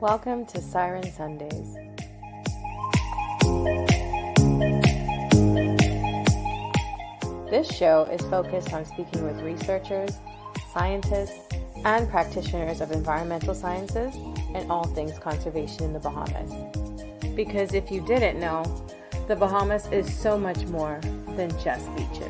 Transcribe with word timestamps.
Welcome 0.00 0.44
to 0.48 0.60
Siren 0.60 1.10
Sundays. 1.10 1.74
This 7.48 7.66
show 7.74 8.06
is 8.12 8.20
focused 8.28 8.74
on 8.74 8.84
speaking 8.84 9.24
with 9.24 9.40
researchers, 9.40 10.10
scientists, 10.70 11.48
and 11.86 12.10
practitioners 12.10 12.82
of 12.82 12.92
environmental 12.92 13.54
sciences 13.54 14.14
and 14.54 14.70
all 14.70 14.84
things 14.84 15.18
conservation 15.18 15.84
in 15.84 15.94
the 15.94 16.00
Bahamas. 16.00 16.52
Because 17.34 17.72
if 17.72 17.90
you 17.90 18.02
didn't 18.02 18.38
know, 18.38 18.64
the 19.28 19.36
Bahamas 19.36 19.86
is 19.86 20.14
so 20.14 20.36
much 20.36 20.66
more 20.66 21.00
than 21.36 21.48
just 21.64 21.88
beaches. 21.96 22.25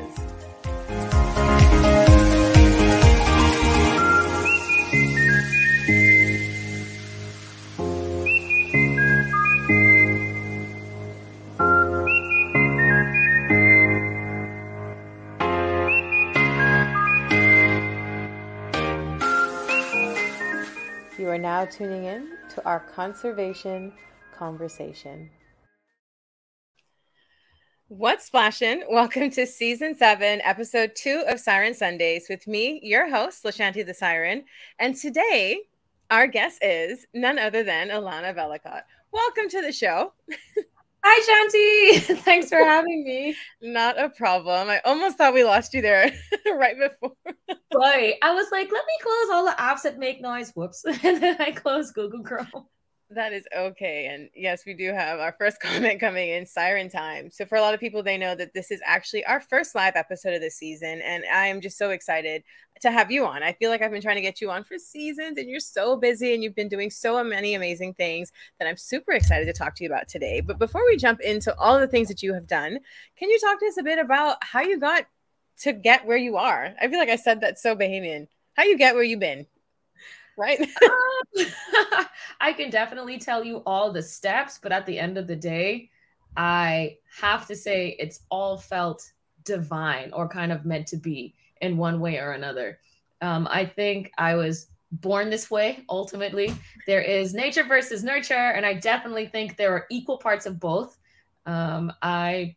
Tuning 21.71 22.05
in 22.05 22.29
to 22.55 22.65
our 22.65 22.79
conservation 22.79 23.91
conversation. 24.33 25.29
What's 27.89 28.25
splashing? 28.25 28.83
Welcome 28.89 29.31
to 29.31 29.45
season 29.45 29.95
seven, 29.95 30.39
episode 30.43 30.91
two 30.95 31.25
of 31.27 31.41
Siren 31.41 31.73
Sundays 31.73 32.27
with 32.29 32.47
me, 32.47 32.79
your 32.83 33.09
host, 33.09 33.43
Lashanti 33.43 33.85
the 33.85 33.93
Siren. 33.93 34.45
And 34.79 34.95
today, 34.95 35.63
our 36.09 36.27
guest 36.27 36.59
is 36.61 37.05
none 37.13 37.37
other 37.37 37.63
than 37.63 37.89
Alannah 37.89 38.33
Vellacott. 38.33 38.83
Welcome 39.11 39.49
to 39.49 39.61
the 39.61 39.73
show. 39.73 40.13
Hi, 41.03 41.99
Shanti. 42.01 42.17
Thanks 42.23 42.49
for 42.49 42.57
having 42.57 43.03
me. 43.03 43.35
Not 43.61 43.99
a 43.99 44.09
problem. 44.09 44.69
I 44.69 44.79
almost 44.85 45.17
thought 45.17 45.33
we 45.33 45.43
lost 45.43 45.73
you 45.73 45.81
there 45.81 46.11
right 46.55 46.75
before. 46.77 47.15
Boy, 47.71 48.13
I 48.21 48.33
was 48.33 48.47
like, 48.51 48.71
let 48.71 48.85
me 48.85 48.93
close 49.01 49.29
all 49.31 49.45
the 49.45 49.55
apps 49.57 49.83
that 49.83 49.99
make 49.99 50.21
noise. 50.21 50.51
Whoops. 50.55 50.83
and 51.03 51.21
then 51.21 51.37
I 51.39 51.51
closed 51.51 51.93
Google 51.93 52.23
Chrome. 52.23 52.67
That 53.09 53.31
is 53.31 53.47
okay. 53.55 54.07
And 54.07 54.29
yes, 54.35 54.65
we 54.65 54.73
do 54.73 54.91
have 54.91 55.19
our 55.19 55.31
first 55.31 55.59
comment 55.61 55.99
coming 55.99 56.29
in 56.29 56.45
siren 56.45 56.89
time. 56.89 57.31
So, 57.31 57.45
for 57.45 57.57
a 57.57 57.61
lot 57.61 57.73
of 57.73 57.79
people, 57.79 58.03
they 58.03 58.17
know 58.17 58.35
that 58.35 58.53
this 58.53 58.69
is 58.69 58.81
actually 58.85 59.23
our 59.25 59.39
first 59.39 59.75
live 59.75 59.95
episode 59.95 60.33
of 60.33 60.41
the 60.41 60.51
season. 60.51 61.01
And 61.01 61.23
I 61.31 61.47
am 61.47 61.61
just 61.61 61.77
so 61.77 61.91
excited 61.91 62.43
to 62.81 62.91
have 62.91 63.09
you 63.09 63.25
on. 63.25 63.43
I 63.43 63.53
feel 63.53 63.69
like 63.69 63.81
I've 63.81 63.91
been 63.91 64.01
trying 64.01 64.17
to 64.17 64.21
get 64.21 64.41
you 64.41 64.51
on 64.51 64.65
for 64.65 64.77
seasons, 64.77 65.37
and 65.37 65.49
you're 65.49 65.61
so 65.61 65.95
busy 65.95 66.33
and 66.33 66.43
you've 66.43 66.55
been 66.55 66.67
doing 66.67 66.89
so 66.89 67.23
many 67.23 67.53
amazing 67.53 67.93
things 67.93 68.31
that 68.59 68.67
I'm 68.67 68.77
super 68.77 69.13
excited 69.13 69.45
to 69.45 69.53
talk 69.53 69.75
to 69.75 69.85
you 69.85 69.89
about 69.89 70.09
today. 70.09 70.41
But 70.41 70.59
before 70.59 70.85
we 70.85 70.97
jump 70.97 71.21
into 71.21 71.57
all 71.57 71.79
the 71.79 71.87
things 71.87 72.09
that 72.09 72.21
you 72.21 72.33
have 72.33 72.45
done, 72.45 72.79
can 73.17 73.29
you 73.29 73.39
talk 73.39 73.59
to 73.61 73.67
us 73.67 73.77
a 73.77 73.83
bit 73.83 73.99
about 73.99 74.37
how 74.41 74.61
you 74.61 74.79
got 74.79 75.05
to 75.59 75.71
get 75.71 76.05
where 76.05 76.17
you 76.17 76.35
are? 76.35 76.75
I 76.79 76.89
feel 76.89 76.99
like 76.99 77.09
I 77.09 77.15
said 77.15 77.39
that 77.39 77.57
so 77.57 77.73
Bahamian. 77.73 78.27
How 78.55 78.63
you 78.63 78.77
get 78.77 78.95
where 78.95 79.03
you've 79.03 79.19
been? 79.21 79.47
Right? 80.37 80.59
I 82.41 82.53
can 82.53 82.69
definitely 82.69 83.17
tell 83.17 83.43
you 83.43 83.57
all 83.65 83.91
the 83.91 84.01
steps, 84.01 84.59
but 84.61 84.71
at 84.71 84.85
the 84.85 84.97
end 84.97 85.17
of 85.17 85.27
the 85.27 85.35
day, 85.35 85.89
I 86.35 86.97
have 87.19 87.47
to 87.47 87.55
say 87.55 87.95
it's 87.99 88.21
all 88.29 88.57
felt 88.57 89.11
divine 89.43 90.11
or 90.13 90.27
kind 90.27 90.51
of 90.51 90.65
meant 90.65 90.87
to 90.87 90.97
be 90.97 91.33
in 91.61 91.77
one 91.77 91.99
way 91.99 92.17
or 92.17 92.31
another. 92.31 92.79
Um, 93.21 93.47
I 93.49 93.65
think 93.65 94.11
I 94.17 94.35
was 94.35 94.67
born 94.91 95.29
this 95.29 95.49
way 95.49 95.83
ultimately. 95.89 96.53
There 96.85 97.01
is 97.01 97.33
nature 97.33 97.63
versus 97.63 98.03
nurture, 98.03 98.33
and 98.33 98.65
I 98.65 98.75
definitely 98.75 99.25
think 99.25 99.57
there 99.57 99.73
are 99.73 99.85
equal 99.89 100.17
parts 100.17 100.45
of 100.45 100.59
both. 100.59 100.97
Um, 101.45 101.91
I 102.01 102.55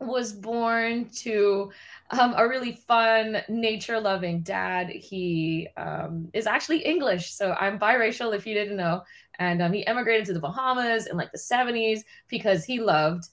was 0.00 0.32
born 0.32 1.08
to 1.10 1.70
um, 2.12 2.34
a 2.36 2.46
really 2.46 2.72
fun, 2.72 3.38
nature 3.48 3.98
loving 3.98 4.42
dad. 4.42 4.90
He 4.90 5.68
um, 5.76 6.28
is 6.34 6.46
actually 6.46 6.84
English. 6.84 7.32
So 7.32 7.52
I'm 7.52 7.78
biracial, 7.78 8.34
if 8.34 8.46
you 8.46 8.54
didn't 8.54 8.76
know. 8.76 9.02
And 9.38 9.62
um, 9.62 9.72
he 9.72 9.86
emigrated 9.86 10.26
to 10.26 10.34
the 10.34 10.40
Bahamas 10.40 11.06
in 11.06 11.16
like 11.16 11.32
the 11.32 11.38
70s 11.38 12.00
because 12.28 12.64
he 12.64 12.80
loved 12.80 13.28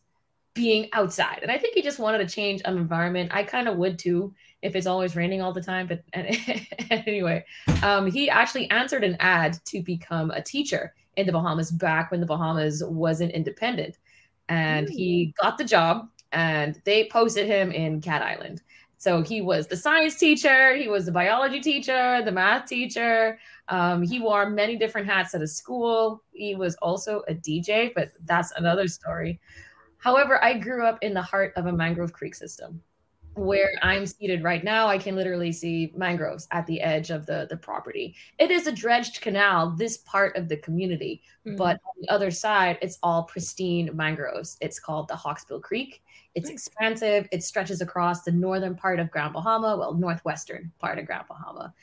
being 0.53 0.89
outside. 0.93 1.39
And 1.41 1.51
I 1.51 1.57
think 1.57 1.75
he 1.75 1.81
just 1.81 1.99
wanted 1.99 2.19
to 2.19 2.33
change 2.33 2.61
an 2.65 2.77
environment. 2.77 3.31
I 3.33 3.43
kind 3.43 3.67
of 3.67 3.77
would 3.77 3.99
too 3.99 4.33
if 4.61 4.75
it's 4.75 4.87
always 4.87 5.15
raining 5.15 5.41
all 5.41 5.53
the 5.53 5.61
time. 5.61 5.87
But 5.87 6.03
anyway, 6.89 7.45
um, 7.83 8.09
he 8.09 8.29
actually 8.29 8.69
answered 8.71 9.03
an 9.03 9.17
ad 9.19 9.57
to 9.65 9.81
become 9.81 10.31
a 10.31 10.41
teacher 10.41 10.93
in 11.17 11.25
the 11.25 11.33
Bahamas 11.33 11.71
back 11.71 12.11
when 12.11 12.21
the 12.21 12.25
Bahamas 12.25 12.81
wasn't 12.83 13.33
independent. 13.33 13.97
And 14.47 14.89
he 14.89 15.33
got 15.39 15.57
the 15.57 15.63
job 15.63 16.09
and 16.31 16.81
they 16.85 17.07
posted 17.07 17.47
him 17.47 17.71
in 17.71 18.01
Cat 18.01 18.21
Island. 18.21 18.61
So 18.97 19.21
he 19.21 19.41
was 19.41 19.67
the 19.67 19.77
science 19.77 20.17
teacher, 20.17 20.75
he 20.75 20.89
was 20.89 21.05
the 21.05 21.11
biology 21.11 21.61
teacher, 21.61 22.21
the 22.23 22.31
math 22.33 22.65
teacher. 22.65 23.39
Um, 23.69 24.01
he 24.03 24.19
wore 24.19 24.49
many 24.49 24.75
different 24.75 25.07
hats 25.07 25.33
at 25.33 25.41
a 25.41 25.47
school. 25.47 26.21
He 26.31 26.55
was 26.55 26.75
also 26.81 27.23
a 27.29 27.33
DJ, 27.33 27.93
but 27.95 28.11
that's 28.25 28.51
another 28.57 28.87
story. 28.89 29.39
However, 29.97 30.43
I 30.43 30.57
grew 30.57 30.85
up 30.85 30.97
in 31.01 31.13
the 31.13 31.21
heart 31.21 31.53
of 31.55 31.65
a 31.65 31.71
mangrove 31.71 32.11
creek 32.11 32.35
system 32.35 32.81
where 33.35 33.71
I'm 33.81 34.05
seated 34.05 34.43
right 34.43 34.63
now, 34.63 34.87
I 34.87 34.97
can 34.97 35.15
literally 35.15 35.51
see 35.51 35.93
mangroves 35.95 36.47
at 36.51 36.65
the 36.67 36.81
edge 36.81 37.09
of 37.09 37.25
the, 37.25 37.47
the 37.49 37.57
property. 37.57 38.15
It 38.37 38.51
is 38.51 38.67
a 38.67 38.71
dredged 38.71 39.21
canal, 39.21 39.71
this 39.71 39.97
part 39.97 40.35
of 40.35 40.49
the 40.49 40.57
community, 40.57 41.21
mm-hmm. 41.45 41.55
but 41.55 41.77
on 41.85 41.93
the 42.01 42.09
other 42.09 42.31
side, 42.31 42.77
it's 42.81 42.99
all 43.01 43.23
pristine 43.23 43.89
mangroves. 43.95 44.57
It's 44.61 44.79
called 44.79 45.07
the 45.07 45.15
Hawksbill 45.15 45.61
Creek. 45.61 46.01
It's 46.35 46.49
expansive. 46.49 47.27
It 47.31 47.43
stretches 47.43 47.81
across 47.81 48.23
the 48.23 48.31
northern 48.31 48.75
part 48.75 48.99
of 48.99 49.09
Grand 49.09 49.33
Bahama, 49.33 49.75
well, 49.77 49.93
northwestern 49.93 50.71
part 50.79 50.99
of 50.99 51.05
Grand 51.05 51.27
Bahama. 51.27 51.73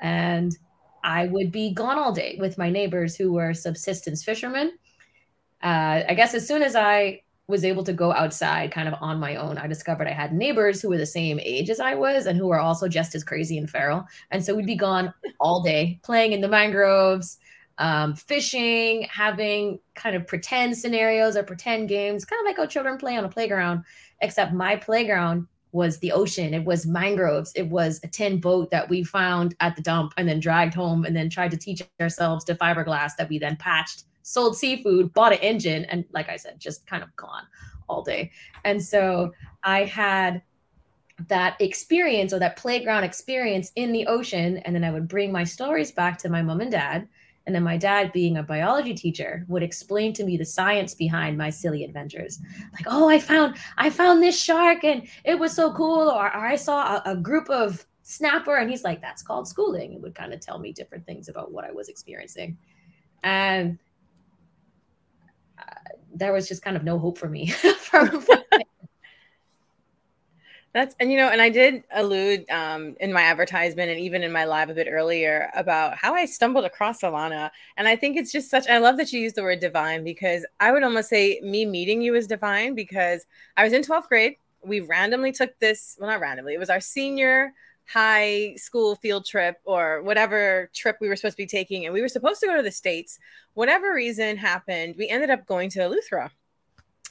And 0.00 0.56
I 1.02 1.26
would 1.26 1.50
be 1.50 1.72
gone 1.72 1.98
all 1.98 2.12
day 2.12 2.36
with 2.38 2.58
my 2.58 2.70
neighbors 2.70 3.16
who 3.16 3.32
were 3.32 3.54
subsistence 3.54 4.22
fishermen. 4.22 4.72
Uh, 5.62 6.02
I 6.08 6.14
guess 6.14 6.34
as 6.34 6.46
soon 6.46 6.62
as 6.62 6.76
I 6.76 7.22
was 7.46 7.64
able 7.64 7.84
to 7.84 7.92
go 7.92 8.12
outside 8.12 8.72
kind 8.72 8.88
of 8.88 8.94
on 9.00 9.20
my 9.20 9.36
own, 9.36 9.58
I 9.58 9.66
discovered 9.66 10.08
I 10.08 10.12
had 10.12 10.32
neighbors 10.32 10.80
who 10.80 10.88
were 10.88 10.96
the 10.96 11.06
same 11.06 11.38
age 11.42 11.68
as 11.68 11.78
I 11.78 11.94
was 11.94 12.26
and 12.26 12.38
who 12.38 12.46
were 12.46 12.60
also 12.60 12.88
just 12.88 13.14
as 13.14 13.22
crazy 13.22 13.58
and 13.58 13.68
feral. 13.68 14.04
And 14.30 14.42
so 14.44 14.54
we'd 14.54 14.66
be 14.66 14.76
gone 14.76 15.12
all 15.40 15.62
day 15.62 16.00
playing 16.02 16.32
in 16.32 16.40
the 16.40 16.48
mangroves, 16.48 17.38
um, 17.78 18.14
fishing, 18.14 19.02
having 19.10 19.78
kind 19.94 20.16
of 20.16 20.26
pretend 20.26 20.78
scenarios 20.78 21.36
or 21.36 21.42
pretend 21.42 21.88
games, 21.88 22.24
kind 22.24 22.40
of 22.40 22.46
like 22.46 22.56
how 22.56 22.66
children 22.66 22.96
play 22.96 23.16
on 23.16 23.24
a 23.24 23.28
playground, 23.28 23.84
except 24.22 24.54
my 24.54 24.76
playground 24.76 25.46
was 25.72 25.98
the 25.98 26.12
ocean. 26.12 26.54
It 26.54 26.64
was 26.64 26.86
mangroves. 26.86 27.52
It 27.56 27.68
was 27.68 28.00
a 28.04 28.08
tin 28.08 28.40
boat 28.40 28.70
that 28.70 28.88
we 28.88 29.02
found 29.02 29.54
at 29.58 29.74
the 29.76 29.82
dump 29.82 30.14
and 30.16 30.26
then 30.26 30.38
dragged 30.40 30.72
home 30.72 31.04
and 31.04 31.14
then 31.14 31.28
tried 31.28 31.50
to 31.50 31.56
teach 31.56 31.82
ourselves 32.00 32.44
to 32.44 32.54
fiberglass 32.54 33.16
that 33.18 33.28
we 33.28 33.38
then 33.38 33.56
patched 33.56 34.04
sold 34.24 34.56
seafood, 34.56 35.12
bought 35.12 35.32
an 35.32 35.38
engine, 35.38 35.84
and 35.84 36.04
like 36.12 36.28
I 36.28 36.36
said, 36.36 36.58
just 36.58 36.86
kind 36.86 37.02
of 37.02 37.14
gone 37.14 37.44
all 37.88 38.02
day. 38.02 38.30
And 38.64 38.82
so 38.82 39.32
I 39.62 39.84
had 39.84 40.42
that 41.28 41.60
experience 41.60 42.32
or 42.32 42.38
that 42.40 42.56
playground 42.56 43.04
experience 43.04 43.70
in 43.76 43.92
the 43.92 44.06
ocean. 44.06 44.58
And 44.58 44.74
then 44.74 44.82
I 44.82 44.90
would 44.90 45.06
bring 45.06 45.30
my 45.30 45.44
stories 45.44 45.92
back 45.92 46.18
to 46.18 46.28
my 46.28 46.42
mom 46.42 46.60
and 46.60 46.72
dad. 46.72 47.06
And 47.46 47.54
then 47.54 47.62
my 47.62 47.76
dad, 47.76 48.10
being 48.12 48.38
a 48.38 48.42
biology 48.42 48.94
teacher, 48.94 49.44
would 49.48 49.62
explain 49.62 50.14
to 50.14 50.24
me 50.24 50.38
the 50.38 50.44
science 50.46 50.94
behind 50.94 51.36
my 51.36 51.50
silly 51.50 51.84
adventures. 51.84 52.40
Like, 52.72 52.86
oh, 52.86 53.08
I 53.08 53.18
found 53.18 53.56
I 53.76 53.90
found 53.90 54.22
this 54.22 54.42
shark 54.42 54.82
and 54.82 55.06
it 55.24 55.38
was 55.38 55.52
so 55.52 55.70
cool. 55.74 56.08
Or, 56.08 56.24
or 56.24 56.46
I 56.46 56.56
saw 56.56 56.96
a, 56.96 57.12
a 57.12 57.16
group 57.16 57.50
of 57.50 57.84
snapper 58.02 58.56
and 58.56 58.70
he's 58.70 58.84
like, 58.84 59.02
that's 59.02 59.22
called 59.22 59.46
schooling. 59.46 59.92
It 59.92 60.00
would 60.00 60.14
kind 60.14 60.32
of 60.32 60.40
tell 60.40 60.58
me 60.58 60.72
different 60.72 61.04
things 61.04 61.28
about 61.28 61.52
what 61.52 61.66
I 61.66 61.70
was 61.70 61.90
experiencing. 61.90 62.56
And 63.22 63.78
there 66.14 66.32
was 66.32 66.48
just 66.48 66.62
kind 66.62 66.76
of 66.76 66.84
no 66.84 66.98
hope 66.98 67.18
for 67.18 67.28
me 67.28 67.48
from, 67.80 68.24
That's 70.74 70.96
and 70.98 71.12
you 71.12 71.16
know, 71.16 71.28
and 71.28 71.40
I 71.40 71.50
did 71.50 71.84
allude 71.94 72.50
um, 72.50 72.96
in 72.98 73.12
my 73.12 73.22
advertisement 73.22 73.92
and 73.92 74.00
even 74.00 74.24
in 74.24 74.32
my 74.32 74.44
live 74.44 74.70
a 74.70 74.74
bit 74.74 74.88
earlier 74.90 75.48
about 75.54 75.96
how 75.96 76.14
I 76.14 76.26
stumbled 76.26 76.64
across 76.64 77.00
Alannah, 77.04 77.52
and 77.76 77.86
I 77.86 77.94
think 77.94 78.16
it's 78.16 78.32
just 78.32 78.50
such. 78.50 78.66
I 78.68 78.78
love 78.78 78.96
that 78.96 79.12
you 79.12 79.20
use 79.20 79.34
the 79.34 79.44
word 79.44 79.60
divine 79.60 80.02
because 80.02 80.44
I 80.58 80.72
would 80.72 80.82
almost 80.82 81.08
say 81.10 81.40
me 81.44 81.64
meeting 81.64 82.02
you 82.02 82.16
is 82.16 82.26
divine 82.26 82.74
because 82.74 83.24
I 83.56 83.62
was 83.62 83.72
in 83.72 83.84
twelfth 83.84 84.08
grade. 84.08 84.34
We 84.64 84.80
randomly 84.80 85.30
took 85.30 85.56
this. 85.60 85.96
Well, 86.00 86.10
not 86.10 86.18
randomly. 86.18 86.54
It 86.54 86.58
was 86.58 86.70
our 86.70 86.80
senior 86.80 87.52
high 87.86 88.54
school 88.56 88.96
field 88.96 89.26
trip 89.26 89.56
or 89.64 90.02
whatever 90.02 90.70
trip 90.74 90.96
we 91.00 91.08
were 91.08 91.16
supposed 91.16 91.36
to 91.36 91.42
be 91.42 91.46
taking, 91.46 91.84
and 91.84 91.94
we 91.94 92.00
were 92.00 92.08
supposed 92.08 92.40
to 92.40 92.46
go 92.46 92.56
to 92.56 92.62
the 92.62 92.70
States. 92.70 93.18
Whatever 93.54 93.94
reason 93.94 94.36
happened, 94.36 94.94
we 94.98 95.08
ended 95.08 95.30
up 95.30 95.46
going 95.46 95.70
to 95.70 95.80
Eleuthera. 95.80 96.30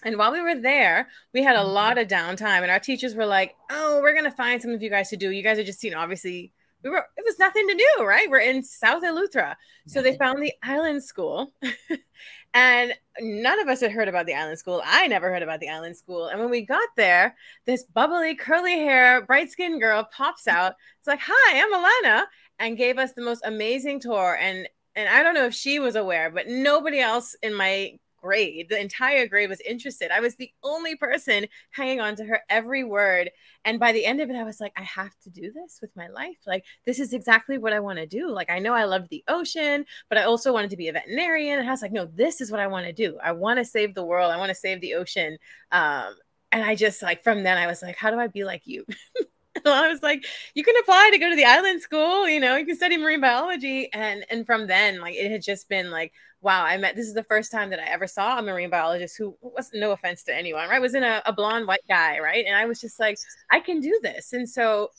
And 0.06 0.18
while 0.18 0.34
we 0.34 0.42
were 0.42 0.60
there, 0.60 1.08
we 1.34 1.44
had 1.44 1.56
a 1.56 1.60
mm-hmm. 1.60 1.72
lot 1.72 1.98
of 1.98 2.08
downtime, 2.08 2.62
and 2.62 2.72
our 2.72 2.80
teachers 2.80 3.16
were 3.16 3.26
like, 3.26 3.56
Oh, 3.70 4.02
we're 4.02 4.14
to 4.22 4.32
find 4.32 4.62
some 4.62 4.72
of 4.72 4.82
you 4.82 4.90
guys 4.90 5.10
to 5.10 5.18
do. 5.18 5.32
You 5.32 5.44
guys 5.44 5.60
are 5.60 5.64
just, 5.64 5.84
you 5.84 5.92
know, 5.92 6.00
obviously 6.00 6.52
we 6.84 6.90
were 6.90 7.06
it 7.18 7.24
was 7.26 7.40
nothing 7.40 7.68
to 7.68 7.76
do, 7.76 8.04
right? 8.06 8.30
We're 8.30 8.40
in 8.40 8.64
South 8.64 9.04
Eleuthera. 9.04 9.56
So 9.88 10.02
they 10.02 10.18
found 10.18 10.42
the 10.42 10.54
island 10.62 11.04
school. 11.04 11.54
and 12.54 12.94
none 13.20 13.60
of 13.60 13.68
us 13.68 13.82
had 13.82 13.92
heard 13.92 14.08
about 14.08 14.26
the 14.26 14.36
island 14.36 14.60
school. 14.60 14.82
I 14.86 15.08
never 15.08 15.32
heard 15.32 15.44
about 15.44 15.60
the 15.60 15.70
island 15.70 15.98
school. 15.98 16.28
And 16.28 16.40
when 16.40 16.50
we 16.50 16.66
got 16.66 16.88
there, 16.96 17.36
this 17.66 17.84
bubbly, 17.84 18.36
curly 18.36 18.78
hair, 18.80 19.26
bright 19.26 19.52
skinned 19.52 19.82
girl 19.82 20.08
pops 20.16 20.48
out. 20.48 20.76
It's 21.00 21.08
like, 21.08 21.20
Hi, 21.22 21.60
I'm 21.60 21.74
Alannah, 21.74 22.28
and 22.60 22.78
gave 22.78 22.98
us 22.98 23.14
the 23.14 23.24
most 23.24 23.42
amazing 23.46 24.00
tour. 24.00 24.38
And 24.40 24.68
and 24.96 25.10
I 25.10 25.24
don't 25.24 25.34
know 25.34 25.46
if 25.46 25.56
she 25.56 25.80
was 25.80 25.96
aware, 25.96 26.30
but 26.30 26.48
nobody 26.48 27.00
else 27.00 27.36
in 27.42 27.56
my 27.56 27.98
grade. 28.24 28.68
The 28.70 28.80
entire 28.80 29.28
grade 29.28 29.50
was 29.50 29.60
interested. 29.62 30.10
I 30.12 30.22
was 30.22 30.36
the 30.36 30.52
only 30.64 30.96
person 30.96 31.46
hanging 31.72 32.00
on 32.00 32.16
to 32.16 32.26
her 32.26 32.42
every 32.50 32.84
word. 32.84 33.30
And 33.66 33.80
by 33.80 33.92
the 33.92 34.06
end 34.06 34.22
of 34.22 34.30
it, 34.30 34.36
I 34.36 34.44
was 34.44 34.62
like, 34.62 34.74
I 34.78 34.84
have 34.84 35.14
to 35.24 35.30
do 35.30 35.52
this 35.52 35.80
with 35.82 35.92
my 35.96 36.08
life. 36.08 36.38
Like, 36.48 36.66
this 36.86 37.00
is 37.00 37.14
exactly 37.14 37.58
what 37.58 37.74
I 37.74 37.82
want 37.82 38.00
to 38.00 38.08
do. 38.08 38.30
Like, 38.30 38.50
I 38.50 38.60
know 38.60 38.74
I 38.74 38.86
loved 38.86 39.10
the 39.10 39.24
ocean, 39.28 39.86
but 40.10 40.18
I 40.18 40.24
also 40.24 40.54
wanted 40.54 40.70
to 40.72 40.78
be 40.78 40.88
a 40.88 40.94
veterinarian. 40.94 41.60
And 41.60 41.68
I 41.68 41.72
was 41.72 41.82
like, 41.82 41.92
no, 41.92 42.06
this 42.06 42.40
is 42.42 42.50
what 42.50 42.62
I 42.62 42.68
want 42.68 42.86
to 42.86 42.94
do. 42.94 43.18
I 43.22 43.34
want 43.34 43.60
to 43.60 43.66
save 43.66 43.94
the 43.94 44.06
world. 44.06 44.32
I 44.32 44.38
want 44.38 44.50
to 44.50 44.56
save 44.56 44.80
the 44.82 44.96
ocean. 44.96 45.38
Um, 45.72 46.16
and 46.52 46.64
I 46.64 46.76
just 46.76 47.02
like 47.02 47.24
from 47.24 47.44
then 47.44 47.58
I 47.58 47.68
was 47.68 47.82
like, 47.82 47.98
how 47.98 48.12
do 48.12 48.20
I 48.20 48.28
be 48.28 48.44
like 48.46 48.62
you? 48.66 48.86
I 49.72 49.88
was 49.88 50.02
like, 50.02 50.26
you 50.54 50.64
can 50.64 50.76
apply 50.82 51.10
to 51.12 51.18
go 51.18 51.30
to 51.30 51.36
the 51.36 51.46
island 51.46 51.82
school, 51.82 52.28
you 52.28 52.40
know, 52.40 52.56
you 52.56 52.66
can 52.66 52.76
study 52.76 52.98
marine 52.98 53.22
biology. 53.22 53.92
And 53.94 54.26
and 54.30 54.46
from 54.46 54.68
then, 54.68 55.00
like 55.00 55.16
it 55.16 55.32
had 55.32 55.42
just 55.42 55.70
been 55.70 55.92
like, 55.92 56.14
wow, 56.42 56.64
I 56.64 56.78
met 56.78 56.96
this 56.96 57.08
is 57.08 57.14
the 57.14 57.24
first 57.24 57.52
time 57.52 57.70
that 57.70 57.80
I 57.80 57.86
ever 57.86 58.06
saw 58.08 58.38
a 58.38 58.42
marine 58.42 58.70
biologist 58.70 59.18
who 59.18 59.38
was 59.42 59.72
no 59.74 59.92
offense 59.92 60.24
to 60.24 60.36
anyone, 60.36 60.70
right? 60.70 60.82
Was 60.82 60.96
in 60.96 61.04
a, 61.04 61.22
a 61.26 61.34
blonde 61.34 61.68
white 61.68 61.88
guy, 61.88 62.20
right? 62.20 62.46
And 62.46 62.56
I 62.56 62.66
was 62.66 62.82
just 62.82 63.00
like, 63.00 63.18
I 63.50 63.60
can 63.60 63.80
do 63.80 64.00
this. 64.04 64.34
And 64.34 64.48
so 64.48 64.90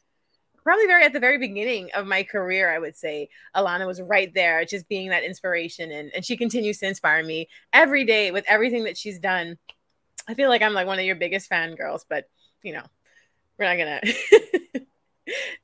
probably 0.64 0.86
very 0.86 1.04
at 1.04 1.12
the 1.12 1.20
very 1.20 1.36
beginning 1.38 1.90
of 1.94 2.06
my 2.06 2.22
career, 2.22 2.74
I 2.74 2.78
would 2.78 2.96
say 2.96 3.28
Alannah 3.54 3.86
was 3.86 4.00
right 4.00 4.32
there, 4.32 4.64
just 4.64 4.88
being 4.88 5.10
that 5.10 5.22
inspiration. 5.22 5.92
And, 5.92 6.10
and 6.14 6.24
she 6.24 6.36
continues 6.36 6.78
to 6.78 6.86
inspire 6.86 7.22
me 7.22 7.48
every 7.72 8.04
day 8.04 8.30
with 8.30 8.46
everything 8.48 8.84
that 8.84 8.96
she's 8.96 9.18
done. 9.18 9.58
I 10.26 10.32
feel 10.32 10.48
like 10.48 10.62
I'm 10.62 10.72
like 10.72 10.86
one 10.86 10.98
of 10.98 11.04
your 11.04 11.16
biggest 11.16 11.48
fan 11.48 11.74
girls, 11.74 12.06
but 12.08 12.24
you 12.62 12.72
know, 12.72 12.84
we're 13.58 13.66
not 13.66 13.78
gonna 13.78 14.00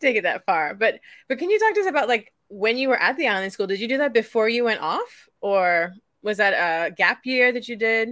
take 0.01 0.17
it 0.17 0.23
that 0.23 0.45
far. 0.45 0.75
But 0.75 1.01
but 1.29 1.39
can 1.39 1.51
you 1.51 1.59
talk 1.59 1.75
to 1.75 1.81
us 1.81 1.87
about 1.87 2.09
like 2.09 2.33
when 2.49 2.77
you 2.77 2.89
were 2.89 3.01
at 3.01 3.17
the 3.17 3.29
island 3.29 3.53
school? 3.53 3.67
Did 3.67 3.81
you 3.81 3.89
do 3.89 3.99
that 3.99 4.13
before 4.13 4.49
you 4.49 4.65
went 4.65 4.81
off, 4.81 5.29
or 5.41 5.93
was 6.23 6.39
that 6.39 6.53
a 6.53 6.91
gap 6.93 7.25
year 7.25 7.53
that 7.53 7.69
you 7.69 7.77
did? 7.77 8.11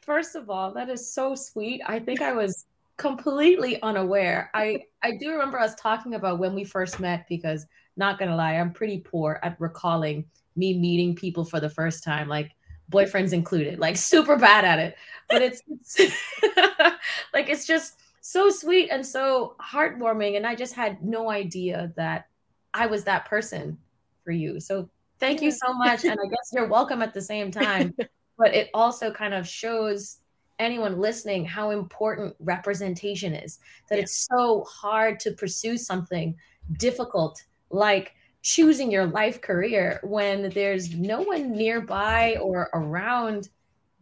First 0.00 0.34
of 0.34 0.50
all, 0.50 0.72
that 0.72 0.88
is 0.88 1.12
so 1.12 1.34
sweet. 1.34 1.80
I 1.86 1.98
think 2.00 2.20
I 2.20 2.32
was 2.32 2.66
completely 2.96 3.80
unaware. 3.82 4.50
I 4.54 4.84
I 5.02 5.16
do 5.16 5.30
remember 5.30 5.58
us 5.58 5.74
talking 5.76 6.14
about 6.14 6.38
when 6.38 6.54
we 6.54 6.64
first 6.64 7.00
met 7.00 7.26
because 7.28 7.66
not 7.96 8.18
gonna 8.18 8.36
lie, 8.36 8.54
I'm 8.54 8.72
pretty 8.72 8.98
poor 8.98 9.38
at 9.42 9.60
recalling 9.60 10.24
me 10.56 10.78
meeting 10.78 11.14
people 11.14 11.44
for 11.44 11.60
the 11.60 11.70
first 11.70 12.04
time, 12.04 12.28
like 12.28 12.52
boyfriends 12.90 13.32
included, 13.32 13.78
like 13.78 13.96
super 13.96 14.36
bad 14.36 14.64
at 14.64 14.78
it. 14.78 14.96
But 15.28 15.42
it's, 15.42 15.62
it's 15.68 15.98
like 17.34 17.48
it's 17.48 17.66
just 17.66 18.01
so 18.22 18.48
sweet 18.48 18.88
and 18.90 19.04
so 19.04 19.56
heartwarming. 19.60 20.36
And 20.36 20.46
I 20.46 20.54
just 20.54 20.74
had 20.74 21.02
no 21.04 21.28
idea 21.28 21.92
that 21.96 22.28
I 22.72 22.86
was 22.86 23.04
that 23.04 23.26
person 23.26 23.76
for 24.24 24.30
you. 24.30 24.60
So 24.60 24.88
thank 25.18 25.42
you 25.42 25.50
so 25.50 25.74
much. 25.74 26.04
and 26.04 26.12
I 26.12 26.28
guess 26.30 26.50
you're 26.52 26.68
welcome 26.68 27.02
at 27.02 27.12
the 27.12 27.20
same 27.20 27.50
time. 27.50 27.94
but 28.38 28.54
it 28.54 28.70
also 28.72 29.10
kind 29.10 29.34
of 29.34 29.46
shows 29.46 30.18
anyone 30.60 31.00
listening 31.00 31.44
how 31.44 31.70
important 31.70 32.34
representation 32.38 33.34
is 33.34 33.58
that 33.88 33.96
yeah. 33.96 34.02
it's 34.02 34.28
so 34.30 34.64
hard 34.64 35.18
to 35.18 35.32
pursue 35.32 35.76
something 35.76 36.34
difficult 36.78 37.42
like 37.70 38.14
choosing 38.42 38.90
your 38.90 39.06
life 39.06 39.40
career 39.40 39.98
when 40.04 40.50
there's 40.50 40.94
no 40.94 41.22
one 41.22 41.52
nearby 41.52 42.36
or 42.40 42.70
around 42.74 43.48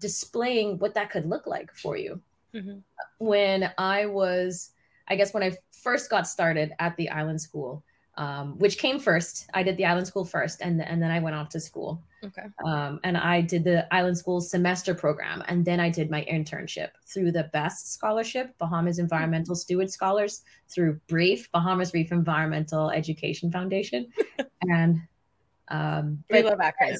displaying 0.00 0.78
what 0.78 0.92
that 0.92 1.10
could 1.10 1.24
look 1.24 1.46
like 1.46 1.72
for 1.74 1.96
you 1.96 2.20
mm-hmm. 2.54 2.78
when 3.18 3.72
I 3.78 4.06
was, 4.06 4.70
I 5.08 5.16
guess, 5.16 5.32
when 5.34 5.42
I 5.42 5.56
first 5.70 6.10
got 6.10 6.26
started 6.26 6.72
at 6.78 6.96
the 6.96 7.10
island 7.10 7.40
school, 7.40 7.84
um, 8.16 8.58
which 8.58 8.76
came 8.78 8.98
first. 8.98 9.48
I 9.54 9.62
did 9.62 9.76
the 9.76 9.86
island 9.86 10.06
school 10.06 10.24
first, 10.24 10.60
and 10.60 10.82
and 10.82 11.02
then 11.02 11.10
I 11.10 11.20
went 11.20 11.36
off 11.36 11.48
to 11.50 11.60
school. 11.60 12.02
Okay. 12.22 12.42
Um, 12.66 13.00
and 13.02 13.16
I 13.16 13.40
did 13.40 13.64
the 13.64 13.92
island 13.94 14.18
school 14.18 14.42
semester 14.42 14.94
program, 14.94 15.42
and 15.48 15.64
then 15.64 15.80
I 15.80 15.88
did 15.88 16.10
my 16.10 16.26
internship 16.30 16.90
through 17.06 17.32
the 17.32 17.44
BEST 17.52 17.94
scholarship, 17.94 18.56
Bahamas 18.58 18.98
Environmental 18.98 19.54
Steward 19.54 19.90
Scholars, 19.90 20.42
through 20.68 21.00
BREEF, 21.08 21.50
Bahamas 21.52 21.94
Reef 21.94 22.12
Environmental 22.12 22.90
Education 22.90 23.50
Foundation, 23.50 24.08
and 24.62 25.00
um, 25.68 26.22
we 26.30 26.42
love 26.42 26.58
acronyms. 26.58 26.98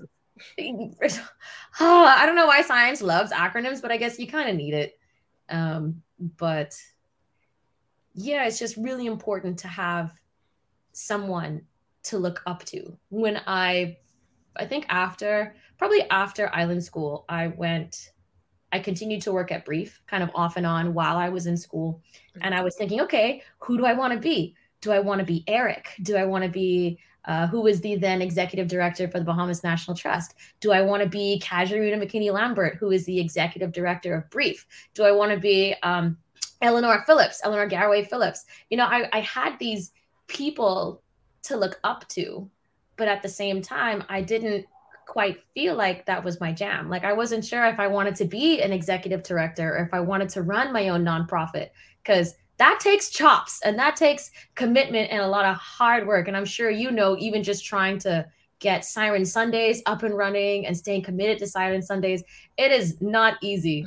I 1.81 2.25
don't 2.25 2.37
know 2.37 2.47
why 2.47 2.63
science 2.63 3.03
loves 3.03 3.31
acronyms, 3.31 3.83
but 3.83 3.93
I 3.93 3.99
guess 3.99 4.19
you 4.19 4.27
kind 4.27 4.49
of 4.49 4.57
need 4.57 4.73
it. 4.73 4.99
Um, 5.51 6.03
but 6.39 6.77
yeah, 8.15 8.47
it's 8.47 8.59
just 8.59 8.77
really 8.77 9.07
important 9.07 9.59
to 9.61 9.69
have 9.69 10.13
someone 10.93 11.63
to 12.05 12.19
look 12.19 12.43
up 12.47 12.65
to. 12.67 12.97
When 13.09 13.41
I, 13.47 13.99
I 14.57 14.67
think 14.67 14.87
after, 14.89 15.55
probably 15.79 16.03
after 16.11 16.55
Island 16.55 16.85
School, 16.85 17.25
I 17.29 17.49
went, 17.49 18.11
I 18.73 18.79
continued 18.79 19.23
to 19.23 19.33
work 19.33 19.53
at 19.53 19.65
BREEF 19.65 20.01
kind 20.07 20.23
of 20.23 20.31
off 20.35 20.57
and 20.57 20.67
on 20.67 20.95
while 20.95 21.17
I 21.17 21.29
was 21.29 21.47
in 21.47 21.57
school. 21.57 22.03
And 22.41 22.55
I 22.55 22.63
was 22.63 22.77
thinking, 22.77 23.01
okay, 23.03 23.43
who 23.59 23.77
do 23.77 23.85
I 23.85 23.95
want 23.95 24.13
to 24.13 24.19
be? 24.19 24.55
Do 24.81 24.93
I 24.93 25.01
want 25.01 25.19
to 25.19 25.27
be 25.27 25.45
Eric? 25.47 25.91
Do 26.03 26.17
I 26.17 26.25
want 26.25 26.45
to 26.45 26.51
be 26.51 26.99
uh, 27.25 27.47
who 27.47 27.61
was 27.61 27.81
the 27.81 27.97
then 27.97 28.23
executive 28.23 28.69
director 28.69 29.09
for 29.09 29.19
the 29.19 29.25
Bahamas 29.25 29.63
National 29.63 29.97
Trust? 29.97 30.35
Do 30.61 30.73
I 30.73 30.83
want 30.83 31.03
to 31.03 31.09
be 31.09 31.41
Casuarina 31.45 32.03
McKinney 32.03 32.33
Lambert, 32.33 32.77
who 32.77 32.91
is 32.91 33.05
the 33.05 33.21
executive 33.21 33.73
director 33.73 34.15
of 34.15 34.31
BREEF? 34.31 34.67
Do 34.95 35.05
I 35.05 35.13
want 35.13 35.33
to 35.33 35.39
be 35.39 35.75
um, 35.83 36.17
Eleanor 36.63 37.03
Phillips, 37.07 37.41
Eleanor 37.45 37.67
Garraway 37.67 38.05
Phillips? 38.05 38.45
You 38.71 38.77
know, 38.77 38.87
I, 38.87 39.09
I 39.13 39.21
had 39.21 39.59
these 39.59 39.93
people 40.27 41.03
to 41.43 41.57
look 41.57 41.79
up 41.85 42.09
to, 42.09 42.49
but 42.97 43.09
at 43.09 43.23
the 43.23 43.29
same 43.29 43.63
time, 43.63 44.05
I 44.09 44.23
didn't 44.23 44.67
quite 45.07 45.43
feel 45.55 45.75
like 45.75 46.07
that 46.07 46.23
was 46.23 46.41
my 46.41 46.53
jam. 46.53 46.89
Like 46.89 47.05
I 47.05 47.13
wasn't 47.13 47.45
sure 47.45 47.67
if 47.67 47.81
I 47.81 47.89
wanted 47.89 48.15
to 48.17 48.25
be 48.25 48.63
an 48.63 48.73
executive 48.73 49.25
director 49.25 49.77
or 49.77 49.85
if 49.85 49.93
I 49.93 50.01
wanted 50.01 50.29
to 50.31 50.43
run 50.43 50.73
my 50.73 50.89
own 50.89 51.05
nonprofit 51.05 51.71
because 52.03 52.35
that 52.61 52.79
takes 52.79 53.09
chops 53.09 53.63
and 53.65 53.79
that 53.79 53.97
takes 53.97 54.31
commitment 54.55 55.11
and 55.11 55.23
a 55.23 55.27
lot 55.27 55.47
of 55.47 55.57
hard 55.57 56.07
work. 56.07 56.29
And 56.29 56.37
I'm 56.37 56.45
sure 56.45 56.69
you 56.69 56.91
know, 56.91 57.17
even 57.19 57.43
just 57.43 57.65
trying 57.65 57.99
to 58.01 58.27
get 58.59 58.85
Siren 58.85 59.25
Sundays 59.25 59.83
up 59.87 60.03
and 60.03 60.15
running 60.15 60.67
and 60.67 60.77
staying 60.77 61.03
committed 61.03 61.39
to 61.39 61.47
Siren 61.47 61.81
Sundays, 61.81 62.23
it 62.59 62.71
is 62.71 63.01
not 63.01 63.39
easy. 63.41 63.87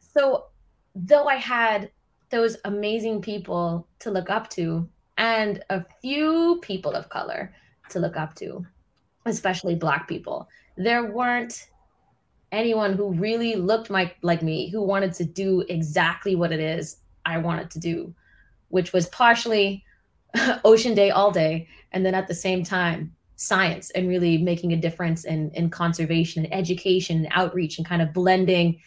So, 0.00 0.46
though 0.94 1.26
I 1.26 1.34
had 1.34 1.90
those 2.30 2.56
amazing 2.64 3.20
people 3.20 3.86
to 3.98 4.10
look 4.10 4.30
up 4.30 4.48
to 4.50 4.88
and 5.18 5.62
a 5.68 5.84
few 6.00 6.60
people 6.62 6.92
of 6.92 7.10
color 7.10 7.52
to 7.90 7.98
look 7.98 8.16
up 8.16 8.34
to, 8.36 8.64
especially 9.26 9.74
Black 9.74 10.08
people, 10.08 10.48
there 10.78 11.12
weren't 11.12 11.68
anyone 12.50 12.94
who 12.94 13.12
really 13.12 13.56
looked 13.56 13.90
like, 13.90 14.16
like 14.22 14.42
me 14.42 14.70
who 14.70 14.80
wanted 14.80 15.12
to 15.12 15.24
do 15.26 15.66
exactly 15.68 16.34
what 16.34 16.50
it 16.50 16.60
is 16.60 16.96
I 17.26 17.38
wanted 17.38 17.70
to 17.72 17.78
do, 17.78 18.14
which 18.68 18.92
was 18.92 19.06
partially 19.08 19.84
ocean 20.64 20.94
day 20.94 21.10
all 21.10 21.30
day. 21.30 21.68
And 21.92 22.04
then 22.04 22.14
at 22.14 22.28
the 22.28 22.34
same 22.34 22.64
time, 22.64 23.14
science 23.36 23.90
and 23.90 24.08
really 24.08 24.38
making 24.38 24.72
a 24.72 24.76
difference 24.76 25.24
in, 25.24 25.50
in 25.52 25.68
conservation 25.70 26.44
and 26.44 26.54
education 26.54 27.18
and 27.18 27.28
outreach 27.32 27.78
and 27.78 27.86
kind 27.86 28.00
of 28.00 28.12
blending 28.12 28.80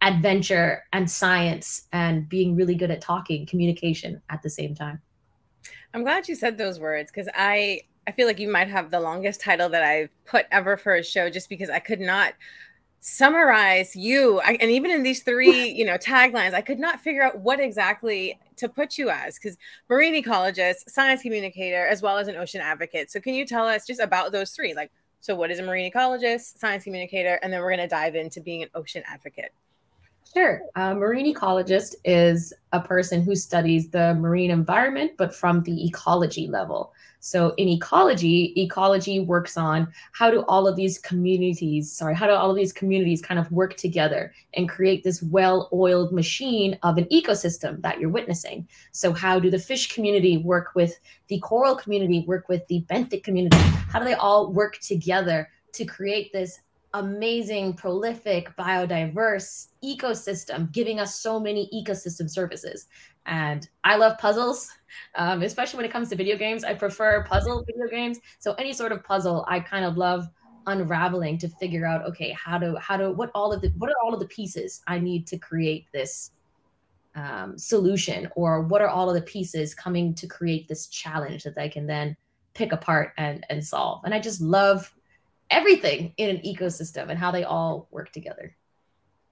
adventure 0.00 0.82
and 0.92 1.08
science 1.08 1.86
and 1.92 2.28
being 2.28 2.56
really 2.56 2.74
good 2.74 2.90
at 2.90 3.00
talking 3.00 3.46
communication 3.46 4.20
at 4.28 4.42
the 4.42 4.50
same 4.50 4.74
time. 4.74 5.00
I'm 5.94 6.02
glad 6.02 6.28
you 6.28 6.34
said 6.34 6.58
those 6.58 6.80
words 6.80 7.10
because 7.10 7.28
I 7.34 7.82
I 8.06 8.10
feel 8.10 8.26
like 8.26 8.40
you 8.40 8.50
might 8.50 8.68
have 8.68 8.90
the 8.90 8.98
longest 8.98 9.40
title 9.40 9.68
that 9.68 9.84
I've 9.84 10.10
put 10.24 10.46
ever 10.50 10.76
for 10.76 10.96
a 10.96 11.04
show 11.04 11.30
just 11.30 11.48
because 11.48 11.70
I 11.70 11.78
could 11.78 12.00
not 12.00 12.34
summarize 13.04 13.96
you 13.96 14.40
I, 14.44 14.56
and 14.60 14.70
even 14.70 14.92
in 14.92 15.02
these 15.02 15.24
three 15.24 15.68
you 15.68 15.84
know 15.84 15.98
taglines 15.98 16.54
i 16.54 16.60
could 16.60 16.78
not 16.78 17.00
figure 17.00 17.24
out 17.24 17.40
what 17.40 17.58
exactly 17.58 18.38
to 18.56 18.68
put 18.68 18.96
you 18.96 19.10
as 19.10 19.38
because 19.38 19.58
marine 19.88 20.14
ecologist 20.14 20.88
science 20.88 21.20
communicator 21.20 21.84
as 21.86 22.00
well 22.00 22.16
as 22.16 22.28
an 22.28 22.36
ocean 22.36 22.60
advocate. 22.60 23.10
So 23.10 23.20
can 23.20 23.34
you 23.34 23.44
tell 23.44 23.66
us 23.66 23.86
just 23.86 24.00
about 24.00 24.32
those 24.32 24.52
three? 24.52 24.74
Like 24.74 24.90
so 25.20 25.34
what 25.34 25.50
is 25.50 25.58
a 25.58 25.62
marine 25.62 25.90
ecologist 25.90 26.58
science 26.58 26.84
communicator 26.84 27.38
and 27.42 27.52
then 27.52 27.60
we're 27.60 27.70
going 27.70 27.80
to 27.80 27.88
dive 27.88 28.14
into 28.14 28.40
being 28.40 28.62
an 28.62 28.68
ocean 28.74 29.02
advocate 29.06 29.52
Sure. 30.32 30.62
A 30.76 30.94
marine 30.94 31.34
ecologist 31.34 31.94
is 32.04 32.54
a 32.72 32.80
person 32.80 33.22
who 33.22 33.34
studies 33.34 33.90
the 33.90 34.14
marine 34.14 34.50
environment, 34.50 35.12
but 35.18 35.34
from 35.34 35.62
the 35.62 35.86
ecology 35.86 36.46
level. 36.46 36.94
So 37.20 37.54
in 37.56 37.68
ecology, 37.68 38.52
ecology 38.56 39.20
works 39.20 39.56
on 39.56 39.92
how 40.12 40.30
do 40.30 40.42
all 40.48 40.66
of 40.66 40.74
these 40.74 40.98
communities, 40.98 41.92
sorry, 41.92 42.16
how 42.16 42.26
do 42.26 42.32
all 42.32 42.50
of 42.50 42.56
these 42.56 42.72
communities 42.72 43.20
kind 43.20 43.38
of 43.38 43.52
work 43.52 43.76
together 43.76 44.32
and 44.54 44.68
create 44.68 45.04
this 45.04 45.22
well-oiled 45.22 46.12
machine 46.12 46.78
of 46.82 46.96
an 46.98 47.04
ecosystem 47.12 47.80
that 47.82 48.00
you're 48.00 48.10
witnessing. 48.10 48.66
So 48.90 49.12
how 49.12 49.38
do 49.38 49.50
the 49.50 49.58
fish 49.58 49.92
community 49.94 50.38
work 50.38 50.74
with 50.74 50.98
the 51.28 51.38
coral 51.40 51.76
community, 51.76 52.24
work 52.26 52.48
with 52.48 52.66
the 52.68 52.84
benthic 52.88 53.22
community? 53.22 53.58
How 53.58 53.98
do 53.98 54.04
they 54.04 54.14
all 54.14 54.50
work 54.50 54.78
together 54.78 55.48
to 55.74 55.84
create 55.84 56.32
this 56.32 56.58
amazing, 56.94 57.74
prolific, 57.74 58.54
biodiverse 58.56 59.68
ecosystem, 59.84 60.70
giving 60.72 61.00
us 61.00 61.20
so 61.20 61.40
many 61.40 61.70
ecosystem 61.74 62.28
services. 62.28 62.86
And 63.26 63.68
I 63.84 63.96
love 63.96 64.18
puzzles, 64.18 64.70
um, 65.14 65.42
especially 65.42 65.78
when 65.78 65.86
it 65.86 65.92
comes 65.92 66.08
to 66.10 66.16
video 66.16 66.36
games. 66.36 66.64
I 66.64 66.74
prefer 66.74 67.24
puzzle 67.24 67.64
video 67.64 67.88
games. 67.88 68.18
So 68.38 68.54
any 68.54 68.72
sort 68.72 68.92
of 68.92 69.02
puzzle, 69.04 69.44
I 69.48 69.60
kind 69.60 69.84
of 69.84 69.96
love 69.96 70.28
unraveling 70.66 71.38
to 71.38 71.48
figure 71.48 71.86
out, 71.86 72.04
okay, 72.06 72.30
how 72.32 72.58
to 72.58 72.76
how 72.78 72.96
to 72.96 73.12
what 73.12 73.30
all 73.34 73.52
of 73.52 73.62
the 73.62 73.72
what 73.78 73.90
are 73.90 73.96
all 74.02 74.14
of 74.14 74.20
the 74.20 74.26
pieces 74.26 74.82
I 74.86 74.98
need 74.98 75.26
to 75.28 75.38
create 75.38 75.86
this 75.92 76.32
um, 77.14 77.58
solution, 77.58 78.28
or 78.36 78.62
what 78.62 78.82
are 78.82 78.88
all 78.88 79.08
of 79.08 79.14
the 79.14 79.22
pieces 79.22 79.74
coming 79.74 80.14
to 80.14 80.26
create 80.26 80.68
this 80.68 80.86
challenge 80.86 81.44
that 81.44 81.58
I 81.58 81.68
can 81.68 81.86
then 81.86 82.16
pick 82.54 82.72
apart 82.72 83.12
and 83.16 83.46
and 83.50 83.64
solve. 83.64 84.02
And 84.04 84.14
I 84.14 84.20
just 84.20 84.40
love 84.40 84.92
everything 85.52 86.14
in 86.16 86.30
an 86.30 86.42
ecosystem 86.42 87.08
and 87.08 87.18
how 87.18 87.30
they 87.30 87.44
all 87.44 87.88
work 87.90 88.12
together. 88.12 88.56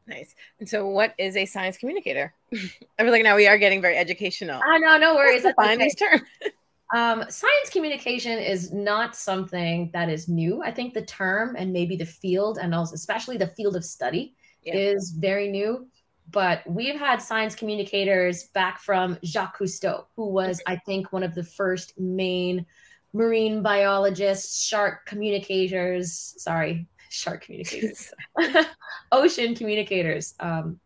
Nice. 0.06 0.34
And 0.58 0.68
so, 0.68 0.88
what 0.88 1.14
is 1.18 1.36
a 1.36 1.46
science 1.46 1.76
communicator? 1.76 2.34
I 2.52 3.02
feel 3.02 3.10
like 3.10 3.22
now 3.22 3.36
we 3.36 3.46
are 3.46 3.58
getting 3.58 3.80
very 3.80 3.96
educational. 3.96 4.60
I 4.64 4.78
know, 4.78 4.98
no 4.98 5.14
worries. 5.14 5.42
Define 5.42 5.76
okay. 5.76 5.84
these 5.84 5.94
terms. 5.94 6.22
Um, 6.92 7.24
science 7.28 7.70
communication 7.70 8.36
is 8.40 8.72
not 8.72 9.14
something 9.14 9.90
that 9.92 10.08
is 10.08 10.28
new. 10.28 10.60
I 10.60 10.72
think 10.72 10.92
the 10.92 11.06
term 11.06 11.54
and 11.56 11.72
maybe 11.72 11.94
the 11.94 12.04
field, 12.04 12.58
and 12.60 12.74
also 12.74 12.94
especially 12.94 13.36
the 13.36 13.46
field 13.46 13.76
of 13.76 13.84
study, 13.84 14.34
yeah. 14.64 14.74
is 14.74 15.12
very 15.12 15.48
new. 15.48 15.86
But 16.32 16.62
we've 16.66 16.98
had 16.98 17.22
science 17.22 17.54
communicators 17.54 18.48
back 18.54 18.80
from 18.80 19.18
Jacques 19.24 19.58
Cousteau, 19.58 20.06
who 20.16 20.30
was, 20.30 20.60
I 20.66 20.76
think, 20.84 21.12
one 21.12 21.22
of 21.22 21.34
the 21.34 21.44
first 21.44 21.98
main 21.98 22.66
marine 23.12 23.62
biologists, 23.62 24.66
shark 24.66 25.06
communicators, 25.06 26.34
sorry, 26.38 26.86
shark 27.08 27.44
communicators, 27.44 28.12
ocean 29.12 29.54
communicators 29.54 30.34
um, 30.40 30.78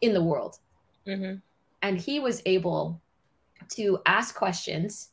in 0.00 0.12
the 0.14 0.22
world. 0.22 0.58
Mm-hmm. 1.06 1.36
And 1.82 2.00
he 2.00 2.20
was 2.20 2.42
able 2.46 3.00
to 3.70 3.98
ask 4.06 4.34
questions, 4.34 5.10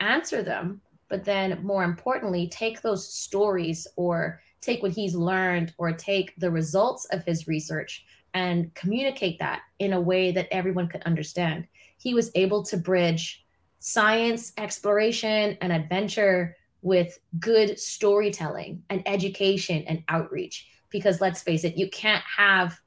answer 0.00 0.42
them, 0.42 0.80
but 1.08 1.24
then 1.24 1.60
more 1.62 1.84
importantly, 1.84 2.48
take 2.48 2.80
those 2.80 3.06
stories 3.06 3.86
or 3.96 4.40
take 4.60 4.82
what 4.82 4.92
he's 4.92 5.14
learned 5.14 5.74
or 5.78 5.92
take 5.92 6.34
the 6.36 6.50
results 6.50 7.06
of 7.06 7.24
his 7.24 7.48
research 7.48 8.04
and 8.34 8.72
communicate 8.74 9.38
that 9.38 9.62
in 9.78 9.92
a 9.92 10.00
way 10.00 10.30
that 10.30 10.48
everyone 10.52 10.88
could 10.88 11.02
understand. 11.02 11.66
He 11.98 12.14
was 12.14 12.30
able 12.34 12.62
to 12.64 12.76
bridge 12.76 13.44
science, 13.80 14.52
exploration, 14.56 15.58
and 15.60 15.72
adventure 15.72 16.56
with 16.82 17.18
good 17.38 17.78
storytelling 17.78 18.82
and 18.88 19.02
education 19.06 19.84
and 19.88 20.04
outreach. 20.08 20.68
Because 20.90 21.20
let's 21.20 21.42
face 21.42 21.64
it, 21.64 21.76
you 21.76 21.90
can't 21.90 22.22
have 22.24 22.78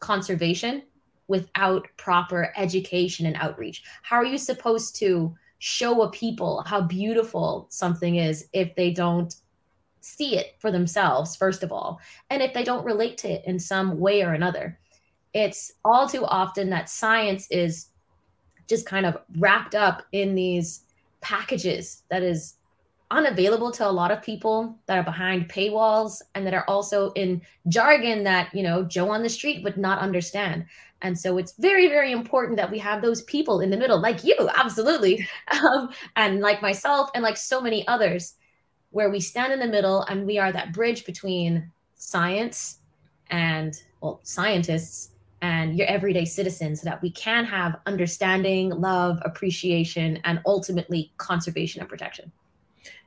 conservation 0.00 0.82
without 1.28 1.86
proper 1.96 2.52
education 2.56 3.26
and 3.26 3.36
outreach. 3.36 3.82
How 4.02 4.16
are 4.16 4.24
you 4.24 4.38
supposed 4.38 4.96
to 4.96 5.34
show 5.58 6.02
a 6.02 6.10
people 6.10 6.62
how 6.66 6.80
beautiful 6.80 7.66
something 7.70 8.16
is 8.16 8.48
if 8.52 8.74
they 8.74 8.92
don't 8.92 9.34
see 10.00 10.36
it 10.36 10.54
for 10.60 10.70
themselves, 10.70 11.36
first 11.36 11.62
of 11.62 11.72
all, 11.72 12.00
and 12.30 12.42
if 12.42 12.54
they 12.54 12.64
don't 12.64 12.84
relate 12.84 13.18
to 13.18 13.28
it 13.28 13.42
in 13.44 13.58
some 13.58 13.98
way 13.98 14.22
or 14.22 14.32
another? 14.32 14.78
It's 15.34 15.72
all 15.84 16.08
too 16.08 16.24
often 16.24 16.70
that 16.70 16.88
science 16.88 17.46
is 17.50 17.88
just 18.68 18.86
kind 18.86 19.06
of 19.06 19.16
wrapped 19.38 19.74
up 19.74 20.04
in 20.12 20.34
these 20.34 20.82
packages 21.20 22.02
that 22.10 22.22
is 22.22 22.54
unavailable 23.10 23.70
to 23.72 23.88
a 23.88 23.90
lot 23.90 24.10
of 24.10 24.22
people 24.22 24.78
that 24.86 24.98
are 24.98 25.02
behind 25.02 25.48
paywalls 25.48 26.20
and 26.34 26.46
that 26.46 26.52
are 26.52 26.64
also 26.68 27.10
in 27.12 27.40
jargon 27.68 28.22
that 28.22 28.54
you 28.54 28.62
know 28.62 28.84
joe 28.84 29.08
on 29.10 29.22
the 29.22 29.28
street 29.28 29.64
would 29.64 29.76
not 29.76 29.98
understand. 29.98 30.66
And 31.00 31.16
so 31.18 31.38
it's 31.38 31.54
very 31.58 31.88
very 31.88 32.12
important 32.12 32.56
that 32.56 32.70
we 32.70 32.78
have 32.80 33.00
those 33.00 33.22
people 33.22 33.60
in 33.60 33.70
the 33.70 33.76
middle 33.76 34.00
like 34.00 34.24
you 34.24 34.36
absolutely 34.54 35.26
um, 35.62 35.90
and 36.16 36.40
like 36.40 36.60
myself 36.60 37.10
and 37.14 37.22
like 37.22 37.36
so 37.36 37.60
many 37.60 37.86
others 37.88 38.34
where 38.90 39.10
we 39.10 39.20
stand 39.20 39.52
in 39.52 39.58
the 39.58 39.66
middle 39.66 40.02
and 40.02 40.26
we 40.26 40.38
are 40.38 40.52
that 40.52 40.72
bridge 40.72 41.06
between 41.06 41.70
science 41.96 42.78
and 43.30 43.82
well 44.00 44.20
scientists 44.22 45.10
and 45.42 45.76
your 45.76 45.86
everyday 45.86 46.24
citizens 46.24 46.80
so 46.80 46.84
that 46.84 47.00
we 47.02 47.10
can 47.10 47.44
have 47.44 47.80
understanding, 47.86 48.70
love, 48.70 49.18
appreciation, 49.24 50.18
and 50.24 50.40
ultimately 50.46 51.12
conservation 51.16 51.80
and 51.80 51.88
protection. 51.88 52.32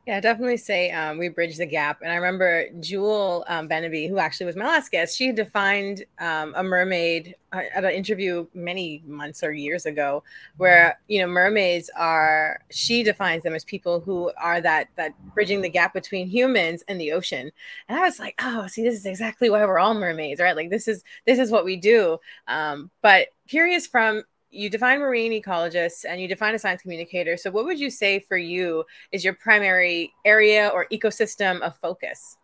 Yeah, 0.07 0.19
definitely 0.19 0.57
say 0.57 0.89
um, 0.91 1.19
we 1.19 1.29
bridge 1.29 1.57
the 1.57 1.65
gap. 1.67 2.01
And 2.01 2.11
I 2.11 2.15
remember 2.15 2.65
Jewel 2.79 3.45
um, 3.47 3.69
Benaby, 3.69 4.09
who 4.09 4.17
actually 4.17 4.47
was 4.47 4.55
my 4.55 4.65
last 4.65 4.89
guest, 4.91 5.15
she 5.15 5.31
defined 5.31 6.05
um, 6.19 6.53
a 6.57 6.63
mermaid 6.63 7.35
uh, 7.53 7.61
at 7.75 7.85
an 7.85 7.91
interview 7.91 8.47
many 8.55 9.03
months 9.05 9.43
or 9.43 9.51
years 9.51 9.85
ago, 9.85 10.23
where 10.57 10.99
you 11.07 11.21
know 11.21 11.27
mermaids 11.27 11.91
are. 11.95 12.61
She 12.71 13.03
defines 13.03 13.43
them 13.43 13.53
as 13.53 13.63
people 13.63 13.99
who 13.99 14.31
are 14.41 14.59
that 14.61 14.87
that 14.95 15.13
bridging 15.35 15.61
the 15.61 15.69
gap 15.69 15.93
between 15.93 16.25
humans 16.27 16.83
and 16.87 16.99
the 16.99 17.11
ocean. 17.11 17.51
And 17.87 17.99
I 17.99 18.01
was 18.01 18.17
like, 18.19 18.33
oh, 18.41 18.65
see, 18.65 18.81
this 18.83 18.95
is 18.95 19.05
exactly 19.05 19.51
why 19.51 19.63
we're 19.65 19.77
all 19.77 19.93
mermaids, 19.93 20.41
right? 20.41 20.55
Like 20.55 20.71
this 20.71 20.87
is 20.87 21.03
this 21.27 21.37
is 21.37 21.51
what 21.51 21.63
we 21.63 21.75
do. 21.77 22.17
Um, 22.47 22.89
but 23.03 23.27
curious 23.47 23.85
from 23.85 24.23
you 24.51 24.69
define 24.69 24.99
marine 24.99 25.31
ecologists 25.31 26.03
and 26.07 26.21
you 26.21 26.27
define 26.27 26.53
a 26.53 26.59
science 26.59 26.81
communicator. 26.81 27.37
So, 27.37 27.49
what 27.51 27.65
would 27.65 27.79
you 27.79 27.89
say 27.89 28.19
for 28.19 28.37
you 28.37 28.83
is 29.11 29.23
your 29.23 29.33
primary 29.33 30.13
area 30.25 30.69
or 30.73 30.87
ecosystem 30.91 31.61
of 31.61 31.75
focus? 31.77 32.37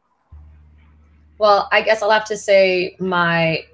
Well, 1.37 1.69
I 1.71 1.81
guess 1.81 2.01
I'll 2.01 2.09
have 2.09 2.25
to 2.25 2.37
say 2.37 2.95
my 2.99 3.65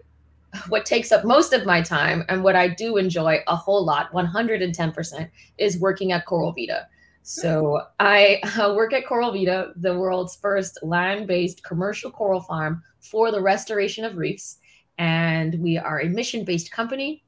what 0.67 0.85
takes 0.85 1.11
up 1.11 1.25
most 1.25 1.53
of 1.53 1.65
my 1.65 1.81
time 1.81 2.23
and 2.29 2.43
what 2.43 2.55
I 2.55 2.67
do 2.67 2.97
enjoy 2.97 3.39
a 3.47 3.55
whole 3.55 3.83
lot, 3.83 4.11
110%, 4.11 5.29
is 5.57 5.79
working 5.79 6.11
at 6.11 6.25
Coral 6.25 6.51
Vita. 6.51 6.87
So 7.23 7.81
I 7.99 8.39
uh, 8.59 8.73
work 8.75 8.93
at 8.93 9.07
Coral 9.07 9.31
Vita, 9.31 9.71
the 9.77 9.97
world's 9.97 10.35
first 10.35 10.77
land-based 10.83 11.63
commercial 11.63 12.11
coral 12.11 12.41
farm 12.41 12.83
for 12.99 13.31
the 13.31 13.41
restoration 13.41 14.05
of 14.05 14.17
reefs. 14.17 14.59
And 14.99 15.55
we 15.59 15.77
are 15.77 16.01
a 16.01 16.09
mission-based 16.09 16.71
company 16.71 17.22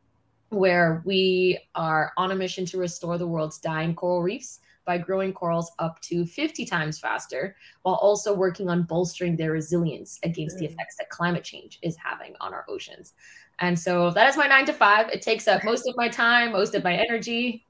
where 0.55 1.03
we 1.05 1.59
are 1.75 2.13
on 2.17 2.31
a 2.31 2.35
mission 2.35 2.65
to 2.65 2.77
restore 2.77 3.17
the 3.17 3.27
world's 3.27 3.57
dying 3.57 3.93
coral 3.93 4.21
reefs 4.21 4.61
by 4.85 4.97
growing 4.97 5.33
corals 5.33 5.71
up 5.79 5.99
to 5.99 6.25
50 6.25 6.65
times 6.65 6.99
faster, 6.99 7.55
while 7.81 7.95
also 7.95 8.33
working 8.33 8.69
on 8.69 8.83
bolstering 8.83 9.35
their 9.35 9.51
resilience 9.51 10.19
against 10.23 10.57
the 10.57 10.67
mm. 10.67 10.71
effects 10.71 10.95
that 10.97 11.09
climate 11.09 11.43
change 11.43 11.79
is 11.81 11.97
having 11.97 12.35
on 12.39 12.53
our 12.53 12.65
oceans. 12.69 13.13
And 13.59 13.77
so 13.77 14.11
that 14.11 14.29
is 14.29 14.37
my 14.37 14.47
nine 14.47 14.65
to 14.65 14.73
five. 14.73 15.09
It 15.09 15.21
takes 15.21 15.47
up 15.47 15.63
most 15.63 15.87
of 15.87 15.95
my 15.97 16.07
time, 16.07 16.51
most 16.51 16.75
of 16.75 16.83
my 16.83 16.95
energy, 16.95 17.65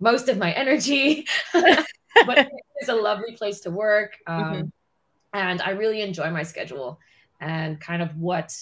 most 0.00 0.28
of 0.28 0.38
my 0.38 0.52
energy, 0.52 1.26
but 1.52 2.48
it's 2.76 2.88
a 2.88 2.94
lovely 2.94 3.36
place 3.36 3.60
to 3.60 3.70
work. 3.70 4.16
Um, 4.26 4.42
mm-hmm. 4.42 4.66
And 5.34 5.62
I 5.62 5.70
really 5.70 6.02
enjoy 6.02 6.30
my 6.30 6.42
schedule 6.42 6.98
and 7.40 7.80
kind 7.80 8.02
of 8.02 8.16
what 8.16 8.54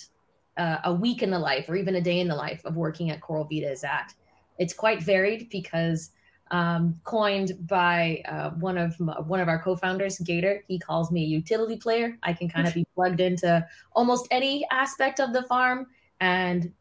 uh, 0.56 0.78
a 0.84 0.94
week 0.94 1.22
in 1.22 1.30
the 1.30 1.38
life 1.38 1.68
or 1.68 1.76
even 1.76 1.96
a 1.96 2.00
day 2.00 2.20
in 2.20 2.28
the 2.28 2.34
life 2.34 2.64
of 2.64 2.76
working 2.76 3.10
at 3.10 3.20
Coral 3.20 3.44
Vita 3.44 3.70
is 3.70 3.84
at. 3.84 4.14
It's 4.58 4.74
quite 4.74 5.02
varied 5.02 5.48
because 5.50 6.10
um, 6.50 7.00
coined 7.04 7.52
by 7.66 8.22
uh, 8.28 8.50
one 8.50 8.76
of 8.76 8.98
my, 9.00 9.18
one 9.20 9.40
of 9.40 9.48
our 9.48 9.62
co-founders, 9.62 10.18
Gator. 10.18 10.62
He 10.68 10.78
calls 10.78 11.10
me 11.10 11.24
a 11.24 11.26
utility 11.26 11.76
player. 11.76 12.18
I 12.22 12.34
can 12.34 12.48
kind 12.48 12.68
of 12.68 12.74
be 12.74 12.86
plugged 12.94 13.20
into 13.20 13.66
almost 13.94 14.28
any 14.30 14.66
aspect 14.70 15.18
of 15.18 15.32
the 15.32 15.42
farm 15.44 15.86
and 16.20 16.72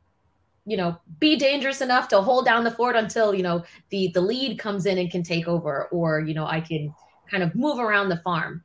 you 0.66 0.78
know 0.78 0.96
be 1.20 1.38
dangerous 1.38 1.82
enough 1.82 2.08
to 2.10 2.22
hold 2.22 2.46
down 2.46 2.64
the 2.64 2.70
fort 2.70 2.96
until 2.96 3.34
you 3.34 3.42
know 3.42 3.64
the 3.90 4.12
the 4.14 4.22
lead 4.22 4.60
comes 4.60 4.86
in 4.86 5.00
and 5.00 5.10
can 5.10 5.24
take 5.24 5.48
over 5.48 5.86
or 5.86 6.20
you 6.20 6.36
know 6.36 6.46
I 6.46 6.62
can 6.62 6.94
kind 7.30 7.42
of 7.42 7.56
move 7.56 7.80
around 7.80 8.10
the 8.10 8.18
farm. 8.18 8.64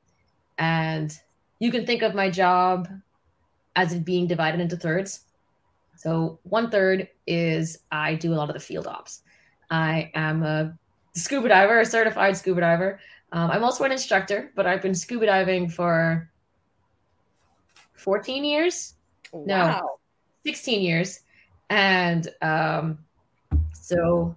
And 0.59 1.17
you 1.61 1.71
can 1.71 1.87
think 1.87 2.03
of 2.03 2.15
my 2.15 2.29
job 2.29 2.89
as 3.77 3.93
it 3.93 4.05
being 4.05 4.27
divided 4.27 4.61
into 4.61 4.77
thirds. 4.77 5.21
So 5.95 6.41
one 6.43 6.71
third 6.71 7.09
is 7.27 7.79
I 7.93 8.15
do 8.15 8.35
a 8.35 8.37
lot 8.37 8.49
of 8.49 8.55
the 8.55 8.61
field 8.61 8.87
ops. 8.87 9.23
I 9.71 10.11
am 10.15 10.43
a 10.43 10.77
scuba 11.15 11.49
diver, 11.49 11.81
a 11.81 11.87
certified 11.87 12.37
scuba 12.37 12.61
diver. 12.61 13.01
Um, 13.33 13.51
I'm 13.51 13.65
also 13.65 13.85
an 13.85 13.93
instructor, 13.93 14.53
but 14.55 14.67
I've 14.67 14.83
been 14.83 14.95
scuba 14.95 15.27
diving 15.27 15.69
for 15.69 16.31
14 17.95 18.45
years. 18.45 18.95
Wow. 19.33 19.45
No, 19.45 19.99
16 20.45 20.81
years. 20.81 21.21
And 21.71 22.29
um, 22.43 22.99
so 23.73 24.37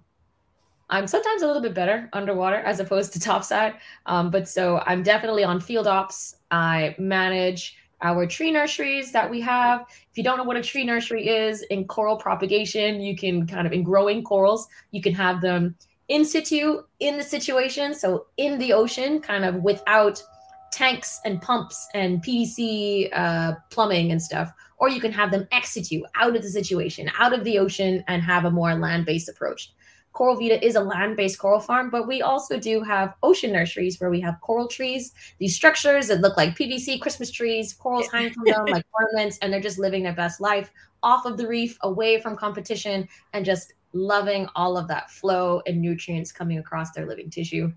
I'm 0.88 1.06
sometimes 1.06 1.42
a 1.42 1.46
little 1.46 1.62
bit 1.62 1.74
better 1.74 2.08
underwater 2.12 2.56
as 2.56 2.80
opposed 2.80 3.12
to 3.12 3.20
topside. 3.20 3.74
Um, 4.06 4.30
but 4.30 4.48
so 4.48 4.82
I'm 4.86 5.02
definitely 5.02 5.44
on 5.44 5.60
field 5.60 5.86
ops. 5.86 6.36
I 6.50 6.96
manage 6.98 7.76
our 8.02 8.26
tree 8.26 8.50
nurseries 8.50 9.12
that 9.12 9.30
we 9.30 9.40
have. 9.40 9.82
If 9.82 10.16
you 10.16 10.24
don't 10.24 10.38
know 10.38 10.44
what 10.44 10.56
a 10.56 10.62
tree 10.62 10.84
nursery 10.84 11.28
is 11.28 11.62
in 11.62 11.86
coral 11.86 12.16
propagation, 12.16 13.00
you 13.00 13.16
can 13.16 13.46
kind 13.46 13.66
of 13.66 13.72
in 13.72 13.82
growing 13.82 14.22
corals, 14.22 14.68
you 14.90 15.02
can 15.02 15.14
have 15.14 15.40
them 15.40 15.76
in 16.08 16.24
situ 16.24 16.82
in 16.98 17.16
the 17.16 17.22
situation. 17.22 17.94
So 17.94 18.26
in 18.36 18.58
the 18.58 18.72
ocean, 18.72 19.20
kind 19.20 19.44
of 19.44 19.56
without 19.56 20.22
tanks 20.72 21.20
and 21.24 21.40
pumps 21.42 21.88
and 21.94 22.22
PVC 22.22 23.08
uh, 23.12 23.54
plumbing 23.70 24.12
and 24.12 24.22
stuff. 24.22 24.52
Or 24.78 24.88
you 24.88 25.00
can 25.00 25.12
have 25.12 25.30
them 25.30 25.46
ex 25.52 25.72
situ 25.72 26.02
out 26.14 26.34
of 26.34 26.42
the 26.42 26.48
situation, 26.48 27.10
out 27.18 27.32
of 27.32 27.44
the 27.44 27.58
ocean, 27.58 28.02
and 28.08 28.22
have 28.22 28.44
a 28.44 28.50
more 28.50 28.74
land 28.74 29.04
based 29.04 29.28
approach. 29.28 29.72
Coral 30.12 30.36
Vita 30.36 30.64
is 30.64 30.74
a 30.74 30.80
land 30.80 31.16
based 31.16 31.38
coral 31.38 31.60
farm, 31.60 31.88
but 31.88 32.08
we 32.08 32.20
also 32.20 32.58
do 32.58 32.82
have 32.82 33.14
ocean 33.22 33.52
nurseries 33.52 34.00
where 34.00 34.10
we 34.10 34.20
have 34.20 34.40
coral 34.40 34.66
trees, 34.66 35.12
these 35.38 35.54
structures 35.54 36.08
that 36.08 36.20
look 36.20 36.36
like 36.36 36.58
PVC 36.58 37.00
Christmas 37.00 37.30
trees, 37.30 37.72
corals 37.72 38.10
hanging 38.10 38.32
from 38.32 38.44
them 38.44 38.64
like 38.70 38.84
ornaments, 38.92 39.38
and 39.40 39.52
they're 39.52 39.60
just 39.60 39.78
living 39.78 40.02
their 40.02 40.12
best 40.12 40.40
life 40.40 40.72
off 41.02 41.26
of 41.26 41.36
the 41.36 41.46
reef, 41.46 41.78
away 41.82 42.20
from 42.20 42.36
competition, 42.36 43.08
and 43.32 43.44
just 43.44 43.72
loving 43.92 44.46
all 44.54 44.76
of 44.76 44.88
that 44.88 45.10
flow 45.10 45.62
and 45.66 45.80
nutrients 45.80 46.32
coming 46.32 46.58
across 46.58 46.90
their 46.92 47.06
living 47.06 47.30
tissue. 47.30 47.72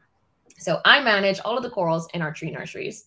So 0.58 0.80
I 0.86 1.04
manage 1.04 1.40
all 1.44 1.58
of 1.58 1.64
the 1.64 1.70
corals 1.70 2.08
in 2.14 2.22
our 2.22 2.34
tree 2.34 2.52
nurseries. 2.52 3.06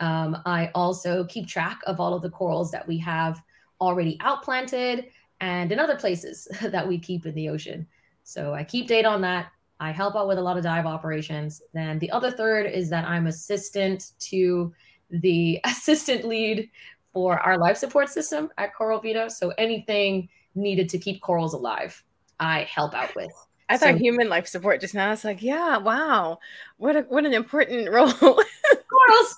Um, 0.00 0.38
I 0.44 0.70
also 0.74 1.24
keep 1.24 1.46
track 1.46 1.80
of 1.86 2.00
all 2.00 2.14
of 2.14 2.22
the 2.22 2.30
corals 2.30 2.70
that 2.70 2.86
we 2.86 2.98
have 2.98 3.42
already 3.80 4.18
outplanted 4.20 5.06
and 5.40 5.70
in 5.70 5.78
other 5.78 5.96
places 5.96 6.48
that 6.62 6.86
we 6.86 6.98
keep 6.98 7.26
in 7.26 7.34
the 7.34 7.48
ocean. 7.48 7.86
So 8.26 8.54
I 8.54 8.64
keep 8.64 8.88
data 8.88 9.08
on 9.08 9.20
that. 9.20 9.52
I 9.78 9.92
help 9.92 10.16
out 10.16 10.26
with 10.26 10.38
a 10.38 10.42
lot 10.42 10.56
of 10.56 10.64
dive 10.64 10.84
operations. 10.84 11.62
Then 11.72 12.00
the 12.00 12.10
other 12.10 12.32
third 12.32 12.66
is 12.66 12.90
that 12.90 13.06
I'm 13.06 13.28
assistant 13.28 14.12
to 14.30 14.74
the 15.10 15.60
assistant 15.64 16.24
lead 16.24 16.68
for 17.12 17.38
our 17.38 17.56
life 17.56 17.76
support 17.76 18.08
system 18.08 18.50
at 18.58 18.74
Coral 18.74 19.00
Vita. 19.00 19.30
So 19.30 19.52
anything 19.58 20.28
needed 20.56 20.88
to 20.88 20.98
keep 20.98 21.20
corals 21.22 21.54
alive, 21.54 22.02
I 22.40 22.62
help 22.62 22.94
out 22.94 23.14
with. 23.14 23.30
I 23.68 23.78
thought 23.78 23.94
so, 23.94 23.98
human 23.98 24.28
life 24.28 24.48
support 24.48 24.80
just 24.80 24.94
now. 24.94 25.12
It's 25.12 25.24
like, 25.24 25.40
yeah, 25.40 25.76
wow, 25.76 26.40
what 26.78 26.96
a, 26.96 27.02
what 27.02 27.24
an 27.24 27.32
important 27.32 27.88
role. 27.92 28.12
corals, 28.12 29.36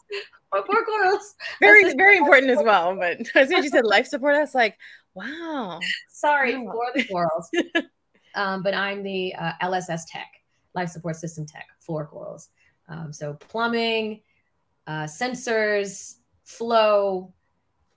poor 0.50 0.84
corals. 0.86 1.34
Very 1.60 1.92
very 1.94 2.16
important 2.16 2.50
as 2.52 2.64
well. 2.64 2.96
But 2.96 3.20
as 3.34 3.48
soon 3.48 3.58
as 3.58 3.64
you 3.64 3.70
said 3.70 3.84
life 3.84 4.06
support, 4.06 4.34
I 4.34 4.40
was 4.40 4.54
like, 4.54 4.78
wow. 5.12 5.78
Sorry 6.10 6.56
wow. 6.56 6.72
for 6.72 6.86
the 6.94 7.04
corals. 7.04 7.50
Um, 8.38 8.62
but 8.62 8.72
I'm 8.72 9.02
the 9.02 9.34
uh, 9.34 9.52
LSS 9.62 10.02
tech, 10.08 10.32
life 10.74 10.88
support 10.88 11.16
system 11.16 11.44
tech 11.44 11.66
for 11.80 12.06
corals. 12.06 12.50
Um, 12.88 13.12
so 13.12 13.34
plumbing, 13.34 14.22
uh, 14.86 15.04
sensors, 15.04 16.14
flow, 16.44 17.34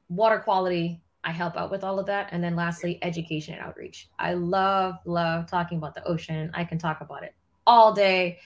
water 0.10 0.40
quality. 0.40 1.02
I 1.24 1.32
help 1.32 1.56
out 1.56 1.70
with 1.70 1.84
all 1.84 2.00
of 2.00 2.08
that. 2.08 2.30
And 2.32 2.44
then 2.44 2.56
lastly, 2.56 2.98
education 3.04 3.54
and 3.54 3.64
outreach. 3.64 4.10
I 4.18 4.34
love, 4.34 4.96
love 5.06 5.46
talking 5.46 5.78
about 5.78 5.94
the 5.94 6.06
ocean. 6.06 6.50
I 6.54 6.66
can 6.66 6.80
talk 6.80 7.02
about 7.02 7.24
it 7.24 7.36
all 7.66 7.94
day. 7.94 8.40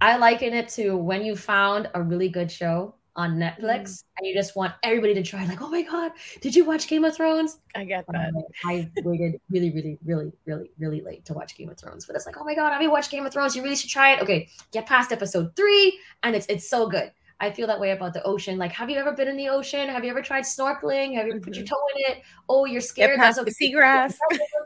I 0.00 0.16
liken 0.16 0.54
it 0.54 0.68
to 0.70 0.96
when 0.96 1.24
you 1.24 1.36
found 1.36 1.90
a 1.94 2.02
really 2.02 2.28
good 2.30 2.50
show 2.50 2.95
on 3.16 3.36
Netflix 3.36 3.82
mm. 3.82 4.02
and 4.18 4.26
you 4.26 4.34
just 4.34 4.54
want 4.54 4.74
everybody 4.82 5.14
to 5.14 5.22
try, 5.22 5.44
like, 5.46 5.60
oh 5.60 5.68
my 5.68 5.82
God, 5.82 6.12
did 6.40 6.54
you 6.54 6.64
watch 6.64 6.86
Game 6.86 7.04
of 7.04 7.16
Thrones? 7.16 7.58
I 7.74 7.84
get 7.84 8.04
that. 8.08 8.28
Um, 8.28 8.42
I 8.64 8.90
waited 9.02 9.40
really, 9.50 9.70
really, 9.70 9.98
really, 10.04 10.32
really, 10.44 10.70
really 10.78 11.00
late 11.00 11.24
to 11.24 11.32
watch 11.32 11.56
Game 11.56 11.68
of 11.68 11.78
Thrones. 11.78 12.06
But 12.06 12.16
it's 12.16 12.26
like, 12.26 12.36
oh 12.38 12.44
my 12.44 12.54
God, 12.54 12.72
have 12.72 12.82
you 12.82 12.90
watched 12.90 13.10
Game 13.10 13.26
of 13.26 13.32
Thrones? 13.32 13.56
You 13.56 13.62
really 13.62 13.76
should 13.76 13.90
try 13.90 14.12
it. 14.12 14.22
Okay, 14.22 14.48
get 14.72 14.86
past 14.86 15.12
episode 15.12 15.56
three, 15.56 15.98
and 16.22 16.36
it's 16.36 16.46
it's 16.48 16.68
so 16.68 16.88
good. 16.88 17.10
I 17.40 17.50
feel 17.50 17.66
that 17.66 17.80
way 17.80 17.90
about 17.90 18.14
the 18.14 18.22
ocean. 18.22 18.58
Like, 18.58 18.72
have 18.72 18.88
you 18.88 18.96
ever 18.96 19.12
been 19.12 19.28
in 19.28 19.36
the 19.36 19.48
ocean? 19.48 19.88
Have 19.88 20.04
you 20.04 20.10
ever 20.10 20.22
tried 20.22 20.44
snorkeling? 20.44 21.14
Have 21.16 21.26
you 21.26 21.32
ever 21.32 21.40
mm-hmm. 21.40 21.40
put 21.40 21.54
your 21.54 21.64
mm-hmm. 21.64 21.74
toe 21.74 21.88
in 21.96 22.12
it? 22.12 22.22
Oh, 22.48 22.64
you're 22.64 22.80
scared. 22.80 23.10
Get 23.10 23.18
past 23.18 23.36
That's 23.36 23.58
the 23.58 23.72
seagrass. 23.72 24.14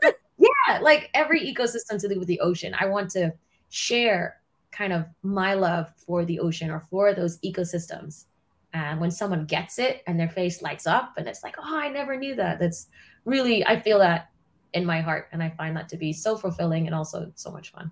yeah, 0.37 0.79
like 0.79 1.09
every 1.13 1.41
ecosystem 1.41 1.99
to 1.99 2.07
do 2.07 2.17
with 2.17 2.27
the 2.27 2.39
ocean. 2.39 2.73
I 2.79 2.85
want 2.85 3.09
to 3.11 3.33
share 3.69 4.37
kind 4.71 4.93
of 4.93 5.05
my 5.21 5.53
love 5.53 5.93
for 5.97 6.23
the 6.23 6.39
ocean 6.39 6.69
or 6.69 6.79
for 6.89 7.13
those 7.13 7.39
ecosystems 7.39 8.25
and 8.73 8.99
when 8.99 9.11
someone 9.11 9.45
gets 9.45 9.79
it 9.79 10.01
and 10.07 10.19
their 10.19 10.29
face 10.29 10.61
lights 10.61 10.87
up 10.87 11.13
and 11.17 11.27
it's 11.27 11.43
like 11.43 11.55
oh 11.59 11.77
i 11.77 11.89
never 11.89 12.15
knew 12.15 12.35
that 12.35 12.59
that's 12.59 12.87
really 13.25 13.65
i 13.65 13.79
feel 13.79 13.99
that 13.99 14.29
in 14.73 14.85
my 14.85 15.01
heart 15.01 15.27
and 15.31 15.43
i 15.43 15.49
find 15.49 15.75
that 15.75 15.89
to 15.89 15.97
be 15.97 16.13
so 16.13 16.37
fulfilling 16.37 16.85
and 16.85 16.95
also 16.95 17.31
so 17.35 17.51
much 17.51 17.71
fun 17.71 17.91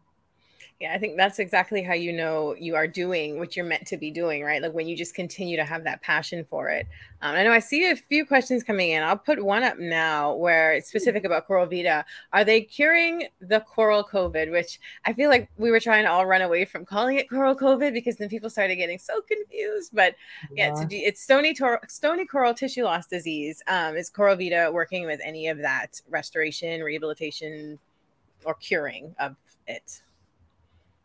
yeah, 0.80 0.94
I 0.94 0.98
think 0.98 1.18
that's 1.18 1.40
exactly 1.40 1.84
how 1.84 1.94
you 1.94 2.14
know 2.14 2.56
you 2.58 2.78
are 2.78 2.88
doing 2.88 3.38
what 3.38 3.58
you're 3.58 3.66
meant 3.66 3.86
to 3.88 3.98
be 3.98 4.12
doing, 4.12 4.44
right? 4.46 4.62
Like 4.62 4.74
when 4.74 4.88
you 4.88 4.96
just 4.96 5.14
continue 5.14 5.58
to 5.58 5.66
have 5.66 5.84
that 5.84 6.02
passion 6.02 6.46
for 6.50 6.70
it. 6.70 6.88
Um, 7.22 7.36
I 7.36 7.44
know 7.44 7.52
I 7.52 7.60
see 7.60 7.90
a 7.90 7.98
few 7.98 8.26
questions 8.26 8.64
coming 8.64 8.92
in. 8.92 9.04
I'll 9.04 9.18
put 9.18 9.44
one 9.44 9.64
up 9.64 9.78
now 9.78 10.36
where 10.36 10.72
it's 10.72 10.88
specific 10.88 11.26
about 11.26 11.48
Coral 11.48 11.66
Vita. 11.66 12.06
Are 12.32 12.46
they 12.46 12.62
curing 12.62 13.28
the 13.42 13.60
coral 13.60 14.06
COVID? 14.06 14.54
Which 14.54 14.80
I 15.04 15.12
feel 15.12 15.30
like 15.30 15.50
we 15.58 15.70
were 15.70 15.82
trying 15.82 16.06
to 16.06 16.12
all 16.12 16.26
run 16.26 16.42
away 16.42 16.64
from 16.64 16.86
calling 16.86 17.18
it 17.18 17.30
coral 17.30 17.56
COVID 17.56 17.92
because 17.92 18.16
then 18.16 18.30
people 18.30 18.50
started 18.50 18.78
getting 18.78 19.00
so 19.00 19.20
confused. 19.20 19.92
But 19.94 20.16
yeah, 20.54 20.68
yeah 20.68 20.84
it's, 20.84 20.94
it's 20.94 21.22
stony, 21.22 21.54
tor- 21.54 21.82
stony 21.90 22.26
coral 22.26 22.54
tissue 22.54 22.86
loss 22.86 23.06
disease. 23.06 23.62
Um, 23.68 23.98
is 23.98 24.10
Coral 24.10 24.38
Vita 24.38 24.70
working 24.72 25.06
with 25.06 25.20
any 25.26 25.50
of 25.50 25.58
that 25.58 26.00
restoration, 26.10 26.82
rehabilitation, 26.82 27.80
or 28.46 28.54
curing 28.54 29.14
of 29.20 29.36
it? 29.68 30.04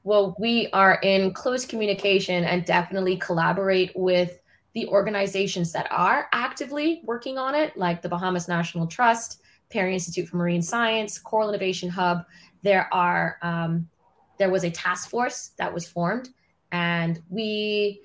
Well, 0.04 0.36
we 0.38 0.68
are 0.74 0.98
in 1.02 1.32
close 1.32 1.64
communication 1.64 2.44
and 2.44 2.64
definitely 2.66 3.16
collaborate 3.16 3.90
with 3.94 4.38
the 4.74 4.86
organizations 4.88 5.72
that 5.72 5.86
are 5.90 6.28
actively 6.32 7.00
working 7.04 7.38
on 7.38 7.54
it, 7.54 7.74
like 7.74 8.02
the 8.02 8.08
Bahamas 8.10 8.46
National 8.46 8.86
Trust, 8.86 9.40
Perry 9.70 9.94
Institute 9.94 10.28
for 10.28 10.36
Marine 10.36 10.60
Science, 10.60 11.18
Coral 11.18 11.48
Innovation 11.48 11.88
Hub. 11.88 12.26
There 12.62 12.92
are 12.92 13.38
um, 13.40 13.88
there 14.38 14.50
was 14.50 14.64
a 14.64 14.70
task 14.70 15.08
force 15.08 15.52
that 15.58 15.72
was 15.72 15.88
formed, 15.88 16.28
and 16.70 17.22
we 17.30 18.02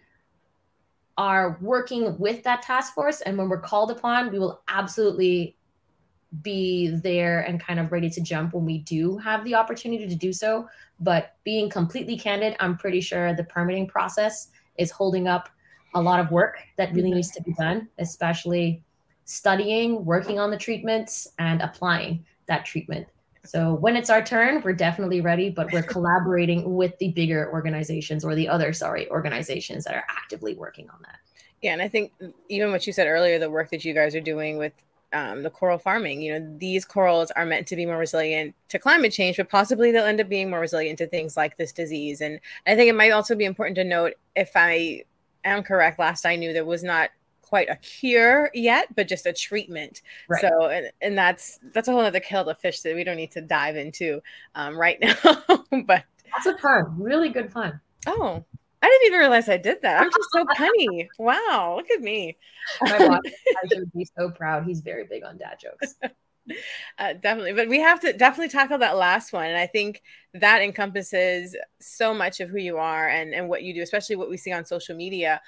are 1.18 1.58
working 1.60 2.18
with 2.18 2.44
that 2.44 2.62
task 2.62 2.94
force. 2.94 3.20
And 3.20 3.38
when 3.38 3.50
we're 3.50 3.60
called 3.60 3.92
upon, 3.92 4.32
we 4.32 4.40
will 4.40 4.62
absolutely 4.70 5.58
be 6.44 6.96
there 7.04 7.42
and 7.42 7.60
kind 7.60 7.80
of 7.80 7.92
ready 7.92 8.10
to 8.10 8.22
jump 8.22 8.54
when 8.54 8.64
we 8.64 8.78
do 8.80 9.18
have 9.18 9.44
the 9.44 9.56
opportunity 9.56 10.08
to 10.08 10.16
do 10.16 10.32
so. 10.32 10.68
But 11.00 11.36
being 11.44 11.70
completely 11.70 12.18
candid, 12.18 12.56
I'm 12.60 12.78
pretty 12.78 13.02
sure 13.02 13.34
the 13.34 13.44
permitting 13.44 13.88
process 13.88 14.50
is 14.78 14.92
holding 14.92 15.28
up 15.28 15.50
a 15.96 16.02
lot 16.02 16.20
of 16.20 16.32
work 16.32 16.58
that 16.78 16.94
really 16.94 17.10
mm-hmm. 17.10 17.16
needs 17.18 17.32
to 17.32 17.44
be 17.44 17.54
done, 17.54 17.88
especially 17.98 18.84
studying, 19.26 20.04
working 20.06 20.40
on 20.40 20.52
the 20.52 20.58
treatments, 20.58 21.28
and 21.38 21.62
applying 21.62 22.26
that 22.48 22.66
treatment. 22.66 23.08
So 23.46 23.74
when 23.76 23.96
it's 23.96 24.10
our 24.10 24.24
turn, 24.24 24.62
we're 24.64 24.74
definitely 24.74 25.22
ready, 25.22 25.50
but 25.50 25.72
we're 25.72 25.84
collaborating 25.96 26.76
with 26.76 26.98
the 27.00 27.12
bigger 27.12 27.52
organizations 27.52 28.26
or 28.26 28.36
the 28.36 28.48
other, 28.48 28.74
sorry, 28.74 29.10
organizations 29.10 29.86
that 29.86 29.96
are 29.96 30.06
actively 30.10 30.56
working 30.56 30.90
on 30.90 31.00
that. 31.04 31.18
Yeah, 31.62 31.74
and 31.74 31.82
I 31.82 31.88
think 31.88 32.14
even 32.48 32.72
what 32.72 32.88
you 32.88 32.94
said 32.94 33.08
earlier, 33.08 33.38
the 33.38 33.50
work 33.50 33.70
that 33.72 33.84
you 33.84 33.94
guys 33.94 34.16
are 34.16 34.22
doing 34.22 34.58
with 34.58 34.74
um, 35.14 35.44
the 35.44 35.50
coral 35.50 35.78
farming. 35.78 36.22
You 36.22 36.40
know, 36.40 36.56
these 36.58 36.86
corals 36.86 37.32
are 37.32 37.46
meant 37.46 37.68
to 37.68 37.76
be 37.76 37.86
more 37.86 37.98
resilient 37.98 38.56
to 38.70 38.80
climate 38.80 39.12
change, 39.12 39.38
but 39.38 39.50
possibly 39.50 39.92
they'll 39.92 40.06
end 40.06 40.22
up 40.22 40.30
being 40.30 40.50
more 40.50 40.60
resilient 40.60 40.98
to 41.00 41.08
things 41.08 41.36
like 41.36 41.58
this 41.58 41.72
disease. 41.72 42.22
And 42.22 42.40
I 42.68 42.76
think 42.76 42.90
it 42.90 42.96
might 42.96 43.12
also 43.12 43.36
be 43.36 43.46
important 43.46 43.76
to 43.76 43.84
note, 43.84 44.14
if 44.36 44.52
I 44.56 45.04
am 45.44 45.64
correct, 45.64 46.00
last 46.00 46.26
I 46.26 46.36
knew 46.36 46.54
there 46.54 46.66
was 46.66 46.84
not 46.84 47.10
quite 47.42 47.70
a 47.70 47.76
cure 47.78 48.52
yet, 48.54 48.96
but 48.96 49.08
just 49.08 49.26
a 49.26 49.34
treatment. 49.34 50.02
Right. 50.28 50.42
So, 50.42 50.68
and, 50.68 50.92
and 51.02 51.18
that's 51.18 51.60
that's 51.74 51.88
a 51.88 51.92
whole 51.92 52.02
other 52.02 52.20
kettle 52.20 52.50
of 52.50 52.60
fish 52.60 52.82
that 52.82 52.96
we 52.96 53.04
don't 53.04 53.18
need 53.18 53.32
to 53.32 53.42
dive 53.42 53.76
into 53.76 54.22
um, 54.56 54.78
right 54.78 55.00
now. 55.02 55.16
but 55.86 56.04
that's 56.32 56.46
a 56.46 56.58
fun, 56.60 56.96
really 56.98 57.30
good 57.30 57.52
fun. 57.52 57.82
Oh, 58.08 58.46
I 58.82 58.88
didn't 58.88 59.08
even 59.08 59.20
realize 59.20 59.50
I 59.50 59.58
did 59.58 59.82
that. 59.82 60.02
I'm 60.02 60.10
just 60.10 60.30
so 60.32 60.46
punny. 60.46 61.08
Wow, 61.18 61.76
look 61.78 61.90
at 61.92 62.02
me. 62.02 62.38
My 62.82 62.98
boss 62.98 63.22
would 63.76 63.92
be 63.94 64.08
so 64.18 64.32
proud. 64.32 64.66
He's 64.66 64.82
very 64.82 65.06
big 65.06 65.24
on 65.24 65.38
dad 65.38 65.58
jokes. 65.62 65.96
Uh, 66.98 67.14
definitely, 67.14 67.54
but 67.54 67.70
we 67.70 67.80
have 67.80 68.00
to 68.00 68.12
definitely 68.12 68.50
tackle 68.50 68.80
that 68.80 68.98
last 68.98 69.32
one, 69.32 69.46
and 69.46 69.56
I 69.56 69.68
think 69.68 70.02
that 70.34 70.64
encompasses 70.64 71.56
so 71.80 72.12
much 72.12 72.40
of 72.40 72.50
who 72.50 72.58
you 72.58 72.78
are 72.78 73.08
and 73.08 73.36
and 73.36 73.48
what 73.50 73.62
you 73.62 73.72
do, 73.72 73.84
especially 73.84 74.16
what 74.16 74.32
we 74.32 74.38
see 74.38 74.52
on 74.52 74.66
social 74.66 74.96
media. 74.96 75.42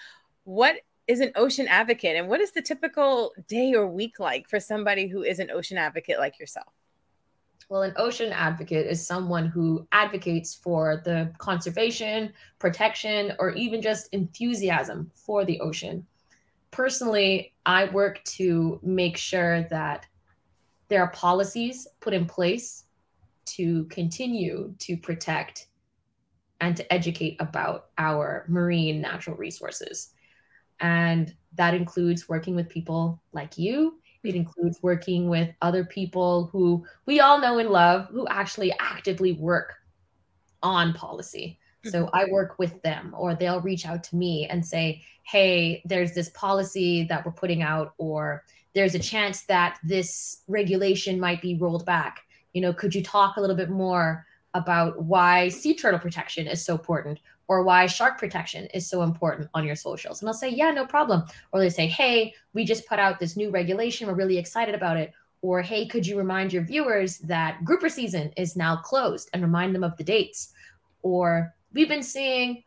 What 0.43 0.75
is 1.07 1.19
an 1.19 1.31
ocean 1.35 1.67
advocate, 1.67 2.17
and 2.17 2.27
what 2.27 2.39
is 2.39 2.51
the 2.51 2.61
typical 2.61 3.33
day 3.47 3.73
or 3.73 3.87
week 3.87 4.19
like 4.19 4.47
for 4.47 4.59
somebody 4.59 5.07
who 5.07 5.23
is 5.23 5.39
an 5.39 5.49
ocean 5.49 5.79
advocate 5.79 6.19
like 6.19 6.39
yourself? 6.39 6.71
Well, 7.71 7.83
an 7.83 7.93
ocean 7.95 8.33
advocate 8.33 8.85
is 8.85 9.07
someone 9.07 9.45
who 9.45 9.87
advocates 9.93 10.53
for 10.53 11.01
the 11.05 11.31
conservation, 11.37 12.33
protection, 12.59 13.31
or 13.39 13.51
even 13.51 13.81
just 13.81 14.09
enthusiasm 14.11 15.09
for 15.15 15.45
the 15.45 15.61
ocean. 15.61 16.05
Personally, 16.71 17.53
I 17.65 17.85
work 17.85 18.21
to 18.35 18.77
make 18.83 19.15
sure 19.15 19.63
that 19.69 20.05
there 20.89 21.01
are 21.01 21.11
policies 21.11 21.87
put 22.01 22.13
in 22.13 22.25
place 22.25 22.83
to 23.55 23.85
continue 23.85 24.75
to 24.79 24.97
protect 24.97 25.69
and 26.59 26.75
to 26.75 26.93
educate 26.93 27.37
about 27.39 27.85
our 27.97 28.43
marine 28.49 28.99
natural 28.99 29.37
resources. 29.37 30.11
And 30.81 31.33
that 31.53 31.73
includes 31.73 32.27
working 32.27 32.53
with 32.53 32.67
people 32.67 33.21
like 33.31 33.57
you. 33.57 34.00
It 34.23 34.35
includes 34.35 34.79
working 34.81 35.29
with 35.29 35.49
other 35.61 35.83
people 35.83 36.49
who 36.51 36.85
we 37.05 37.19
all 37.19 37.39
know 37.39 37.57
and 37.57 37.69
love 37.69 38.07
who 38.11 38.27
actually 38.27 38.73
actively 38.79 39.33
work 39.33 39.73
on 40.61 40.93
policy. 40.93 41.59
So 41.85 42.05
mm-hmm. 42.05 42.15
I 42.15 42.25
work 42.29 42.59
with 42.59 42.79
them, 42.83 43.15
or 43.17 43.33
they'll 43.33 43.61
reach 43.61 43.87
out 43.87 44.03
to 44.05 44.15
me 44.15 44.47
and 44.47 44.65
say, 44.65 45.03
Hey, 45.23 45.81
there's 45.85 46.13
this 46.13 46.29
policy 46.29 47.03
that 47.05 47.25
we're 47.25 47.31
putting 47.31 47.63
out, 47.63 47.93
or 47.97 48.43
there's 48.73 48.95
a 48.95 48.99
chance 48.99 49.43
that 49.45 49.79
this 49.83 50.43
regulation 50.47 51.19
might 51.19 51.41
be 51.41 51.57
rolled 51.57 51.85
back. 51.85 52.21
You 52.53 52.61
know, 52.61 52.73
could 52.73 52.93
you 52.93 53.03
talk 53.03 53.37
a 53.37 53.41
little 53.41 53.55
bit 53.55 53.69
more 53.69 54.25
about 54.53 55.03
why 55.03 55.47
sea 55.47 55.73
turtle 55.73 55.99
protection 55.99 56.47
is 56.47 56.63
so 56.63 56.73
important 56.73 57.19
or 57.47 57.63
why 57.63 57.85
shark 57.85 58.17
protection 58.17 58.65
is 58.67 58.89
so 58.89 59.01
important 59.01 59.49
on 59.53 59.65
your 59.65 59.75
socials. 59.75 60.21
And 60.21 60.29
I'll 60.29 60.33
say, 60.33 60.49
yeah, 60.49 60.71
no 60.71 60.85
problem. 60.85 61.23
Or 61.51 61.59
they 61.59 61.69
say, 61.69 61.87
hey, 61.87 62.33
we 62.53 62.63
just 62.63 62.87
put 62.87 62.99
out 62.99 63.19
this 63.19 63.35
new 63.35 63.49
regulation. 63.49 64.07
We're 64.07 64.13
really 64.13 64.37
excited 64.37 64.75
about 64.75 64.97
it. 64.97 65.11
Or, 65.41 65.61
hey, 65.61 65.87
could 65.87 66.05
you 66.05 66.17
remind 66.17 66.53
your 66.53 66.63
viewers 66.63 67.17
that 67.19 67.63
grouper 67.65 67.89
season 67.89 68.31
is 68.37 68.55
now 68.55 68.77
closed 68.77 69.29
and 69.33 69.41
remind 69.41 69.73
them 69.73 69.83
of 69.83 69.97
the 69.97 70.03
dates? 70.03 70.53
Or 71.01 71.53
we've 71.73 71.89
been 71.89 72.03
seeing, 72.03 72.63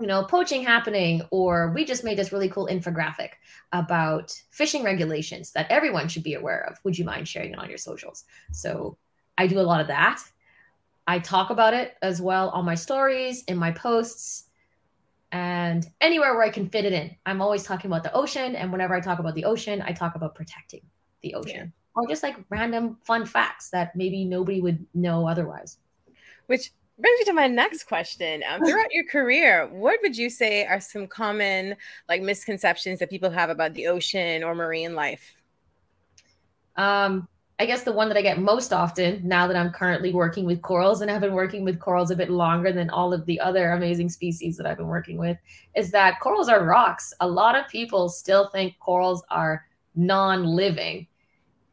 you 0.00 0.06
know, 0.06 0.24
poaching 0.24 0.62
happening, 0.62 1.22
or 1.30 1.72
we 1.72 1.84
just 1.84 2.04
made 2.04 2.18
this 2.18 2.32
really 2.32 2.50
cool 2.50 2.68
infographic 2.70 3.30
about 3.72 4.38
fishing 4.50 4.82
regulations 4.82 5.52
that 5.52 5.70
everyone 5.70 6.08
should 6.08 6.24
be 6.24 6.34
aware 6.34 6.66
of. 6.68 6.78
Would 6.84 6.98
you 6.98 7.04
mind 7.04 7.28
sharing 7.28 7.52
it 7.52 7.58
on 7.58 7.68
your 7.68 7.78
socials? 7.78 8.24
So 8.52 8.98
I 9.38 9.46
do 9.46 9.60
a 9.60 9.62
lot 9.62 9.80
of 9.80 9.86
that 9.86 10.20
I 11.06 11.18
talk 11.18 11.50
about 11.50 11.74
it 11.74 11.94
as 12.02 12.20
well 12.20 12.50
on 12.50 12.64
my 12.64 12.74
stories, 12.74 13.44
in 13.44 13.56
my 13.56 13.70
posts, 13.70 14.44
and 15.32 15.86
anywhere 16.00 16.34
where 16.34 16.42
I 16.42 16.50
can 16.50 16.68
fit 16.68 16.84
it 16.84 16.92
in. 16.92 17.14
I'm 17.26 17.40
always 17.40 17.62
talking 17.62 17.90
about 17.90 18.02
the 18.02 18.12
ocean. 18.12 18.56
And 18.56 18.72
whenever 18.72 18.94
I 18.94 19.00
talk 19.00 19.18
about 19.18 19.34
the 19.34 19.44
ocean, 19.44 19.82
I 19.86 19.92
talk 19.92 20.14
about 20.14 20.34
protecting 20.34 20.82
the 21.22 21.34
ocean 21.34 21.72
yeah. 21.74 21.92
or 22.02 22.08
just 22.08 22.22
like 22.22 22.36
random 22.50 22.98
fun 23.04 23.26
facts 23.26 23.70
that 23.70 23.94
maybe 23.94 24.24
nobody 24.24 24.60
would 24.60 24.84
know 24.94 25.28
otherwise. 25.28 25.78
Which 26.46 26.72
brings 26.98 27.18
me 27.20 27.24
to 27.26 27.32
my 27.32 27.48
next 27.48 27.84
question. 27.84 28.42
Um, 28.48 28.60
throughout 28.66 28.92
your 28.92 29.04
career, 29.04 29.68
what 29.68 30.00
would 30.02 30.16
you 30.16 30.30
say 30.30 30.64
are 30.64 30.80
some 30.80 31.06
common 31.06 31.76
like 32.08 32.22
misconceptions 32.22 32.98
that 32.98 33.10
people 33.10 33.30
have 33.30 33.50
about 33.50 33.74
the 33.74 33.88
ocean 33.88 34.42
or 34.42 34.54
marine 34.54 34.94
life? 34.94 35.36
Um, 36.76 37.28
I 37.58 37.64
guess 37.64 37.84
the 37.84 37.92
one 37.92 38.08
that 38.08 38.18
I 38.18 38.22
get 38.22 38.38
most 38.38 38.72
often 38.74 39.26
now 39.26 39.46
that 39.46 39.56
I'm 39.56 39.72
currently 39.72 40.12
working 40.12 40.44
with 40.44 40.60
corals 40.60 41.00
and 41.00 41.10
I 41.10 41.14
have 41.14 41.22
been 41.22 41.32
working 41.32 41.64
with 41.64 41.80
corals 41.80 42.10
a 42.10 42.16
bit 42.16 42.30
longer 42.30 42.70
than 42.70 42.90
all 42.90 43.14
of 43.14 43.24
the 43.24 43.40
other 43.40 43.70
amazing 43.70 44.10
species 44.10 44.58
that 44.58 44.66
I've 44.66 44.76
been 44.76 44.88
working 44.88 45.16
with 45.16 45.38
is 45.74 45.90
that 45.92 46.20
corals 46.20 46.50
are 46.50 46.64
rocks. 46.64 47.14
A 47.20 47.26
lot 47.26 47.56
of 47.56 47.66
people 47.68 48.10
still 48.10 48.50
think 48.50 48.78
corals 48.78 49.22
are 49.30 49.64
non 49.94 50.44
living. 50.44 51.06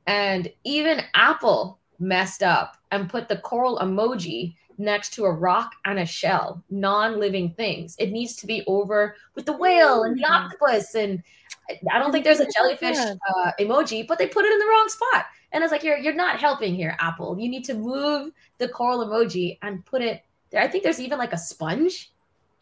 And 0.07 0.49
even 0.63 1.01
Apple 1.15 1.79
messed 1.99 2.43
up 2.43 2.77
and 2.91 3.09
put 3.09 3.27
the 3.27 3.37
coral 3.37 3.79
emoji 3.79 4.55
next 4.77 5.13
to 5.13 5.25
a 5.25 5.31
rock 5.31 5.73
and 5.83 5.99
a 5.99 6.05
shell, 6.05 6.63
non 6.69 7.19
living 7.19 7.53
things. 7.55 7.95
It 7.99 8.11
needs 8.11 8.37
to 8.37 8.47
be 8.47 8.63
over 8.67 9.15
with 9.35 9.45
the 9.45 9.53
whale 9.53 10.03
and 10.03 10.17
the 10.17 10.23
mm. 10.23 10.29
octopus. 10.29 10.95
And 10.95 11.21
I 11.91 11.99
don't 11.99 12.11
think 12.11 12.23
there's 12.23 12.39
a 12.39 12.51
jellyfish 12.51 12.97
uh, 12.97 13.51
emoji, 13.59 14.07
but 14.07 14.17
they 14.17 14.27
put 14.27 14.45
it 14.45 14.51
in 14.51 14.59
the 14.59 14.65
wrong 14.65 14.87
spot. 14.87 15.25
And 15.53 15.63
it's 15.63 15.71
like 15.71 15.83
you're 15.83 15.97
you're 15.97 16.15
not 16.15 16.39
helping 16.39 16.75
here, 16.75 16.97
Apple. 16.99 17.37
You 17.39 17.47
need 17.47 17.63
to 17.65 17.75
move 17.75 18.31
the 18.57 18.67
coral 18.67 19.05
emoji 19.05 19.57
and 19.61 19.85
put 19.85 20.01
it 20.01 20.23
there. 20.49 20.61
I 20.61 20.67
think 20.67 20.83
there's 20.83 20.99
even 20.99 21.17
like 21.17 21.33
a 21.33 21.37
sponge 21.37 22.11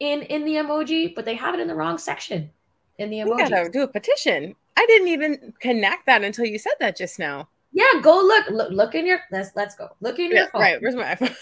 in 0.00 0.22
in 0.22 0.44
the 0.44 0.56
emoji, 0.56 1.14
but 1.14 1.24
they 1.24 1.34
have 1.34 1.54
it 1.54 1.60
in 1.60 1.68
the 1.68 1.74
wrong 1.74 1.98
section 1.98 2.50
in 2.98 3.10
the 3.10 3.18
emoji. 3.18 3.48
Gotta 3.50 3.70
do 3.70 3.82
a 3.82 3.88
petition. 3.88 4.54
I 4.76 4.86
didn't 4.86 5.08
even 5.08 5.54
connect 5.60 6.06
that 6.06 6.22
until 6.22 6.44
you 6.44 6.58
said 6.58 6.74
that 6.80 6.96
just 6.96 7.18
now. 7.18 7.48
Yeah, 7.72 7.86
go 8.02 8.16
look 8.16 8.50
look 8.50 8.70
look 8.70 8.94
in 8.94 9.06
your 9.06 9.20
let's 9.30 9.50
let's 9.56 9.74
go. 9.74 9.88
Look 10.00 10.18
in 10.18 10.26
your 10.26 10.40
yeah, 10.40 10.46
phone. 10.52 10.60
Right, 10.60 10.82
where's 10.82 10.94
my 10.94 11.14
iPhone? 11.14 11.34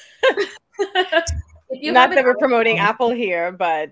Not 1.92 2.10
that 2.10 2.24
we're 2.24 2.36
promoting 2.36 2.76
iPhone, 2.76 2.80
Apple 2.80 3.10
here, 3.10 3.52
but 3.52 3.90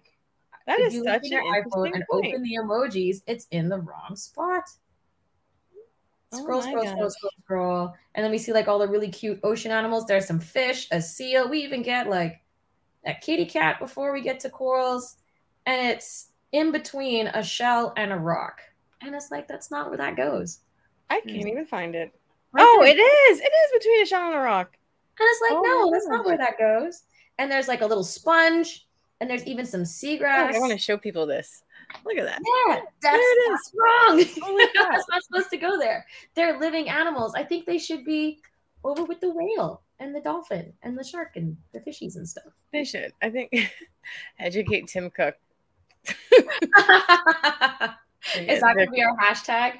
that 0.68 0.80
is 0.80 1.02
such 1.02 1.30
an 1.30 1.40
iPhone 1.40 1.94
and 1.94 2.04
open 2.10 2.42
the 2.42 2.58
emojis, 2.60 3.22
it's 3.26 3.46
in 3.52 3.70
the 3.70 3.78
wrong 3.78 4.14
spot. 4.14 4.64
Scroll, 6.32 6.58
oh 6.58 6.60
scroll, 6.60 6.84
scroll, 6.86 7.10
scroll, 7.10 7.32
scroll. 7.42 7.94
And 8.14 8.22
then 8.22 8.30
we 8.30 8.38
see 8.38 8.52
like 8.52 8.68
all 8.68 8.78
the 8.78 8.88
really 8.88 9.08
cute 9.08 9.40
ocean 9.42 9.72
animals. 9.72 10.04
There's 10.04 10.26
some 10.26 10.40
fish, 10.40 10.86
a 10.90 11.00
seal. 11.00 11.48
We 11.48 11.60
even 11.60 11.82
get 11.82 12.08
like 12.08 12.42
a 13.06 13.14
kitty 13.14 13.46
cat 13.46 13.78
before 13.78 14.12
we 14.12 14.20
get 14.20 14.40
to 14.40 14.50
corals. 14.50 15.16
And 15.64 15.88
it's 15.88 16.30
in 16.52 16.70
between 16.70 17.28
a 17.28 17.42
shell 17.42 17.94
and 17.96 18.12
a 18.12 18.16
rock. 18.16 18.60
And 19.00 19.14
it's 19.14 19.30
like, 19.30 19.48
that's 19.48 19.70
not 19.70 19.88
where 19.88 19.96
that 19.98 20.16
goes. 20.16 20.60
I 21.08 21.20
can't 21.20 21.44
mm. 21.44 21.50
even 21.50 21.66
find 21.66 21.94
it. 21.94 22.12
Right 22.52 22.62
oh, 22.66 22.80
there. 22.82 22.94
it 22.94 23.00
is. 23.00 23.40
It 23.40 23.44
is 23.44 23.78
between 23.78 24.02
a 24.02 24.06
shell 24.06 24.26
and 24.26 24.34
a 24.34 24.40
rock. 24.40 24.76
And 25.18 25.26
it's 25.28 25.40
like, 25.40 25.52
oh, 25.52 25.62
no, 25.62 25.90
that's 25.90 26.06
not 26.06 26.26
where 26.26 26.36
that 26.36 26.58
goes. 26.58 27.02
And 27.38 27.50
there's 27.50 27.68
like 27.68 27.80
a 27.80 27.86
little 27.86 28.04
sponge, 28.04 28.86
and 29.20 29.28
there's 29.28 29.44
even 29.46 29.64
some 29.64 29.82
seagrass. 29.82 30.52
Oh, 30.52 30.56
I 30.56 30.58
want 30.58 30.72
to 30.72 30.78
show 30.78 30.96
people 30.96 31.26
this. 31.26 31.62
Look 32.04 32.16
at 32.18 32.24
that. 32.24 32.40
Yeah, 32.44 32.80
that's 33.02 33.16
there 33.16 33.16
it 33.16 33.52
is. 33.52 33.72
wrong. 33.74 34.24
Oh 34.42 34.68
that's 34.90 35.08
not 35.08 35.22
supposed 35.22 35.50
to 35.50 35.56
go 35.56 35.78
there. 35.78 36.06
They're 36.34 36.58
living 36.58 36.88
animals. 36.88 37.34
I 37.34 37.44
think 37.44 37.66
they 37.66 37.78
should 37.78 38.04
be 38.04 38.40
over 38.84 39.04
with 39.04 39.20
the 39.20 39.30
whale 39.30 39.82
and 39.98 40.14
the 40.14 40.20
dolphin 40.20 40.72
and 40.82 40.96
the 40.98 41.04
shark 41.04 41.36
and 41.36 41.56
the 41.72 41.80
fishies 41.80 42.16
and 42.16 42.28
stuff. 42.28 42.52
They 42.72 42.84
should. 42.84 43.12
I 43.22 43.30
think 43.30 43.52
educate 44.38 44.86
Tim 44.86 45.10
Cook. 45.10 45.34
Is 48.36 48.60
that 48.60 48.74
going 48.74 48.86
to 48.86 48.92
be 48.92 49.02
our 49.02 49.16
hashtag? 49.16 49.74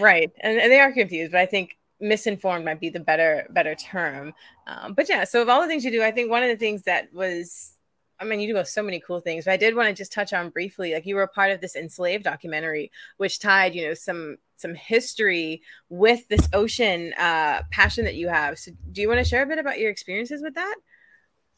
right, 0.00 0.30
and, 0.40 0.58
and 0.58 0.72
they 0.72 0.80
are 0.80 0.92
confused, 0.92 1.32
but 1.32 1.40
I 1.40 1.46
think 1.46 1.76
misinformed 2.00 2.64
might 2.64 2.80
be 2.80 2.88
the 2.88 3.00
better 3.00 3.46
better 3.50 3.74
term. 3.74 4.34
Um, 4.66 4.94
but 4.94 5.08
yeah, 5.08 5.24
so 5.24 5.42
of 5.42 5.48
all 5.48 5.60
the 5.60 5.66
things 5.66 5.84
you 5.84 5.90
do, 5.90 6.02
I 6.02 6.10
think 6.10 6.30
one 6.30 6.42
of 6.42 6.48
the 6.48 6.56
things 6.56 6.82
that 6.82 7.12
was 7.12 7.75
I 8.18 8.24
mean, 8.24 8.40
you 8.40 8.54
do 8.54 8.64
so 8.64 8.82
many 8.82 9.00
cool 9.00 9.20
things, 9.20 9.44
but 9.44 9.52
I 9.52 9.56
did 9.56 9.76
want 9.76 9.88
to 9.88 9.94
just 9.94 10.12
touch 10.12 10.32
on 10.32 10.48
briefly, 10.50 10.94
like 10.94 11.06
you 11.06 11.14
were 11.14 11.22
a 11.22 11.28
part 11.28 11.50
of 11.50 11.60
this 11.60 11.76
enslaved 11.76 12.24
documentary, 12.24 12.90
which 13.18 13.38
tied, 13.38 13.74
you 13.74 13.88
know, 13.88 13.94
some 13.94 14.38
some 14.56 14.74
history 14.74 15.62
with 15.90 16.26
this 16.28 16.48
ocean 16.54 17.12
uh, 17.18 17.62
passion 17.70 18.04
that 18.04 18.14
you 18.14 18.28
have. 18.28 18.58
So, 18.58 18.72
do 18.92 19.02
you 19.02 19.08
want 19.08 19.18
to 19.18 19.24
share 19.24 19.42
a 19.42 19.46
bit 19.46 19.58
about 19.58 19.78
your 19.78 19.90
experiences 19.90 20.42
with 20.42 20.54
that? 20.54 20.76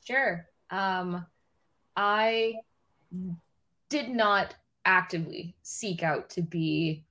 Sure. 0.05 0.47
Um, 0.71 1.25
I 1.97 2.55
did 3.89 4.11
not 4.11 4.55
actively 4.85 5.55
seek 5.63 6.03
out 6.03 6.31
to 6.31 6.43
be. 6.43 7.05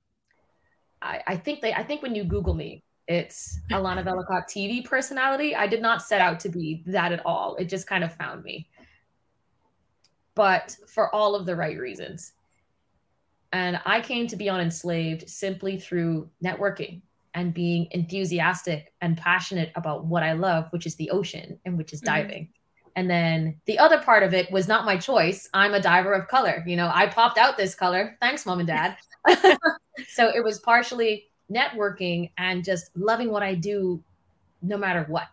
I, 1.00 1.22
I 1.26 1.36
think 1.36 1.62
they. 1.62 1.72
I 1.72 1.84
think 1.84 2.02
when 2.02 2.14
you 2.14 2.24
Google 2.24 2.54
me, 2.54 2.82
it's 3.06 3.60
Alannah 3.70 4.04
Vellacott 4.04 4.44
TV 4.50 4.84
personality. 4.84 5.56
I 5.56 5.66
did 5.66 5.80
not 5.80 6.02
set 6.02 6.20
out 6.20 6.38
to 6.40 6.50
be 6.50 6.82
that 6.86 7.12
at 7.12 7.24
all. 7.24 7.56
It 7.56 7.70
just 7.70 7.86
kind 7.86 8.04
of 8.04 8.12
found 8.14 8.42
me 8.42 8.68
but 10.38 10.76
for 10.86 11.12
all 11.12 11.34
of 11.34 11.46
the 11.46 11.56
right 11.56 11.76
reasons. 11.76 12.34
And 13.52 13.80
I 13.84 14.00
came 14.00 14.28
to 14.28 14.36
be 14.36 14.48
on 14.48 14.60
Enslaved 14.60 15.28
simply 15.28 15.76
through 15.76 16.30
networking 16.44 17.02
and 17.34 17.52
being 17.52 17.88
enthusiastic 17.90 18.92
and 19.00 19.16
passionate 19.16 19.72
about 19.74 20.04
what 20.04 20.22
I 20.22 20.34
love, 20.34 20.68
which 20.70 20.86
is 20.86 20.94
the 20.94 21.10
ocean 21.10 21.58
and 21.64 21.76
which 21.76 21.92
is 21.92 22.00
mm-hmm. 22.00 22.14
diving. 22.14 22.42
Mm-hmm. 22.44 22.90
And 22.94 23.10
then 23.10 23.60
the 23.66 23.80
other 23.80 23.98
part 23.98 24.22
of 24.22 24.32
it 24.32 24.48
was 24.52 24.68
not 24.68 24.84
my 24.84 24.96
choice. 24.96 25.48
I'm 25.54 25.74
a 25.74 25.80
diver 25.80 26.12
of 26.12 26.28
color. 26.28 26.62
You 26.68 26.76
know, 26.76 26.88
I 26.94 27.08
popped 27.08 27.36
out 27.36 27.56
this 27.56 27.74
color. 27.74 28.16
Thanks, 28.20 28.46
mom 28.46 28.60
and 28.60 28.68
dad. 28.68 28.96
so 30.08 30.28
it 30.28 30.44
was 30.44 30.60
partially 30.60 31.26
networking 31.52 32.30
and 32.38 32.62
just 32.62 32.96
loving 32.96 33.32
what 33.32 33.42
I 33.42 33.56
do 33.56 34.00
no 34.62 34.78
matter 34.78 35.04
what. 35.08 35.26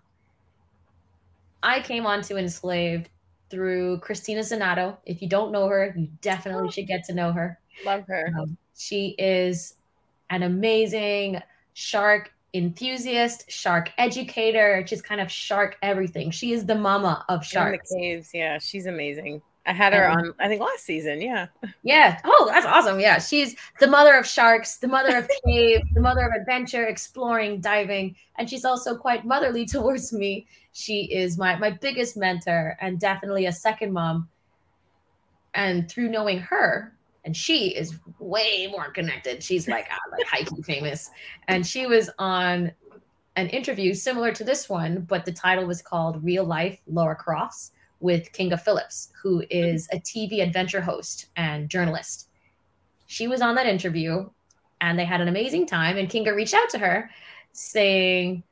I 1.62 1.80
came 1.82 2.08
on 2.08 2.24
to 2.24 2.38
Enslaved 2.38 3.10
through 3.56 4.00
Cristina 4.00 4.41
Zenato. 4.41 4.98
If 5.06 5.22
you 5.22 5.30
don't 5.30 5.54
know 5.54 5.68
her, 5.68 5.94
you 5.96 6.10
definitely 6.22 6.70
should 6.72 6.88
get 6.88 7.06
to 7.06 7.13
know 7.13 7.32
her. 7.32 7.58
Love 7.86 8.04
her. 8.08 8.34
Um, 8.38 8.58
she 8.78 9.15
is 9.18 9.76
an 10.30 10.44
amazing 10.44 11.41
shark 11.74 12.34
enthusiast, 12.54 13.50
shark 13.50 13.91
educator, 13.98 14.84
just 14.84 15.06
kind 15.06 15.22
of 15.22 15.32
shark 15.32 15.78
everything. 15.82 16.32
She 16.32 16.52
is 16.52 16.65
the 16.65 16.76
mama 16.76 17.26
of 17.30 17.46
sharks. 17.46 17.91
In 17.91 17.98
the 17.98 18.04
caves, 18.04 18.32
yeah, 18.34 18.60
she's 18.60 18.88
amazing. 18.88 19.41
I 19.65 19.73
had 19.73 19.93
her 19.93 20.08
on, 20.08 20.34
I 20.39 20.47
think 20.47 20.62
last 20.62 20.86
season. 20.86 21.21
Yeah. 21.21 21.47
Yeah. 21.82 22.19
Oh, 22.23 22.49
that's 22.51 22.65
awesome. 22.65 22.99
Yeah. 22.99 23.17
She's 23.17 23.56
the 23.80 23.88
mother 23.88 24.13
of 24.15 24.28
sharks, 24.28 24.78
the 24.78 24.88
mother 24.88 25.17
of 25.17 25.30
cave, 25.45 25.82
the 25.93 26.01
mother 26.01 26.21
of 26.21 26.39
adventure, 26.39 26.86
exploring, 26.86 27.62
diving. 27.62 28.15
And 28.36 28.49
she's 28.49 28.63
also 28.63 28.95
quite 28.95 29.25
motherly 29.25 29.65
towards 29.65 30.13
me. 30.13 30.45
She 30.73 31.06
is 31.06 31.38
my, 31.38 31.56
my 31.58 31.71
biggest 31.71 32.15
mentor 32.15 32.78
and 32.80 32.99
definitely 32.99 33.47
a 33.47 33.51
second 33.51 33.91
mom. 33.91 34.30
And 35.56 35.89
through 35.89 36.10
knowing 36.10 36.39
her, 36.39 36.93
and 37.23 37.36
she 37.36 37.75
is 37.75 37.97
way 38.19 38.67
more 38.69 38.91
connected. 38.91 39.41
She's 39.41 39.67
like 39.67 39.88
uh, 39.89 40.12
like 40.12 40.28
hiking 40.28 40.62
famous, 40.62 41.10
and 41.47 41.65
she 41.65 41.88
was 41.88 42.10
on 42.19 42.71
an 43.36 43.47
interview 43.47 43.93
similar 43.93 44.32
to 44.34 44.43
this 44.43 44.69
one, 44.69 45.01
but 45.01 45.25
the 45.25 45.32
title 45.32 45.65
was 45.65 45.82
called 45.82 46.23
Real 46.23 46.43
Life 46.43 46.80
Laura 46.88 47.15
Crofts 47.15 47.71
with 48.00 48.32
Kinga 48.32 48.60
Philipps, 48.60 49.12
who 49.22 49.44
is 49.50 49.88
a 49.92 50.00
TV 50.00 50.42
adventure 50.42 50.82
host 50.82 51.28
and 51.36 51.70
journalist. 51.70 52.30
She 53.08 53.28
was 53.28 53.42
on 53.42 53.56
that 53.56 53.68
interview 53.68 54.30
and 54.82 55.00
they 55.00 55.06
had 55.06 55.22
an 55.22 55.28
amazing 55.28 55.66
time. 55.66 55.98
And 55.98 56.10
Kinga 56.10 56.36
reached 56.36 56.54
out 56.54 56.70
to 56.70 56.78
her 56.78 57.10
saying, 57.52 58.44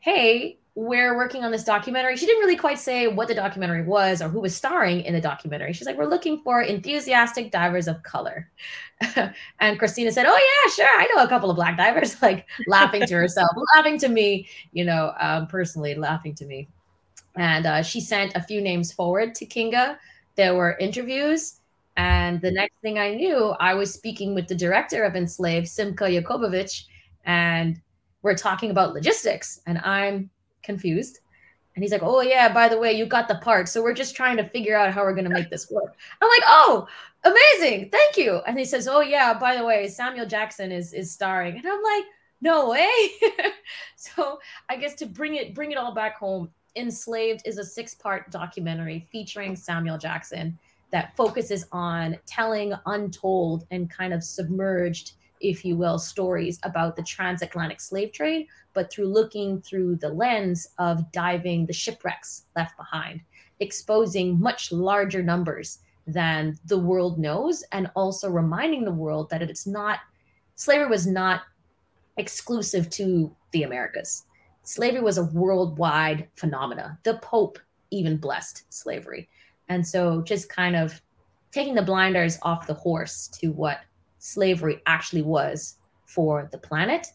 Hey, 0.00 0.58
we're 0.76 1.16
working 1.16 1.42
on 1.42 1.50
this 1.50 1.64
documentary. 1.64 2.16
She 2.16 2.26
didn't 2.26 2.42
really 2.42 2.56
quite 2.56 2.78
say 2.78 3.08
what 3.08 3.28
the 3.28 3.34
documentary 3.34 3.82
was 3.82 4.20
or 4.20 4.28
who 4.28 4.40
was 4.40 4.54
starring 4.54 5.00
in 5.00 5.14
the 5.14 5.20
documentary. 5.20 5.72
She's 5.72 5.86
like, 5.86 5.96
We're 5.96 6.04
looking 6.04 6.42
for 6.42 6.62
enthusiastic 6.62 7.50
divers 7.50 7.88
of 7.88 8.02
color. 8.02 8.50
and 9.60 9.78
Cristina 9.78 10.12
said, 10.12 10.26
Oh, 10.28 10.36
yeah, 10.36 10.72
sure. 10.72 11.00
I 11.00 11.08
know 11.14 11.24
a 11.24 11.28
couple 11.28 11.50
of 11.50 11.56
black 11.56 11.76
divers, 11.76 12.20
like 12.22 12.46
laughing 12.68 13.06
to 13.06 13.14
herself, 13.16 13.50
laughing 13.74 13.98
to 14.00 14.08
me, 14.08 14.48
you 14.72 14.84
know, 14.84 15.14
um, 15.18 15.46
personally 15.46 15.94
laughing 15.94 16.34
to 16.36 16.44
me. 16.44 16.68
And 17.36 17.66
uh, 17.66 17.82
she 17.82 18.00
sent 18.00 18.34
a 18.34 18.42
few 18.42 18.60
names 18.60 18.92
forward 18.92 19.34
to 19.36 19.46
Kinga. 19.46 19.98
There 20.36 20.54
were 20.54 20.76
interviews. 20.78 21.60
And 21.96 22.40
the 22.40 22.50
next 22.50 22.74
thing 22.82 22.98
I 22.98 23.14
knew, 23.14 23.54
I 23.60 23.74
was 23.74 23.92
speaking 23.92 24.34
with 24.34 24.48
the 24.48 24.54
director 24.54 25.04
of 25.04 25.16
Enslaved, 25.16 25.68
Simcha 25.68 26.04
Jacobovici, 26.04 26.84
and 27.24 27.80
we're 28.22 28.34
talking 28.34 28.70
about 28.70 28.92
logistics. 28.92 29.60
And 29.66 29.78
I'm 29.78 30.30
confused. 30.62 31.20
And 31.74 31.82
he's 31.82 31.92
like, 31.92 32.02
Oh, 32.02 32.20
yeah, 32.20 32.52
by 32.52 32.68
the 32.68 32.78
way, 32.78 32.92
you 32.92 33.06
got 33.06 33.28
the 33.28 33.36
part. 33.36 33.68
So 33.68 33.82
we're 33.82 33.94
just 33.94 34.16
trying 34.16 34.36
to 34.38 34.48
figure 34.48 34.76
out 34.76 34.92
how 34.92 35.02
we're 35.02 35.14
going 35.14 35.28
to 35.28 35.34
make 35.34 35.50
this 35.50 35.70
work. 35.70 35.94
I'm 36.20 36.28
like, 36.28 36.42
Oh, 36.46 36.88
amazing. 37.24 37.90
Thank 37.90 38.16
you. 38.16 38.40
And 38.46 38.58
he 38.58 38.64
says, 38.64 38.88
Oh, 38.88 39.00
yeah, 39.00 39.38
by 39.38 39.56
the 39.56 39.64
way, 39.64 39.88
Samuel 39.88 40.26
Jackson 40.26 40.72
is, 40.72 40.92
is 40.92 41.12
starring. 41.12 41.56
And 41.56 41.66
I'm 41.66 41.82
like, 41.82 42.04
no 42.40 42.70
way. 42.70 42.88
so 43.96 44.38
I 44.68 44.76
guess 44.76 44.94
to 44.96 45.06
bring 45.06 45.36
it 45.36 45.54
bring 45.54 45.72
it 45.72 45.78
all 45.78 45.94
back 45.94 46.16
home, 46.16 46.50
Enslaved 46.76 47.42
is 47.44 47.58
a 47.58 47.64
six-part 47.64 48.30
documentary 48.30 49.06
featuring 49.10 49.56
Samuel 49.56 49.98
Jackson 49.98 50.58
that 50.92 51.16
focuses 51.16 51.66
on 51.72 52.16
telling 52.26 52.72
untold 52.86 53.66
and 53.70 53.90
kind 53.90 54.12
of 54.12 54.22
submerged 54.22 55.12
if 55.40 55.64
you 55.64 55.76
will, 55.76 55.98
stories 55.98 56.58
about 56.62 56.96
the 56.96 57.02
transatlantic 57.02 57.80
slave 57.80 58.12
trade, 58.12 58.46
but 58.74 58.90
through 58.90 59.06
looking 59.06 59.60
through 59.60 59.96
the 59.96 60.08
lens 60.08 60.68
of 60.78 61.10
diving 61.12 61.66
the 61.66 61.72
shipwrecks 61.72 62.44
left 62.54 62.76
behind, 62.76 63.20
exposing 63.60 64.40
much 64.40 64.72
larger 64.72 65.22
numbers 65.22 65.80
than 66.06 66.58
the 66.66 66.78
world 66.78 67.18
knows, 67.18 67.64
and 67.72 67.90
also 67.96 68.30
reminding 68.30 68.84
the 68.84 68.92
world 68.92 69.28
that 69.30 69.42
it's 69.42 69.66
not, 69.66 70.00
slavery 70.54 70.88
was 70.88 71.06
not 71.06 71.42
exclusive 72.16 72.88
to 72.90 73.34
the 73.50 73.64
Americas. 73.64 74.24
Slavery 74.66 75.00
was 75.00 75.16
a 75.16 75.24
worldwide 75.24 76.28
phenomena. 76.34 76.98
The 77.04 77.18
Pope 77.18 77.60
even 77.92 78.16
blessed 78.16 78.64
slavery. 78.68 79.28
And 79.68 79.86
so 79.86 80.22
just 80.22 80.48
kind 80.48 80.74
of 80.74 81.00
taking 81.52 81.76
the 81.76 81.82
blinders 81.82 82.36
off 82.42 82.66
the 82.66 82.74
horse 82.74 83.28
to 83.28 83.52
what 83.52 83.82
slavery 84.18 84.82
actually 84.86 85.22
was 85.22 85.76
for 86.04 86.48
the 86.50 86.58
planet 86.58 87.06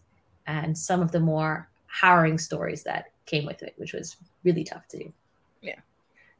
and 0.47 0.77
some 0.77 1.01
of 1.01 1.11
the 1.11 1.19
more 1.19 1.69
harrowing 1.87 2.37
stories 2.37 2.83
that 2.83 3.11
came 3.25 3.45
with 3.45 3.61
it, 3.63 3.73
which 3.75 3.91
was 3.91 4.15
really 4.45 4.63
tough 4.63 4.87
to 4.87 4.99
do. 4.99 5.13
Yeah. 5.61 5.79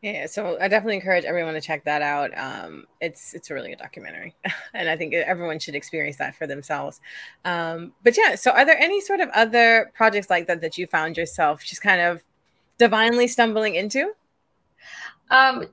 Yeah, 0.02 0.26
so 0.26 0.58
I 0.60 0.68
definitely 0.68 0.96
encourage 0.96 1.26
everyone 1.26 1.54
to 1.54 1.62
check 1.62 1.84
that 1.84 2.02
out. 2.02 2.32
Um, 2.36 2.88
it's 3.00 3.36
it's 3.36 3.52
a 3.52 3.54
really 3.54 3.70
good 3.70 3.78
documentary, 3.78 4.34
and 4.74 4.90
I 4.90 4.98
think 4.98 5.14
everyone 5.14 5.60
should 5.60 5.76
experience 5.76 6.18
that 6.18 6.36
for 6.36 6.48
themselves. 6.48 7.00
Um, 7.46 7.94
but 8.04 8.18
yeah, 8.18 8.34
so 8.34 8.50
are 8.52 8.66
there 8.66 8.80
any 8.80 9.00
sort 9.00 9.20
of 9.20 9.30
other 9.30 9.92
projects 9.94 10.30
like 10.30 10.48
that 10.48 10.62
that 10.62 10.76
you 10.76 10.88
found 10.88 11.18
yourself 11.18 11.64
just 11.64 11.84
kind 11.84 12.02
of 12.02 12.24
divinely 12.80 13.28
stumbling 13.28 13.76
into? 13.76 14.14
Um, 15.30 15.68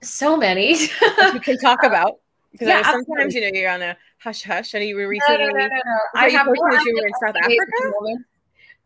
so 0.00 0.36
many 0.36 0.72
you 1.32 1.40
can 1.40 1.58
talk 1.58 1.84
about 1.84 2.18
because 2.50 2.66
yeah, 2.66 2.82
sometimes 2.82 3.34
you 3.36 3.40
know 3.42 3.50
you're 3.52 3.70
on 3.70 3.82
a 3.82 3.96
hush 4.18 4.42
hush, 4.42 4.74
and 4.74 4.82
you 4.82 4.96
were 4.96 5.06
recently. 5.06 5.46
No, 5.46 5.50
no, 5.50 5.58
no, 5.58 5.66
no, 5.66 5.68
no. 5.68 5.98
I 6.16 6.28
have 6.30 6.46
posted 6.48 6.86
you 6.86 6.94
were 7.00 7.06
in 7.06 7.14
South 7.24 7.36
Africa. 7.40 8.24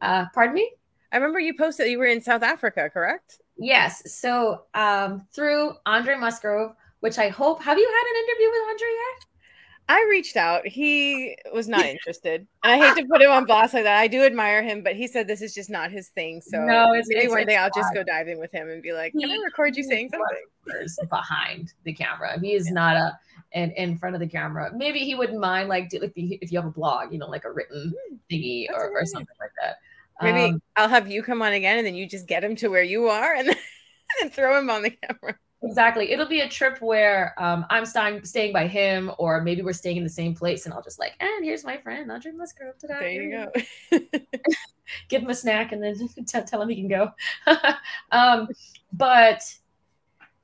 Uh, 0.02 0.26
pardon 0.34 0.54
me. 0.54 0.70
I 1.16 1.18
remember 1.18 1.40
you 1.40 1.54
posted 1.56 1.90
you 1.90 1.98
were 1.98 2.04
in 2.04 2.20
South 2.20 2.42
Africa, 2.42 2.90
correct? 2.92 3.40
Yes. 3.56 4.02
So 4.20 4.64
um, 4.74 5.26
through 5.32 5.72
Andre 5.86 6.14
Musgrove, 6.14 6.72
which 7.00 7.16
I 7.16 7.30
hope 7.30 7.62
have 7.62 7.78
you 7.78 7.86
had 7.86 8.10
an 8.10 8.22
interview 8.22 8.50
with 8.50 8.68
Andre 8.68 8.88
yet? 8.88 9.26
I 9.88 10.06
reached 10.10 10.36
out. 10.36 10.66
He 10.66 11.34
was 11.54 11.68
not 11.68 11.86
interested. 11.86 12.46
And 12.62 12.70
I 12.70 12.76
hate 12.76 13.00
to 13.00 13.08
put 13.08 13.22
him 13.22 13.30
on 13.30 13.46
blast 13.46 13.72
like 13.72 13.84
that. 13.84 13.96
I 13.96 14.08
do 14.08 14.24
admire 14.24 14.62
him, 14.62 14.82
but 14.82 14.94
he 14.94 15.06
said 15.06 15.26
this 15.26 15.40
is 15.40 15.54
just 15.54 15.70
not 15.70 15.90
his 15.90 16.08
thing. 16.08 16.42
So 16.42 16.62
no, 16.62 16.92
it's, 16.92 17.08
maybe 17.08 17.24
it's, 17.24 17.32
one 17.32 17.46
day 17.46 17.56
I'll 17.56 17.70
just 17.74 17.94
go 17.94 18.02
diving 18.02 18.38
with 18.38 18.52
him 18.52 18.68
and 18.68 18.82
be 18.82 18.92
like, 18.92 19.12
"Can 19.12 19.30
he, 19.30 19.32
I 19.32 19.38
record 19.42 19.74
you 19.74 19.84
saying 19.84 20.10
something?" 20.10 20.86
Behind 21.08 21.72
the 21.84 21.94
camera, 21.94 22.38
he 22.38 22.52
is 22.52 22.66
yeah. 22.66 22.74
not 22.74 22.96
a 22.96 23.18
and 23.54 23.72
in 23.72 23.96
front 23.96 24.14
of 24.14 24.20
the 24.20 24.26
camera. 24.26 24.70
Maybe 24.74 24.98
he 24.98 25.14
wouldn't 25.14 25.40
mind 25.40 25.70
like 25.70 25.88
like 25.98 26.12
if 26.14 26.52
you 26.52 26.58
have 26.58 26.66
a 26.66 26.70
blog, 26.70 27.10
you 27.10 27.18
know, 27.18 27.28
like 27.28 27.46
a 27.46 27.52
written 27.52 27.94
hmm, 28.10 28.16
thingy 28.30 28.66
or, 28.70 28.90
or, 28.90 29.06
something 29.06 29.36
like 29.40 29.52
that. 29.62 29.76
Maybe 30.22 30.52
um, 30.52 30.62
I'll 30.76 30.88
have 30.88 31.10
you 31.10 31.22
come 31.22 31.42
on 31.42 31.52
again, 31.52 31.78
and 31.78 31.86
then 31.86 31.94
you 31.94 32.08
just 32.08 32.26
get 32.26 32.42
him 32.42 32.56
to 32.56 32.68
where 32.68 32.82
you 32.82 33.08
are, 33.08 33.34
and 33.34 33.48
then 33.48 33.56
and 34.22 34.32
throw 34.32 34.58
him 34.58 34.70
on 34.70 34.82
the 34.82 34.90
camera. 34.90 35.36
Exactly. 35.62 36.12
It'll 36.12 36.28
be 36.28 36.40
a 36.40 36.48
trip 36.48 36.80
where 36.80 37.34
um, 37.38 37.66
I'm 37.70 37.84
staying 37.84 38.24
staying 38.24 38.52
by 38.52 38.66
him, 38.66 39.10
or 39.18 39.42
maybe 39.42 39.62
we're 39.62 39.72
staying 39.72 39.96
in 39.96 40.04
the 40.04 40.10
same 40.10 40.34
place, 40.34 40.64
and 40.64 40.74
I'll 40.74 40.82
just 40.82 40.98
like, 40.98 41.14
and 41.20 41.44
here's 41.44 41.64
my 41.64 41.76
friend 41.78 42.10
Andre 42.10 42.32
Musgrove 42.32 42.78
today. 42.78 42.94
There 43.00 43.22
you 43.22 44.10
go. 44.10 44.20
Give 45.08 45.22
him 45.22 45.30
a 45.30 45.34
snack 45.34 45.72
and 45.72 45.82
then 45.82 45.96
t- 46.26 46.40
tell 46.46 46.62
him 46.62 46.68
he 46.68 46.76
can 46.76 46.88
go. 46.88 47.10
um, 48.12 48.48
but 48.92 49.42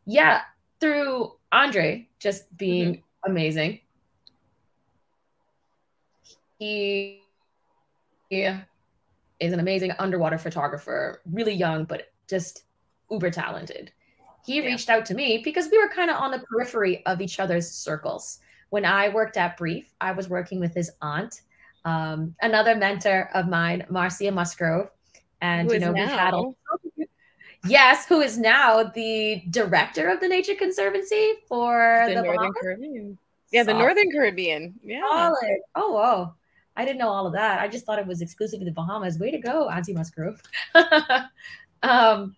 yeah, 0.05 0.43
through 0.81 1.33
Andre 1.53 2.09
just 2.19 2.55
being 2.57 2.95
mm-hmm. 2.95 3.31
amazing, 3.31 3.81
he, 6.59 7.21
he 8.29 8.51
is 9.43 9.53
an 9.53 9.61
amazing 9.61 9.93
underwater 9.99 10.39
photographer, 10.39 11.21
really 11.31 11.55
young, 11.55 11.85
but 11.85 12.13
just 12.29 12.65
uber 13.11 13.31
talented 13.31 13.93
he 14.45 14.57
yeah. 14.57 14.67
reached 14.67 14.91
out 14.91 15.07
to 15.07 15.15
me 15.15 15.41
because 15.43 15.71
we 15.71 15.79
were 15.79 15.89
kind 15.89 16.11
of 16.11 16.17
on 16.17 16.31
the 16.31 16.41
periphery 16.41 17.05
of 17.07 17.21
each 17.21 17.41
other's 17.41 17.71
circles. 17.71 18.41
When 18.71 18.85
I 18.85 19.09
worked 19.09 19.37
at 19.37 19.57
BREEF, 19.57 19.85
I 20.01 20.13
was 20.13 20.29
working 20.29 20.59
with 20.59 20.75
his 20.75 20.91
aunt, 21.01 21.43
um, 21.85 22.35
another 22.41 22.75
mentor 22.75 23.31
of 23.35 23.49
mine, 23.49 23.87
Marcia 23.89 24.31
Musgrove. 24.31 24.89
And, 25.41 25.71
you 25.71 25.79
know, 25.79 25.93
we 25.93 26.01
had 26.01 26.35
a, 26.35 26.53
yes, 27.67 28.07
who 28.07 28.21
is 28.21 28.39
now 28.39 28.83
the 28.83 29.43
director 29.51 30.09
of 30.09 30.21
the 30.21 30.29
Nature 30.29 30.55
Conservancy 30.55 31.35
for 31.49 32.05
the, 32.09 32.15
the 32.15 32.23
Northern 32.23 32.37
Bahamas? 32.37 32.57
Caribbean. 32.61 33.19
Yeah, 33.53 33.65
the 33.65 33.75
Northern 33.75 34.11
Caribbean. 34.11 34.75
Yeah. 34.83 35.03
Solid. 35.11 35.59
Oh, 35.75 35.93
whoa. 35.93 36.35
I 36.77 36.85
didn't 36.85 36.99
know 36.99 37.09
all 37.09 37.27
of 37.27 37.33
that. 37.35 37.61
I 37.61 37.69
just 37.69 37.85
thought 37.85 37.99
it 37.99 38.07
was 38.07 38.23
exclusive 38.23 38.61
to 38.61 38.65
the 38.65 38.73
Bahamas. 38.73 39.19
Way 39.19 39.31
to 39.31 39.39
go, 39.39 39.69
Auntie 39.69 39.93
Musgrove. 39.93 40.41
um, 41.83 42.35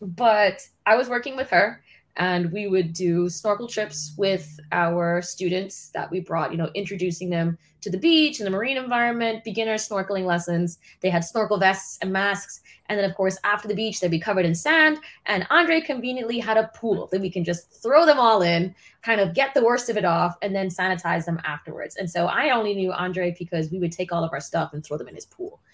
but 0.00 0.60
I 0.84 0.96
was 0.96 1.08
working 1.08 1.36
with 1.36 1.48
her 1.50 1.82
and 2.16 2.52
we 2.52 2.66
would 2.66 2.92
do 2.92 3.28
snorkel 3.28 3.66
trips 3.66 4.14
with 4.18 4.58
our 4.70 5.22
students 5.22 5.90
that 5.94 6.10
we 6.10 6.20
brought, 6.20 6.50
you 6.50 6.58
know, 6.58 6.70
introducing 6.74 7.30
them 7.30 7.56
to 7.80 7.90
the 7.90 7.98
beach 7.98 8.38
and 8.38 8.46
the 8.46 8.50
marine 8.50 8.76
environment, 8.76 9.42
beginner 9.44 9.74
snorkeling 9.74 10.24
lessons. 10.24 10.78
They 11.00 11.10
had 11.10 11.24
snorkel 11.24 11.58
vests 11.58 11.98
and 12.02 12.12
masks. 12.12 12.60
And 12.86 12.98
then, 12.98 13.08
of 13.08 13.16
course, 13.16 13.38
after 13.44 13.66
the 13.66 13.74
beach, 13.74 14.00
they'd 14.00 14.10
be 14.10 14.20
covered 14.20 14.44
in 14.44 14.54
sand. 14.54 14.98
And 15.26 15.46
Andre 15.50 15.80
conveniently 15.80 16.38
had 16.38 16.58
a 16.58 16.70
pool 16.74 17.08
that 17.12 17.20
we 17.20 17.30
can 17.30 17.44
just 17.44 17.82
throw 17.82 18.04
them 18.04 18.18
all 18.18 18.42
in, 18.42 18.74
kind 19.02 19.20
of 19.20 19.34
get 19.34 19.54
the 19.54 19.64
worst 19.64 19.88
of 19.88 19.96
it 19.96 20.04
off, 20.04 20.36
and 20.42 20.54
then 20.54 20.68
sanitize 20.68 21.24
them 21.24 21.40
afterwards. 21.44 21.96
And 21.96 22.10
so 22.10 22.26
I 22.26 22.50
only 22.50 22.74
knew 22.74 22.92
Andre 22.92 23.34
because 23.38 23.70
we 23.70 23.78
would 23.78 23.92
take 23.92 24.12
all 24.12 24.22
of 24.22 24.32
our 24.32 24.40
stuff 24.40 24.74
and 24.74 24.84
throw 24.84 24.98
them 24.98 25.08
in 25.08 25.14
his 25.14 25.26
pool. 25.26 25.60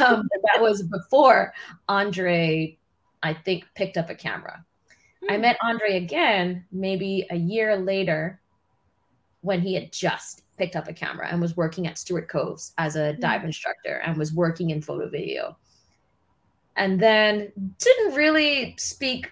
Um, 0.00 0.28
that 0.44 0.62
was 0.62 0.82
before 0.84 1.52
Andre 1.88 2.78
I 3.24 3.32
think, 3.32 3.64
picked 3.74 3.96
up 3.96 4.10
a 4.10 4.14
camera. 4.14 4.64
I 5.28 5.36
hmm. 5.36 5.42
met 5.42 5.58
Andre 5.62 5.96
again 5.96 6.64
maybe 6.72 7.26
a 7.30 7.36
year 7.36 7.76
later 7.76 8.40
when 9.40 9.60
he 9.60 9.74
had 9.74 9.92
just 9.92 10.42
picked 10.56 10.76
up 10.76 10.88
a 10.88 10.92
camera 10.92 11.28
and 11.30 11.40
was 11.40 11.56
working 11.56 11.86
at 11.86 11.98
Stuart 11.98 12.28
Cove's 12.28 12.72
as 12.78 12.96
a 12.96 13.12
mm. 13.12 13.20
dive 13.20 13.44
instructor 13.44 13.96
and 14.04 14.16
was 14.16 14.32
working 14.32 14.70
in 14.70 14.80
photo 14.80 15.08
video. 15.08 15.56
And 16.76 16.98
then 16.98 17.52
didn't 17.78 18.14
really 18.14 18.74
speak 18.78 19.30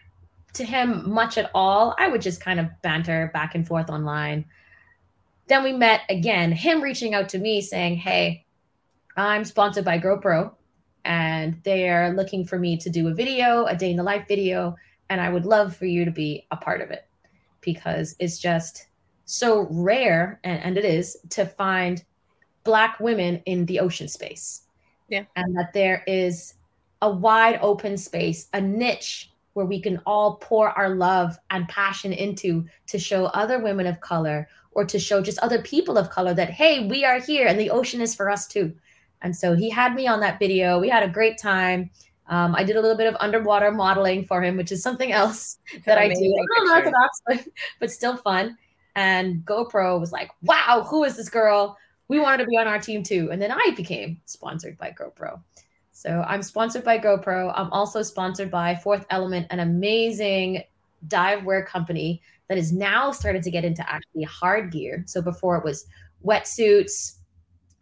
to 0.55 0.65
him 0.65 1.11
much 1.11 1.39
at 1.39 1.51
all. 1.55 1.95
I 1.99 2.09
would 2.09 2.21
just 2.21 2.41
kind 2.41 2.61
of 2.61 2.67
banter 2.83 3.31
back 3.33 3.55
and 3.55 3.67
forth 3.67 3.89
online. 3.89 4.45
Then 5.49 5.65
we 5.65 5.73
met 5.73 6.03
again, 6.09 6.53
him 6.53 6.83
reaching 6.83 7.15
out 7.15 7.29
to 7.31 7.39
me 7.39 7.61
saying, 7.63 7.97
Hey, 7.97 8.45
I'm 9.17 9.45
sponsored 9.45 9.85
by 9.85 9.99
GoPro 9.99 10.53
and 11.05 11.61
they're 11.65 12.13
looking 12.15 12.45
for 12.45 12.59
me 12.59 12.77
to 12.77 12.91
do 12.91 13.09
a 13.09 13.15
video, 13.15 13.65
a 13.67 13.77
day 13.77 13.91
in 13.91 13.97
the 13.97 14.03
life 14.03 14.27
video, 14.29 14.77
and 15.11 15.21
I 15.21 15.29
would 15.29 15.47
love 15.47 15.77
for 15.77 15.87
you 15.87 16.05
to 16.05 16.11
be 16.11 16.47
a 16.51 16.57
part 16.57 16.81
of 16.81 16.91
it 16.91 17.07
because 17.61 18.17
it's 18.19 18.39
just 18.39 18.87
so 19.25 19.67
rare, 19.71 20.41
and, 20.45 20.61
and 20.63 20.79
it 20.79 20.85
is, 20.85 21.17
to 21.31 21.47
find 21.47 22.05
Black 22.65 22.99
women 23.01 23.43
in 23.47 23.67
the 23.67 23.81
ocean 23.81 24.09
space. 24.09 24.63
Yeah. 25.09 25.25
And 25.37 25.57
that 25.57 25.73
there 25.73 26.03
is 26.07 26.55
a 27.03 27.11
wide 27.11 27.59
open 27.63 27.97
space, 27.97 28.49
a 28.53 28.61
niche 28.61 29.31
where 29.55 29.67
we 29.67 29.81
can 29.81 30.01
all 30.07 30.37
pour 30.37 30.71
our 30.71 30.95
love 30.95 31.39
and 31.51 31.69
passion 31.69 32.13
into 32.13 32.65
to 32.87 32.99
show 32.99 33.27
other 33.27 33.59
women 33.59 33.87
of 33.87 34.01
color 34.01 34.49
or 34.71 34.85
to 34.87 34.99
show 34.99 35.21
just 35.21 35.39
other 35.41 35.61
people 35.61 35.99
of 35.99 36.11
color 36.11 36.33
that, 36.33 36.51
hey, 36.51 36.87
we 36.87 37.05
are 37.05 37.21
here 37.21 37.47
and 37.47 37.61
the 37.61 37.71
ocean 37.71 38.01
is 38.01 38.15
for 38.15 38.31
us 38.31 38.47
too. 38.47 38.73
And 39.21 39.37
so 39.37 39.55
he 39.55 39.69
had 39.69 39.95
me 39.95 40.07
on 40.07 40.21
that 40.21 40.39
video. 40.39 40.81
We 40.81 40.89
had 40.89 41.03
a 41.03 41.13
great 41.13 41.39
time. 41.39 41.91
Um, 42.29 42.55
I 42.55 42.65
did 42.65 42.77
a 42.77 42.81
little 42.81 42.97
bit 42.97 43.09
of 43.09 43.17
underwater 43.21 43.71
modeling 43.73 44.25
for 44.25 44.43
him, 44.43 44.57
which 44.57 44.73
is 44.73 44.83
something 44.83 45.13
else 45.13 45.59
that 45.85 45.99
I 45.99 46.09
do. 46.09 46.47
Unorthodox, 46.61 47.23
but, 47.27 47.49
but 47.81 47.91
still 47.91 48.17
fun. 48.17 48.57
And 48.95 49.45
GoPro 49.45 49.99
was 49.99 50.13
like, 50.13 50.31
wow, 50.43 50.87
who 50.89 51.05
is 51.05 51.17
this 51.17 51.29
girl? 51.29 51.77
We 52.09 52.21
wanted 52.21 52.45
to 52.45 52.47
be 52.47 52.57
on 52.57 52.67
our 52.67 52.79
team 52.79 53.03
too. 53.03 53.31
And 53.33 53.41
then 53.41 53.51
I 53.51 53.73
became 53.77 54.21
sponsored 54.27 54.79
by 54.79 54.93
GoPro. 54.93 55.41
So 55.93 56.25
I'm 56.27 56.43
sponsored 56.43 56.85
by 56.85 56.99
GoPro. 56.99 57.53
I'm 57.55 57.71
also 57.73 58.03
sponsored 58.03 58.51
by 58.51 58.75
Fourth 58.75 59.07
Element, 59.11 59.47
an 59.51 59.61
amazing 59.61 60.63
dive 61.09 61.45
wear 61.45 61.65
company 61.65 62.23
that 62.49 62.59
is 62.59 62.73
now 62.73 63.13
started 63.13 63.43
to 63.43 63.51
get 63.51 63.65
into 63.65 63.89
actually 63.91 64.25
hard 64.25 64.71
gear. 64.71 65.05
So 65.07 65.23
before 65.23 65.57
it 65.57 65.65
was 65.65 65.87
wetsuits, 66.25 67.17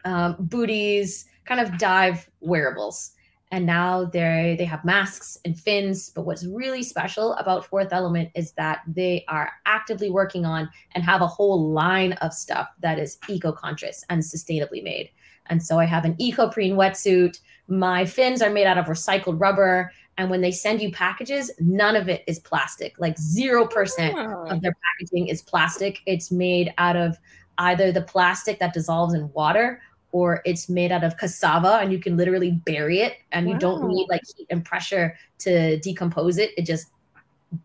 um, 0.05 0.37
booties, 0.38 1.26
kind 1.44 1.61
of 1.61 1.79
dive 1.79 2.29
wearables 2.40 3.12
and 3.50 3.66
now 3.66 4.04
they 4.04 4.54
they 4.58 4.64
have 4.64 4.84
masks 4.84 5.38
and 5.44 5.58
fins 5.58 6.10
but 6.10 6.22
what's 6.22 6.46
really 6.46 6.82
special 6.82 7.34
about 7.34 7.64
fourth 7.64 7.92
element 7.92 8.30
is 8.34 8.52
that 8.52 8.82
they 8.86 9.24
are 9.28 9.52
actively 9.66 10.10
working 10.10 10.44
on 10.44 10.68
and 10.94 11.04
have 11.04 11.20
a 11.20 11.26
whole 11.26 11.70
line 11.70 12.12
of 12.14 12.32
stuff 12.32 12.68
that 12.80 12.98
is 12.98 13.18
eco-conscious 13.28 14.04
and 14.08 14.22
sustainably 14.22 14.82
made. 14.82 15.10
And 15.46 15.62
so 15.62 15.78
i 15.78 15.84
have 15.84 16.04
an 16.04 16.14
eco-preen 16.18 16.76
wetsuit. 16.76 17.40
My 17.66 18.04
fins 18.04 18.42
are 18.42 18.50
made 18.50 18.66
out 18.66 18.78
of 18.78 18.86
recycled 18.86 19.40
rubber. 19.40 19.92
And 20.18 20.30
when 20.30 20.42
they 20.42 20.52
send 20.52 20.82
you 20.82 20.92
packages 20.92 21.50
none 21.58 21.96
of 21.96 22.08
it 22.08 22.22
is 22.26 22.38
plastic. 22.38 22.94
Like 22.98 23.16
0% 23.16 23.68
oh. 23.68 24.46
of 24.46 24.56
ah. 24.56 24.58
their 24.60 24.76
packaging 24.84 25.28
is 25.28 25.42
plastic. 25.42 26.00
It's 26.06 26.30
made 26.30 26.72
out 26.78 26.96
of 26.96 27.16
either 27.58 27.90
the 27.92 28.02
plastic 28.02 28.58
that 28.58 28.74
dissolves 28.74 29.14
in 29.14 29.32
water 29.32 29.80
or 30.12 30.42
it's 30.44 30.68
made 30.68 30.90
out 30.92 31.05
of 31.05 31.16
cassava 31.16 31.79
and 31.81 31.92
you 31.92 31.99
can 31.99 32.16
literally 32.16 32.51
bury 32.51 33.01
it 33.01 33.18
and 33.33 33.46
wow. 33.46 33.53
you 33.53 33.59
don't 33.59 33.88
need 33.88 34.07
like 34.09 34.23
heat 34.37 34.46
and 34.51 34.64
pressure 34.64 35.16
to 35.38 35.79
decompose 35.79 36.38
it. 36.38 36.51
It 36.57 36.66
just 36.66 36.88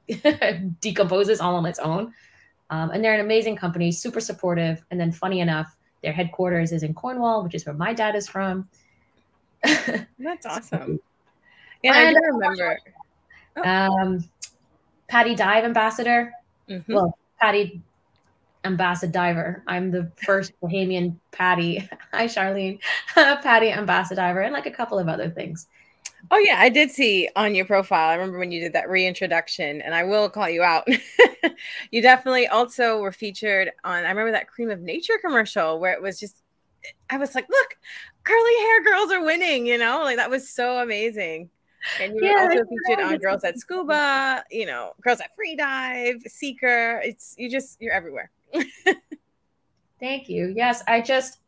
decomposes 0.81 1.39
all 1.39 1.55
on 1.55 1.65
its 1.65 1.79
own. 1.79 2.13
Um, 2.69 2.91
and 2.91 3.03
they're 3.03 3.13
an 3.13 3.19
amazing 3.19 3.55
company, 3.55 3.91
super 3.91 4.19
supportive. 4.19 4.83
And 4.89 4.99
then, 4.99 5.11
funny 5.11 5.39
enough, 5.39 5.75
their 6.01 6.13
headquarters 6.13 6.71
is 6.71 6.83
in 6.83 6.93
Cornwall, 6.93 7.43
which 7.43 7.55
is 7.55 7.65
where 7.65 7.75
my 7.75 7.93
dad 7.93 8.15
is 8.15 8.27
from. 8.27 8.67
That's 10.19 10.45
awesome. 10.45 10.99
Yeah, 11.83 11.93
I 11.93 12.13
do 12.13 12.19
remember. 12.23 12.79
Oh. 13.57 13.63
Um, 13.63 14.29
PADI 15.07 15.35
Dive 15.35 15.63
ambassador. 15.63 16.33
Mm-hmm. 16.69 16.93
Well, 16.93 17.17
PADI 17.39 17.81
ambassador 18.65 19.11
diver. 19.11 19.63
I'm 19.67 19.91
the 19.91 20.11
first 20.25 20.53
Bahamian 20.61 21.15
PADI. 21.31 21.87
Hi, 22.13 22.25
Charlene. 22.25 22.79
PADI 23.15 23.71
ambassador 23.71 24.15
diver, 24.15 24.41
and 24.41 24.53
like 24.53 24.65
a 24.65 24.71
couple 24.71 24.99
of 24.99 25.07
other 25.07 25.29
things. 25.29 25.67
Oh 26.31 26.39
yeah, 26.39 26.55
I 26.57 26.69
did 26.69 26.89
see 26.89 27.29
on 27.35 27.53
your 27.53 27.65
profile. 27.65 28.09
I 28.09 28.15
remember 28.15 28.39
when 28.39 28.51
you 28.51 28.59
did 28.59 28.73
that 28.73 28.89
reintroduction, 28.89 29.81
and 29.81 29.93
I 29.93 30.03
will 30.03 30.29
call 30.29 30.49
you 30.49 30.63
out. 30.63 30.87
you 31.91 32.01
definitely 32.01 32.47
also 32.47 32.99
were 32.99 33.11
featured 33.11 33.71
on. 33.83 34.05
I 34.05 34.09
remember 34.09 34.31
that 34.31 34.47
Cream 34.47 34.71
of 34.71 34.81
Nature 34.81 35.19
commercial 35.21 35.79
where 35.79 35.93
it 35.93 36.01
was 36.01 36.19
just. 36.19 36.41
I 37.09 37.17
was 37.17 37.33
like, 37.33 37.47
look, 37.49 37.77
curly 38.23 38.59
hair 38.59 38.83
girls 38.83 39.11
are 39.11 39.23
winning. 39.23 39.65
You 39.65 39.77
know, 39.77 40.01
like 40.03 40.17
that 40.17 40.29
was 40.29 40.49
so 40.49 40.81
amazing. 40.81 41.49
And 42.01 42.15
you 42.15 42.25
yeah, 42.25 42.33
were 42.33 42.51
also 42.51 42.63
featured 42.65 43.03
on 43.03 43.17
Girls 43.19 43.41
that 43.41 43.59
Scuba. 43.59 44.43
You 44.49 44.65
know, 44.65 44.93
Girls 45.01 45.19
at 45.19 45.35
Free 45.35 45.55
Dive, 45.55 46.21
Seeker. 46.27 47.01
It's 47.03 47.35
you 47.37 47.49
just 47.49 47.79
you're 47.79 47.93
everywhere. 47.93 48.31
Thank 49.99 50.29
you. 50.29 50.53
Yes, 50.55 50.83
I 50.87 51.01
just 51.01 51.39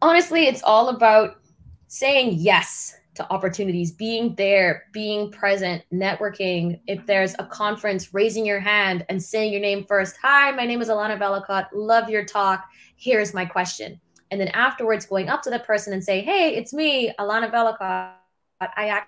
honestly, 0.00 0.46
it's 0.46 0.62
all 0.62 0.88
about 0.88 1.40
saying 1.88 2.34
yes 2.38 2.94
to 3.14 3.32
opportunities, 3.32 3.90
being 3.90 4.34
there, 4.36 4.84
being 4.92 5.30
present, 5.30 5.82
networking. 5.92 6.80
If 6.86 7.04
there's 7.06 7.34
a 7.38 7.44
conference, 7.44 8.14
raising 8.14 8.46
your 8.46 8.60
hand 8.60 9.04
and 9.08 9.22
saying 9.22 9.52
your 9.52 9.60
name 9.60 9.84
first. 9.84 10.16
Hi, 10.22 10.52
my 10.52 10.64
name 10.64 10.80
is 10.80 10.88
Alannah 10.88 11.18
Vellacott. 11.18 11.66
Love 11.74 12.08
your 12.08 12.24
talk. 12.24 12.64
Here's 12.96 13.34
my 13.34 13.44
question. 13.44 14.00
And 14.30 14.40
then 14.40 14.48
afterwards, 14.48 15.06
going 15.06 15.28
up 15.28 15.42
to 15.42 15.50
the 15.50 15.58
person 15.58 15.92
and 15.92 16.04
say, 16.04 16.20
Hey, 16.20 16.54
it's 16.54 16.72
me, 16.72 17.12
Alannah 17.18 17.50
Vellacott. 17.50 18.12
I 18.60 19.02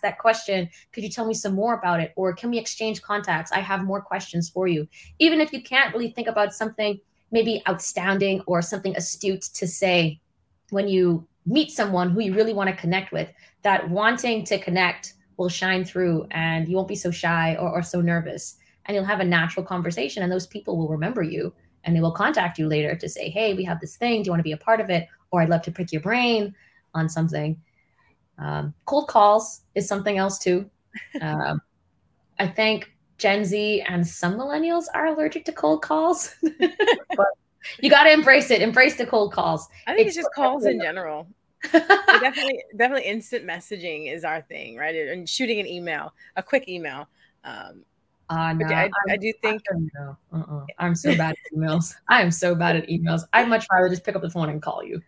that 0.00 0.18
question 0.18 0.68
could 0.92 1.02
you 1.02 1.10
tell 1.10 1.26
me 1.26 1.34
some 1.34 1.54
more 1.54 1.74
about 1.74 2.00
it? 2.00 2.12
or 2.16 2.32
can 2.32 2.50
we 2.50 2.58
exchange 2.58 3.02
contacts? 3.02 3.52
I 3.52 3.60
have 3.60 3.84
more 3.84 4.00
questions 4.00 4.50
for 4.50 4.66
you. 4.66 4.88
Even 5.18 5.40
if 5.40 5.52
you 5.52 5.62
can't 5.62 5.92
really 5.92 6.10
think 6.10 6.28
about 6.28 6.54
something 6.54 6.98
maybe 7.30 7.62
outstanding 7.68 8.42
or 8.46 8.60
something 8.60 8.94
astute 8.96 9.42
to 9.54 9.66
say 9.66 10.20
when 10.70 10.88
you 10.88 11.26
meet 11.46 11.70
someone 11.70 12.10
who 12.10 12.20
you 12.20 12.34
really 12.34 12.52
want 12.52 12.68
to 12.68 12.76
connect 12.76 13.12
with 13.12 13.32
that 13.62 13.88
wanting 13.88 14.44
to 14.44 14.58
connect 14.58 15.14
will 15.38 15.48
shine 15.48 15.84
through 15.84 16.26
and 16.30 16.68
you 16.68 16.76
won't 16.76 16.88
be 16.88 16.94
so 16.94 17.10
shy 17.10 17.56
or, 17.56 17.70
or 17.70 17.82
so 17.82 18.00
nervous. 18.00 18.58
And 18.84 18.94
you'll 18.94 19.04
have 19.04 19.20
a 19.20 19.24
natural 19.24 19.64
conversation 19.64 20.22
and 20.22 20.30
those 20.30 20.46
people 20.46 20.76
will 20.76 20.88
remember 20.88 21.22
you 21.22 21.52
and 21.84 21.96
they 21.96 22.00
will 22.00 22.12
contact 22.12 22.58
you 22.58 22.68
later 22.68 22.94
to 22.94 23.08
say 23.08 23.30
hey 23.30 23.54
we 23.54 23.64
have 23.64 23.80
this 23.80 23.96
thing. 23.96 24.22
Do 24.22 24.28
you 24.28 24.32
want 24.32 24.40
to 24.40 24.44
be 24.44 24.52
a 24.52 24.56
part 24.56 24.80
of 24.80 24.90
it? 24.90 25.08
or 25.32 25.42
i'd 25.42 25.48
love 25.48 25.62
to 25.62 25.72
pick 25.72 25.90
your 25.90 26.00
brain 26.00 26.54
on 26.94 27.08
something 27.08 27.60
um, 28.42 28.74
cold 28.86 29.08
calls 29.08 29.62
is 29.74 29.86
something 29.86 30.18
else 30.18 30.38
too. 30.38 30.68
Um, 31.22 31.62
I 32.38 32.46
think 32.46 32.92
Gen 33.16 33.46
Z 33.46 33.80
and 33.88 34.06
some 34.06 34.34
millennials 34.34 34.84
are 34.92 35.06
allergic 35.06 35.46
to 35.46 35.52
cold 35.52 35.80
calls, 35.80 36.34
but 36.60 37.28
you 37.80 37.88
got 37.88 38.02
to 38.04 38.12
embrace 38.12 38.50
it. 38.50 38.60
Embrace 38.60 38.96
the 38.96 39.06
cold 39.06 39.32
calls. 39.32 39.68
I 39.86 39.94
think 39.94 40.08
it's, 40.08 40.18
it's 40.18 40.24
just 40.26 40.34
calls 40.34 40.66
in 40.66 40.82
general. 40.82 41.28
definitely, 41.72 42.62
definitely, 42.76 43.08
instant 43.08 43.46
messaging 43.46 44.12
is 44.12 44.22
our 44.22 44.42
thing, 44.42 44.76
right? 44.76 44.94
And 44.94 45.26
shooting 45.26 45.60
an 45.60 45.66
email, 45.66 46.12
a 46.36 46.42
quick 46.42 46.68
email. 46.68 47.08
Um, 47.44 47.86
uh, 48.28 48.52
no, 48.52 48.66
I, 48.66 48.90
I, 49.08 49.16
do 49.16 49.32
think 49.40 49.62
uh-uh. 50.32 50.66
I'm 50.78 50.94
so 50.94 51.16
bad 51.16 51.30
at 51.30 51.56
emails. 51.56 51.94
I 52.08 52.20
am 52.20 52.30
so 52.30 52.54
bad 52.54 52.76
at 52.76 52.86
emails. 52.88 53.22
I'd 53.32 53.48
much 53.48 53.66
rather 53.72 53.88
just 53.88 54.04
pick 54.04 54.14
up 54.14 54.20
the 54.22 54.30
phone 54.30 54.50
and 54.50 54.60
call 54.60 54.84
you 54.84 55.00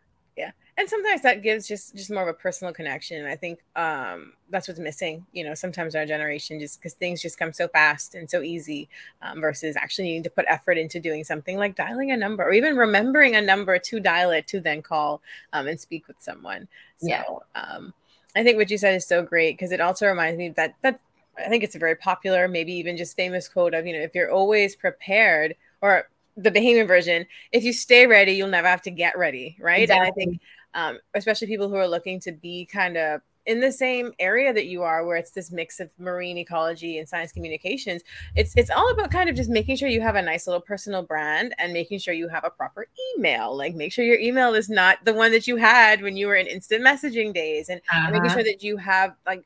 and 0.77 0.89
sometimes 0.89 1.23
that 1.23 1.43
gives 1.43 1.69
just 1.69 1.95
just 1.95 2.11
more 2.11 2.23
of 2.23 2.29
a 2.29 2.33
personal 2.33 2.73
connection 2.73 3.25
i 3.27 3.37
think 3.37 3.61
um 3.77 4.33
that's 4.51 4.69
what's 4.69 4.81
missing 4.81 5.25
you 5.33 5.45
know 5.45 5.55
sometimes 5.55 5.95
our 5.95 6.07
generation 6.07 6.59
just 6.59 6.79
because 6.79 6.95
things 6.95 7.23
just 7.23 7.39
come 7.39 7.53
so 7.53 7.69
fast 7.69 8.15
and 8.15 8.29
so 8.29 8.43
easy 8.43 8.89
um, 9.23 9.41
versus 9.41 9.77
actually 9.77 10.05
needing 10.05 10.23
to 10.23 10.31
put 10.31 10.45
effort 10.49 10.77
into 10.79 11.01
doing 11.01 11.25
something 11.25 11.59
like 11.59 11.75
dialing 11.77 12.11
a 12.11 12.17
number 12.17 12.45
or 12.45 12.53
even 12.53 12.77
remembering 12.77 13.37
a 13.37 13.41
number 13.41 13.79
to 13.79 14.01
dial 14.01 14.31
it 14.31 14.47
to 14.47 14.61
then 14.61 14.83
call 14.83 15.21
um, 15.53 15.67
and 15.67 15.79
speak 15.79 16.07
with 16.09 16.21
someone 16.21 16.67
so 16.99 17.09
yeah. 17.09 17.25
um, 17.55 17.93
i 18.37 18.43
think 18.43 18.57
what 18.57 18.71
you 18.71 18.79
said 18.79 18.95
is 18.95 19.07
so 19.07 19.23
great 19.23 19.57
because 19.57 19.73
it 19.73 19.81
also 19.81 20.07
reminds 20.07 20.39
me 20.39 20.49
that 20.51 20.75
that 20.83 21.01
i 21.39 21.49
think 21.49 21.63
it's 21.63 21.77
a 21.77 21.81
very 21.81 21.97
popular 21.97 22.49
maybe 22.49 22.73
even 22.73 22.97
just 22.97 23.17
famous 23.17 23.49
quote 23.49 23.75
of 23.75 23.87
you 23.87 23.93
know 23.93 24.01
if 24.01 24.15
you're 24.15 24.31
always 24.31 24.77
prepared 24.77 25.55
or 25.81 26.09
the 26.37 26.51
Bahamian 26.51 26.89
version, 26.89 27.27
if 27.53 27.63
you 27.63 27.73
stay 27.73 28.07
ready, 28.07 28.33
you'll 28.33 28.49
never 28.49 28.67
have 28.67 28.83
to 28.83 28.91
get 28.91 29.17
ready, 29.17 29.57
right? 29.61 29.83
Exactly. 29.83 30.05
And 30.05 30.13
I 30.13 30.15
think 30.15 30.41
um, 30.75 30.99
especially 31.15 31.47
people 31.47 31.69
who 31.69 31.77
are 31.77 31.89
looking 31.89 32.21
to 32.21 32.33
be 32.33 32.67
kind 32.67 32.97
of 32.97 33.21
in 33.47 33.61
the 33.61 33.71
same 33.71 34.13
area 34.19 34.53
that 34.55 34.67
you 34.67 34.83
are 34.83 35.05
where 35.05 35.19
it's 35.19 35.33
this 35.33 35.51
mix 35.51 35.79
of 35.79 35.91
marine 35.99 36.39
ecology 36.39 36.99
and 36.99 37.07
science 37.07 37.31
communications 37.31 38.01
it's 38.37 38.55
it's 38.57 38.71
all 38.71 38.91
about 38.91 39.11
kind 39.11 39.29
of 39.29 39.37
just 39.37 39.51
making 39.51 39.77
sure 39.77 39.87
you 39.87 40.01
have 40.01 40.17
a 40.17 40.23
nice 40.23 40.47
little 40.47 40.63
personal 40.63 41.03
brand 41.03 41.55
and 41.59 41.71
making 41.71 41.99
sure 41.99 42.15
you 42.15 42.27
have 42.27 42.45
a 42.45 42.51
proper 42.51 42.87
email 43.15 43.55
like 43.55 43.75
make 43.75 43.93
sure 43.93 44.03
your 44.03 44.19
email 44.19 44.55
is 44.55 44.71
not 44.71 45.05
the 45.05 45.13
one 45.13 45.31
that 45.31 45.47
you 45.47 45.57
had 45.57 46.01
when 46.01 46.17
you 46.17 46.27
were 46.27 46.37
in 46.37 46.47
instant 46.47 46.83
messaging 46.83 47.35
days 47.35 47.69
and, 47.69 47.83
uh-huh. 47.91 48.05
and 48.05 48.13
making 48.13 48.27
uh-huh. 48.27 48.35
sure 48.35 48.45
that 48.45 48.63
you 48.63 48.79
have 48.79 49.15
like 49.27 49.45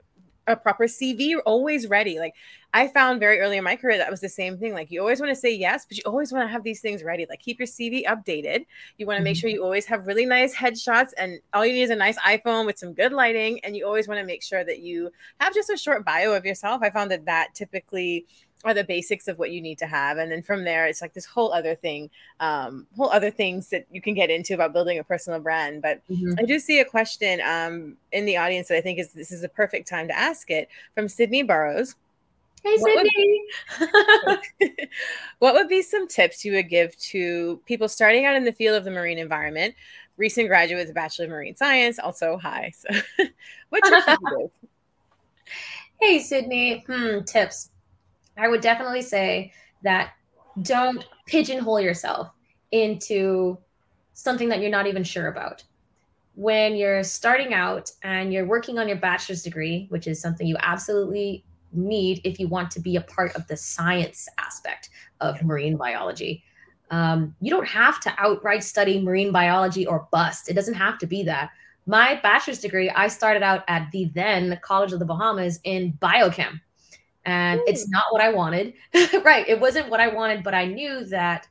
a 0.49 0.57
proper 0.57 0.85
CV 0.85 1.37
always 1.47 1.87
ready. 1.87 2.19
Like 2.19 2.35
I 2.75 2.89
found 2.89 3.19
very 3.19 3.41
early 3.41 3.57
in 3.57 3.65
my 3.65 3.77
career 3.77 3.97
that 3.97 4.11
was 4.11 4.21
the 4.21 4.29
same 4.29 4.59
thing. 4.59 4.75
Like 4.75 4.91
you 4.91 5.01
always 5.01 5.21
want 5.21 5.31
to 5.31 5.37
say 5.37 5.55
yes, 5.55 5.87
but 5.89 5.97
you 5.97 6.03
always 6.05 6.33
want 6.33 6.47
to 6.47 6.53
have 6.53 6.65
these 6.65 6.81
things 6.81 7.03
ready. 7.03 7.27
Like 7.29 7.41
keep 7.41 7.59
your 7.59 7.67
CV 7.67 8.05
updated. 8.05 8.67
You 8.99 9.07
want 9.07 9.17
to 9.19 9.25
make 9.25 9.37
mm-hmm. 9.37 9.41
sure 9.41 9.51
you 9.51 9.65
always 9.65 9.87
have 9.87 10.07
really 10.07 10.27
nice 10.27 10.55
headshots 10.55 11.11
and 11.17 11.41
all 11.55 11.65
you 11.65 11.73
need 11.73 11.83
is 11.83 11.91
a 11.91 11.97
nice 11.97 12.19
iPhone 12.19 12.67
with 12.67 12.79
some 12.79 12.93
good 12.93 13.13
lighting 13.13 13.61
and 13.65 13.75
you 13.75 13.87
always 13.87 14.07
want 14.07 14.21
to 14.21 14.27
make 14.27 14.43
sure 14.43 14.65
that 14.65 14.81
you 14.81 15.11
have 15.41 15.55
just 15.55 15.71
a 15.71 15.77
short 15.77 16.05
bio 16.05 16.33
of 16.33 16.45
yourself. 16.45 16.83
I 16.83 16.91
found 16.91 17.11
that 17.11 17.25
that 17.25 17.55
typically 17.55 18.27
are 18.65 18.75
the 18.75 18.85
basics 18.85 19.29
of 19.29 19.39
what 19.39 19.53
you 19.53 19.61
need 19.61 19.79
to 19.79 19.87
have 19.87 20.19
and 20.19 20.33
then 20.33 20.43
from 20.43 20.65
there 20.65 20.87
it's 20.87 21.01
like 21.01 21.15
this 21.15 21.25
whole 21.25 21.53
other 21.53 21.77
thing 21.77 22.11
um 22.41 22.89
whole 22.97 23.09
other 23.11 23.31
things 23.31 23.69
that 23.69 23.87
you 23.93 24.01
can 24.01 24.15
get 24.15 24.31
into 24.31 24.53
about 24.53 24.73
building 24.73 24.99
a 24.99 25.05
personal 25.05 25.39
brand 25.39 25.81
but 25.81 26.01
mm-hmm. 26.11 26.33
i 26.39 26.43
do 26.43 26.59
see 26.59 26.81
a 26.81 26.85
question 26.85 27.41
um 27.43 27.97
in 28.11 28.25
the 28.25 28.37
audience 28.37 28.67
that 28.67 28.77
i 28.77 28.81
think 28.81 28.99
is 28.99 29.13
this 29.13 29.31
is 29.31 29.43
the 29.43 29.49
perfect 29.49 29.87
time 29.87 30.09
to 30.09 30.19
ask 30.19 30.51
it 30.51 30.69
from 30.95 31.09
sydney 31.09 31.45
burrows 31.45 31.95
Hey, 32.65 32.77
Sydney. 32.77 33.43
What 33.79 34.41
would, 34.61 34.71
what 35.39 35.55
would 35.55 35.69
be 35.69 35.83
some 35.83 36.09
tips 36.09 36.45
you 36.45 36.53
would 36.53 36.69
give 36.69 36.97
to 36.99 37.61
people 37.67 37.89
starting 37.89 38.25
out 38.25 38.37
in 38.37 38.45
the 38.45 38.53
field 38.53 38.77
of 38.77 38.85
the 38.85 38.91
marine 38.91 39.19
environment, 39.19 39.75
recent 40.17 40.49
graduate 40.49 40.81
with 40.81 40.91
a 40.91 40.95
Bachelor 40.95 41.27
of 41.27 41.31
Marine 41.31 41.57
Science. 41.57 41.99
Also, 41.99 42.37
hi. 42.37 42.73
So, 42.77 42.89
what 43.69 43.85
tips 43.85 44.07
would 44.07 44.19
you 44.21 44.39
give? 44.39 44.71
Hey, 46.01 46.21
Sydney. 46.21 46.85
Hmm, 46.87 47.25
tips. 47.25 47.71
I 48.37 48.47
would 48.47 48.61
definitely 48.61 49.03
say 49.03 49.53
that 49.83 50.13
don't 50.63 51.05
pigeonhole 51.27 51.81
yourself 51.81 52.31
into 52.71 53.59
something 54.15 54.49
that 54.49 54.61
you're 54.61 54.71
not 54.71 54.87
even 54.87 55.03
sure 55.03 55.27
about. 55.27 55.65
When 56.37 56.77
you're 56.77 57.03
starting 57.03 57.53
out 57.53 57.91
and 58.05 58.33
you're 58.33 58.47
working 58.47 58.79
on 58.79 58.87
your 58.87 58.99
bachelor's 58.99 59.43
degree, 59.43 59.87
which 59.89 60.07
is 60.07 60.21
something 60.21 60.47
you 60.47 60.57
absolutely 60.61 61.45
need 61.73 62.21
if 62.25 62.39
you 62.39 62.49
want 62.49 62.71
to 62.73 62.81
be 62.81 62.97
a 62.97 63.01
part 63.01 63.35
of 63.35 63.47
the 63.47 63.57
science 63.57 64.29
aspect 64.39 64.91
of 65.21 65.43
marine 65.43 65.77
biology. 65.77 66.45
Um, 66.91 67.35
you 67.41 67.51
don't 67.51 67.69
have 67.69 68.01
to 68.01 68.15
outright 68.19 68.65
study 68.65 69.01
marine 69.01 69.33
biology 69.33 69.87
or 69.87 70.09
bust. 70.11 70.49
It 70.49 70.55
doesn't 70.55 70.75
have 70.75 70.99
to 70.99 71.07
be 71.07 71.23
that. 71.25 71.51
My 71.87 72.21
bachelor's 72.23 72.61
degree, 72.61 72.91
I 72.91 73.09
started 73.09 73.43
out 73.43 73.65
at 73.69 73.91
the 73.93 74.11
then 74.15 74.59
College 74.63 74.93
of 74.93 74.99
the 74.99 75.05
Bahamas 75.05 75.61
in 75.65 75.95
biochem. 76.01 76.61
And 77.25 77.61
Ooh. 77.61 77.65
it's 77.67 77.89
not 77.89 78.05
what 78.11 78.23
I 78.23 78.33
wanted. 78.33 78.75
right. 79.25 79.47
It 79.49 79.61
wasn't 79.61 79.91
what 79.91 80.01
I 80.01 80.09
wanted, 80.09 80.43
but 80.43 80.55
I 80.55 80.67
knew 80.67 81.05
that 81.07 81.47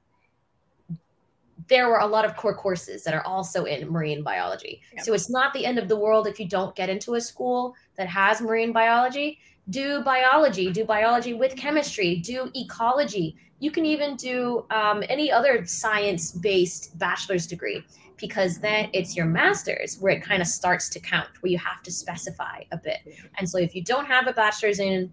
there 1.68 1.90
were 1.90 2.00
a 2.00 2.06
lot 2.06 2.26
of 2.26 2.36
core 2.36 2.56
courses 2.56 3.04
that 3.04 3.14
are 3.14 3.26
also 3.26 3.66
in 3.66 3.90
marine 3.90 4.24
biology. 4.24 4.82
Yep. 4.96 5.06
So 5.06 5.14
it's 5.14 5.30
not 5.30 5.54
the 5.54 5.66
end 5.66 5.78
of 5.78 5.88
the 5.88 5.98
world 5.98 6.28
if 6.28 6.40
you 6.40 6.48
don't 6.48 6.76
get 6.76 6.90
into 6.90 7.16
a 7.16 7.22
school 7.22 7.76
that 7.96 8.08
has 8.08 8.42
marine 8.42 8.72
biology 8.72 9.40
do 9.70 10.02
biology, 10.02 10.72
do 10.72 10.86
biology 10.86 11.34
with 11.34 11.56
chemistry, 11.56 12.18
do 12.18 12.50
ecology. 12.56 13.36
You 13.60 13.72
can 13.72 13.86
even 13.86 14.16
do 14.16 14.66
um, 14.70 15.04
any 15.10 15.32
other 15.32 15.66
science 15.66 16.32
based 16.32 16.98
bachelor's 16.98 17.48
degree 17.48 17.84
because 18.18 18.60
then 18.60 18.90
it's 18.94 19.16
your 19.16 19.26
master's 19.26 19.98
where 20.00 20.14
it 20.14 20.24
kind 20.24 20.42
of 20.42 20.48
starts 20.48 20.90
to 20.90 21.00
count, 21.00 21.30
where 21.42 21.52
you 21.52 21.58
have 21.58 21.84
to 21.84 21.92
specify 21.92 22.64
a 22.72 22.78
bit. 22.78 23.00
And 23.38 23.50
so 23.50 23.58
if 23.58 23.76
you 23.76 23.84
don't 23.84 24.06
have 24.06 24.28
a 24.28 24.34
bachelor's 24.34 24.80
in 24.80 25.12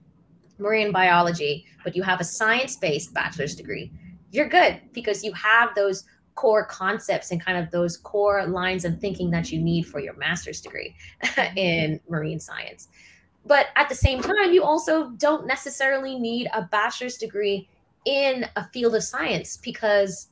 marine 0.59 0.93
biology, 0.93 1.67
but 1.83 1.95
you 1.97 2.03
have 2.03 2.21
a 2.21 2.25
science 2.25 2.77
based 2.77 3.13
bachelor's 3.13 3.55
degree, 3.55 3.93
you're 4.31 4.49
good 4.49 4.81
because 4.93 5.23
you 5.23 5.33
have 5.33 5.75
those 5.75 6.05
core 6.35 6.65
concepts 6.65 7.31
and 7.31 7.45
kind 7.45 7.57
of 7.57 7.71
those 7.71 7.97
core 7.97 8.47
lines 8.47 8.85
of 8.85 8.99
thinking 8.99 9.31
that 9.31 9.53
you 9.53 9.61
need 9.61 9.83
for 9.83 10.01
your 10.01 10.15
master's 10.15 10.61
degree 10.61 10.95
in 11.57 12.01
marine 12.09 12.41
science. 12.41 12.89
But 13.47 13.67
at 13.77 13.89
the 13.89 13.95
same 13.95 14.23
time, 14.23 14.53
you 14.53 14.63
also 14.63 15.11
don't 15.11 15.47
necessarily 15.47 16.19
need 16.19 16.49
a 16.55 16.63
bachelor's 16.63 17.17
degree 17.17 17.69
in 18.05 18.47
a 18.57 18.69
field 18.69 18.95
of 18.95 19.03
science 19.03 19.59
because 19.59 20.29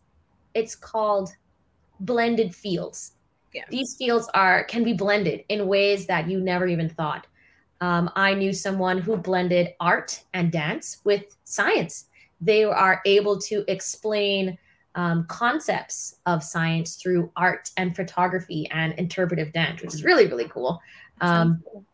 it's 0.54 0.74
called 0.74 1.30
blended 2.00 2.54
fields. 2.54 3.12
Yeah. 3.52 3.64
These 3.68 3.96
fields 3.96 4.28
are 4.32 4.64
can 4.64 4.82
be 4.82 4.94
blended 4.94 5.44
in 5.48 5.66
ways 5.66 6.06
that 6.06 6.28
you 6.28 6.40
never 6.40 6.66
even 6.66 6.88
thought. 6.88 7.26
Um, 7.82 8.10
I 8.16 8.32
knew 8.34 8.52
someone 8.52 8.98
who 8.98 9.16
blended 9.16 9.74
art 9.80 10.22
and 10.32 10.50
dance 10.50 10.98
with 11.04 11.24
science. 11.44 12.06
They 12.40 12.64
are 12.64 13.02
able 13.04 13.38
to 13.40 13.64
explain 13.68 14.56
um, 14.94 15.26
concepts 15.26 16.16
of 16.26 16.42
science 16.42 16.96
through 16.96 17.30
art 17.36 17.70
and 17.76 17.94
photography 17.94 18.68
and 18.70 18.94
interpretive 18.94 19.52
dance, 19.52 19.82
which 19.82 19.92
is 19.92 20.02
really 20.02 20.26
really 20.26 20.48
cool. 20.48 20.80
Um, 21.20 21.62
cool 21.70 21.84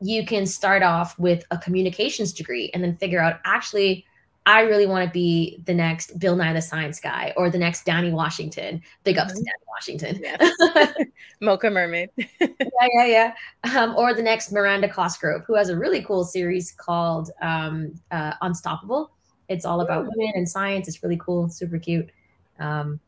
you 0.00 0.24
can 0.26 0.46
start 0.46 0.82
off 0.82 1.18
with 1.18 1.44
a 1.50 1.58
communications 1.58 2.32
degree 2.32 2.70
and 2.74 2.82
then 2.82 2.96
figure 2.96 3.20
out 3.20 3.40
actually 3.44 4.04
I 4.46 4.60
really 4.62 4.86
want 4.86 5.06
to 5.06 5.10
be 5.10 5.58
the 5.64 5.72
next 5.72 6.18
Bill 6.18 6.36
Nye 6.36 6.52
the 6.52 6.60
Science 6.60 7.00
Guy 7.00 7.32
or 7.36 7.48
the 7.48 7.58
next 7.58 7.86
Danni 7.86 8.12
Washington. 8.12 8.82
Big 9.02 9.16
ups 9.16 9.32
mm-hmm. 9.32 9.40
to 9.40 9.44
Danni 9.44 9.66
Washington. 9.68 10.20
Yes. 10.22 10.94
Mocha 11.40 11.70
Mermaid. 11.70 12.10
yeah, 12.16 12.48
yeah, 12.92 13.06
yeah. 13.06 13.34
Um, 13.74 13.96
or 13.96 14.12
the 14.12 14.22
next 14.22 14.52
Miranda 14.52 14.88
Cosgrove, 14.88 15.44
who 15.46 15.54
has 15.54 15.70
a 15.70 15.78
really 15.78 16.02
cool 16.02 16.24
series 16.24 16.72
called 16.72 17.30
um, 17.40 17.94
uh, 18.10 18.34
Unstoppable. 18.42 19.12
It's 19.48 19.64
all 19.64 19.80
about 19.80 20.04
Ooh. 20.04 20.10
women 20.14 20.32
and 20.36 20.48
science. 20.48 20.88
It's 20.88 21.02
really 21.02 21.18
cool, 21.18 21.48
super 21.48 21.78
cute. 21.78 22.10
Um, 22.58 23.00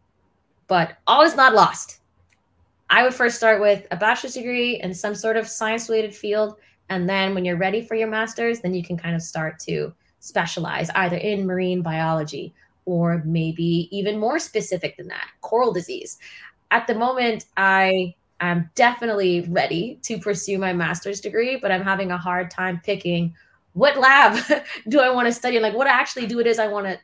but 0.69 0.97
all 1.07 1.23
is 1.23 1.37
not 1.37 1.55
lost. 1.55 2.01
I 2.89 3.03
would 3.03 3.15
first 3.15 3.37
start 3.37 3.61
with 3.61 3.87
a 3.91 3.97
bachelor's 3.97 4.35
degree 4.35 4.81
in 4.81 4.95
some 4.95 5.15
sort 5.15 5.37
of 5.37 5.49
science 5.49 5.89
related 5.89 6.15
field 6.15 6.57
and 6.89 7.09
then 7.09 7.35
when 7.35 7.45
you're 7.45 7.57
ready 7.57 7.83
for 7.83 7.95
your 7.95 8.09
master's, 8.09 8.61
then 8.61 8.75
you 8.75 8.83
can 8.83 8.97
kind 8.97 9.17
of 9.17 9.23
start 9.23 9.59
to 9.61 9.93
specialize 10.21 10.91
either 10.91 11.17
in 11.17 11.47
marine 11.47 11.83
biology 11.83 12.55
or 12.85 13.23
maybe 13.25 13.89
even 13.91 14.19
more 14.19 14.39
specific 14.39 14.97
than 14.97 15.09
that, 15.09 15.27
coral 15.41 15.73
disease. 15.73 16.19
At 16.71 16.87
the 16.87 16.95
moment, 16.95 17.47
I 17.57 18.15
am 18.41 18.71
definitely 18.75 19.47
ready 19.49 19.99
to 20.03 20.19
pursue 20.19 20.59
my 20.59 20.73
master's 20.73 21.21
degree, 21.21 21.57
but 21.57 21.73
I'm 21.73 21.83
having 21.83 22.13
a 22.13 22.19
hard 22.19 22.51
time 22.51 22.81
picking 22.85 23.35
what 23.73 23.99
lab 23.99 24.43
do 24.89 25.01
I 25.01 25.11
want 25.11 25.27
to 25.27 25.33
study 25.33 25.57
and 25.57 25.63
like 25.63 25.75
what 25.75 25.87
actually 25.87 26.27
do 26.27 26.41
it 26.41 26.47
is 26.47 26.59
I 26.59 26.69
want 26.69 26.87
to 26.87 26.99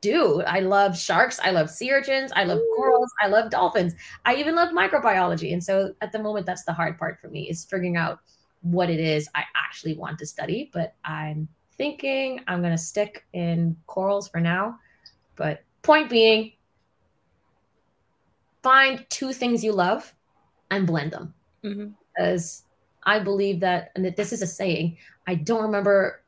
do. 0.00 0.42
I 0.42 0.60
love 0.60 0.98
sharks, 0.98 1.40
I 1.42 1.50
love 1.50 1.70
sea 1.70 1.90
urchins, 1.90 2.30
I 2.36 2.44
love 2.44 2.60
corals, 2.76 3.10
I 3.22 3.28
love 3.28 3.50
dolphins. 3.50 3.94
I 4.26 4.34
even 4.34 4.54
love 4.54 4.68
microbiology. 4.68 5.54
And 5.54 5.64
so 5.64 5.94
at 6.02 6.12
the 6.12 6.18
moment 6.18 6.44
that's 6.44 6.64
the 6.64 6.74
hard 6.74 6.98
part 6.98 7.18
for 7.20 7.28
me 7.28 7.48
is 7.48 7.64
figuring 7.64 7.96
out 7.96 8.20
what 8.64 8.88
it 8.88 8.98
is 8.98 9.28
I 9.34 9.44
actually 9.54 9.94
want 9.94 10.18
to 10.18 10.26
study, 10.26 10.70
but 10.72 10.94
I'm 11.04 11.46
thinking 11.76 12.40
I'm 12.48 12.60
going 12.60 12.72
to 12.72 12.78
stick 12.78 13.26
in 13.34 13.76
corals 13.86 14.28
for 14.28 14.40
now. 14.40 14.78
But 15.36 15.62
point 15.82 16.08
being, 16.08 16.52
find 18.62 19.04
two 19.10 19.32
things 19.32 19.62
you 19.62 19.72
love 19.72 20.12
and 20.70 20.86
blend 20.86 21.12
them. 21.12 21.34
Mm-hmm. 21.62 21.90
Because 22.16 22.62
I 23.04 23.18
believe 23.18 23.60
that, 23.60 23.92
and 23.94 24.04
that 24.04 24.16
this 24.16 24.32
is 24.32 24.40
a 24.40 24.46
saying, 24.46 24.96
I 25.26 25.34
don't 25.34 25.62
remember 25.62 26.22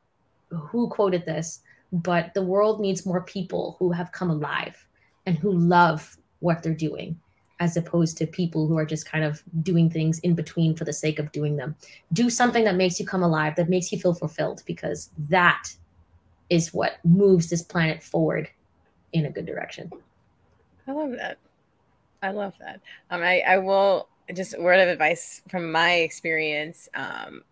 who 0.49 0.89
quoted 0.89 1.25
this, 1.25 1.61
but 1.91 2.33
the 2.33 2.43
world 2.43 2.79
needs 2.79 3.05
more 3.05 3.21
people 3.21 3.77
who 3.79 3.91
have 3.91 4.11
come 4.11 4.29
alive 4.29 4.85
and 5.25 5.37
who 5.37 5.51
love 5.51 6.17
what 6.39 6.61
they're 6.61 6.73
doing 6.73 7.19
as 7.59 7.75
opposed 7.75 8.17
to 8.17 8.27
people 8.27 8.67
who 8.67 8.77
are 8.77 8.85
just 8.85 9.09
kind 9.09 9.23
of 9.23 9.41
doing 9.63 9.89
things 9.89 10.19
in 10.19 10.35
between 10.35 10.75
for 10.75 10.85
the 10.85 10.93
sake 10.93 11.17
of 11.17 11.31
doing 11.31 11.55
them. 11.55 11.75
Do 12.13 12.29
something 12.29 12.63
that 12.65 12.75
makes 12.75 12.99
you 12.99 13.05
come 13.05 13.23
alive, 13.23 13.55
that 13.55 13.69
makes 13.69 13.91
you 13.91 13.99
feel 13.99 14.13
fulfilled, 14.13 14.61
because 14.65 15.09
that 15.29 15.67
is 16.49 16.73
what 16.73 16.97
moves 17.03 17.49
this 17.49 17.61
planet 17.61 18.03
forward 18.03 18.49
in 19.13 19.25
a 19.25 19.29
good 19.31 19.45
direction. 19.45 19.91
I 20.87 20.91
love 20.91 21.11
that. 21.11 21.37
I 22.21 22.31
love 22.31 22.53
that. 22.59 22.79
Um, 23.09 23.21
I, 23.21 23.41
I 23.41 23.57
will 23.57 24.07
just 24.33 24.57
word 24.59 24.79
of 24.79 24.87
advice 24.87 25.41
from 25.49 25.71
my 25.71 25.93
experience. 25.95 26.89
Um, 26.93 27.43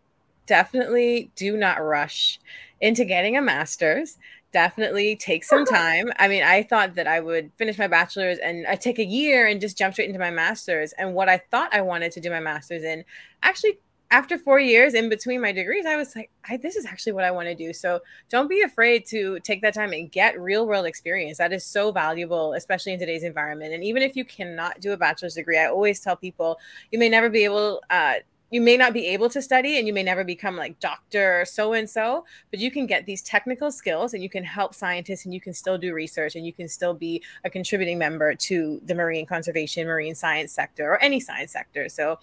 definitely 0.45 1.31
do 1.35 1.57
not 1.57 1.83
rush 1.83 2.39
into 2.81 3.05
getting 3.05 3.37
a 3.37 3.41
master's 3.41 4.17
definitely 4.55 5.17
take 5.17 5.43
some 5.43 5.65
time. 5.65 6.13
I 6.17 6.29
mean, 6.29 6.41
I 6.41 6.63
thought 6.63 6.95
that 6.95 7.07
I 7.07 7.19
would 7.19 7.51
finish 7.57 7.77
my 7.77 7.87
bachelor's 7.87 8.37
and 8.37 8.65
I 8.65 8.77
take 8.77 8.99
a 8.99 9.03
year 9.03 9.47
and 9.47 9.59
just 9.59 9.77
jump 9.77 9.93
straight 9.93 10.07
into 10.07 10.17
my 10.17 10.31
master's. 10.31 10.93
And 10.93 11.13
what 11.13 11.27
I 11.27 11.39
thought 11.51 11.73
I 11.73 11.81
wanted 11.81 12.13
to 12.13 12.21
do 12.21 12.29
my 12.29 12.39
master's 12.39 12.85
in, 12.85 13.03
actually, 13.43 13.79
after 14.11 14.37
four 14.37 14.61
years 14.61 14.93
in 14.93 15.09
between 15.09 15.41
my 15.41 15.51
degrees, 15.51 15.85
I 15.85 15.97
was 15.97 16.15
like, 16.15 16.31
I, 16.47 16.55
this 16.55 16.77
is 16.77 16.85
actually 16.85 17.11
what 17.11 17.25
I 17.25 17.31
want 17.31 17.49
to 17.49 17.55
do. 17.55 17.73
So 17.73 17.99
don't 18.29 18.47
be 18.47 18.61
afraid 18.61 19.05
to 19.07 19.41
take 19.41 19.61
that 19.61 19.73
time 19.73 19.91
and 19.91 20.09
get 20.09 20.39
real 20.39 20.65
world 20.65 20.85
experience. 20.85 21.37
That 21.37 21.51
is 21.51 21.65
so 21.65 21.91
valuable, 21.91 22.53
especially 22.53 22.93
in 22.93 22.99
today's 22.99 23.23
environment. 23.23 23.73
And 23.73 23.83
even 23.83 24.03
if 24.03 24.15
you 24.15 24.23
cannot 24.23 24.79
do 24.79 24.93
a 24.93 24.97
bachelor's 24.97 25.33
degree, 25.33 25.57
I 25.57 25.65
always 25.65 25.99
tell 25.99 26.15
people 26.15 26.59
you 26.91 26.99
may 26.99 27.09
never 27.09 27.29
be 27.29 27.43
able 27.43 27.81
uh, 27.89 28.13
you 28.51 28.61
may 28.61 28.77
not 28.77 28.93
be 28.93 29.07
able 29.07 29.29
to 29.29 29.41
study 29.41 29.77
and 29.77 29.87
you 29.87 29.93
may 29.93 30.03
never 30.03 30.23
become 30.23 30.55
like 30.55 30.79
doctor 30.79 31.45
so 31.47 31.73
and 31.73 31.89
so 31.89 32.25
but 32.51 32.59
you 32.59 32.69
can 32.69 32.85
get 32.85 33.05
these 33.05 33.21
technical 33.21 33.71
skills 33.71 34.13
and 34.13 34.21
you 34.21 34.29
can 34.29 34.43
help 34.43 34.73
scientists 34.73 35.25
and 35.25 35.33
you 35.33 35.41
can 35.41 35.53
still 35.53 35.77
do 35.77 35.93
research 35.93 36.35
and 36.35 36.45
you 36.45 36.53
can 36.53 36.67
still 36.67 36.93
be 36.93 37.21
a 37.43 37.49
contributing 37.49 37.97
member 37.97 38.35
to 38.35 38.81
the 38.85 38.95
marine 38.95 39.25
conservation 39.25 39.87
marine 39.87 40.15
science 40.15 40.51
sector 40.51 40.91
or 40.91 41.01
any 41.01 41.19
science 41.19 41.51
sector. 41.51 41.89
So 41.89 42.19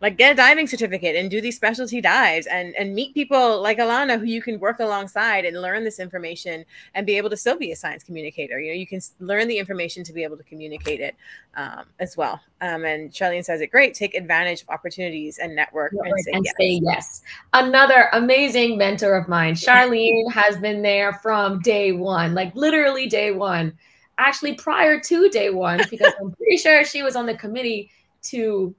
like 0.00 0.16
get 0.16 0.32
a 0.32 0.34
diving 0.34 0.66
certificate 0.66 1.16
and 1.16 1.30
do 1.30 1.40
these 1.40 1.56
specialty 1.56 2.00
dives 2.00 2.46
and 2.46 2.74
and 2.76 2.94
meet 2.94 3.14
people 3.14 3.60
like 3.60 3.78
Alannah 3.78 4.18
who 4.18 4.26
you 4.26 4.40
can 4.40 4.60
work 4.60 4.78
alongside 4.80 5.44
and 5.44 5.60
learn 5.60 5.84
this 5.84 5.98
information 5.98 6.64
and 6.94 7.06
be 7.06 7.16
able 7.16 7.30
to 7.30 7.36
still 7.36 7.58
be 7.58 7.72
a 7.72 7.76
science 7.76 8.04
communicator. 8.04 8.60
You 8.60 8.72
know, 8.72 8.78
you 8.78 8.86
can 8.86 9.00
learn 9.18 9.48
the 9.48 9.58
information 9.58 10.04
to 10.04 10.12
be 10.12 10.22
able 10.22 10.36
to 10.36 10.44
communicate 10.44 11.00
it 11.00 11.16
um, 11.56 11.86
as 11.98 12.16
well. 12.16 12.40
Um, 12.60 12.84
and 12.84 13.10
Charlene 13.10 13.44
says 13.44 13.60
it 13.60 13.68
great. 13.68 13.94
Take 13.94 14.14
advantage 14.14 14.62
of 14.62 14.68
opportunities 14.68 15.38
and 15.38 15.54
network 15.56 15.92
and, 15.92 16.20
say, 16.20 16.32
and 16.32 16.44
yes. 16.44 16.54
say 16.58 16.80
yes. 16.82 17.22
Another 17.52 18.08
amazing 18.12 18.78
mentor 18.78 19.16
of 19.16 19.28
mine, 19.28 19.54
Charlene, 19.54 20.30
has 20.32 20.56
been 20.58 20.82
there 20.82 21.14
from 21.14 21.60
day 21.60 21.92
one, 21.92 22.34
like 22.34 22.54
literally 22.54 23.06
day 23.06 23.32
one. 23.32 23.76
Actually, 24.20 24.54
prior 24.54 24.98
to 24.98 25.28
day 25.28 25.50
one, 25.50 25.80
because 25.90 26.12
I'm 26.20 26.32
pretty 26.32 26.56
sure 26.56 26.84
she 26.84 27.02
was 27.02 27.14
on 27.14 27.26
the 27.26 27.34
committee 27.34 27.90
to 28.22 28.74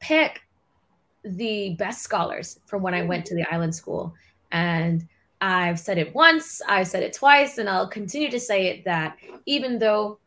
pick 0.00 0.42
the 1.24 1.74
best 1.78 2.02
scholars 2.02 2.60
from 2.66 2.82
when 2.82 2.94
I 2.94 3.02
went 3.02 3.26
to 3.26 3.34
the 3.34 3.42
mm-hmm. 3.42 3.54
island 3.54 3.74
school. 3.74 4.14
And 4.52 5.06
I've 5.40 5.78
said 5.78 5.98
it 5.98 6.14
once, 6.14 6.60
I've 6.68 6.88
said 6.88 7.02
it 7.02 7.12
twice, 7.12 7.58
and 7.58 7.68
I'll 7.68 7.88
continue 7.88 8.30
to 8.30 8.40
say 8.40 8.66
it 8.66 8.84
that 8.84 9.16
even 9.46 9.78
though 9.78 10.18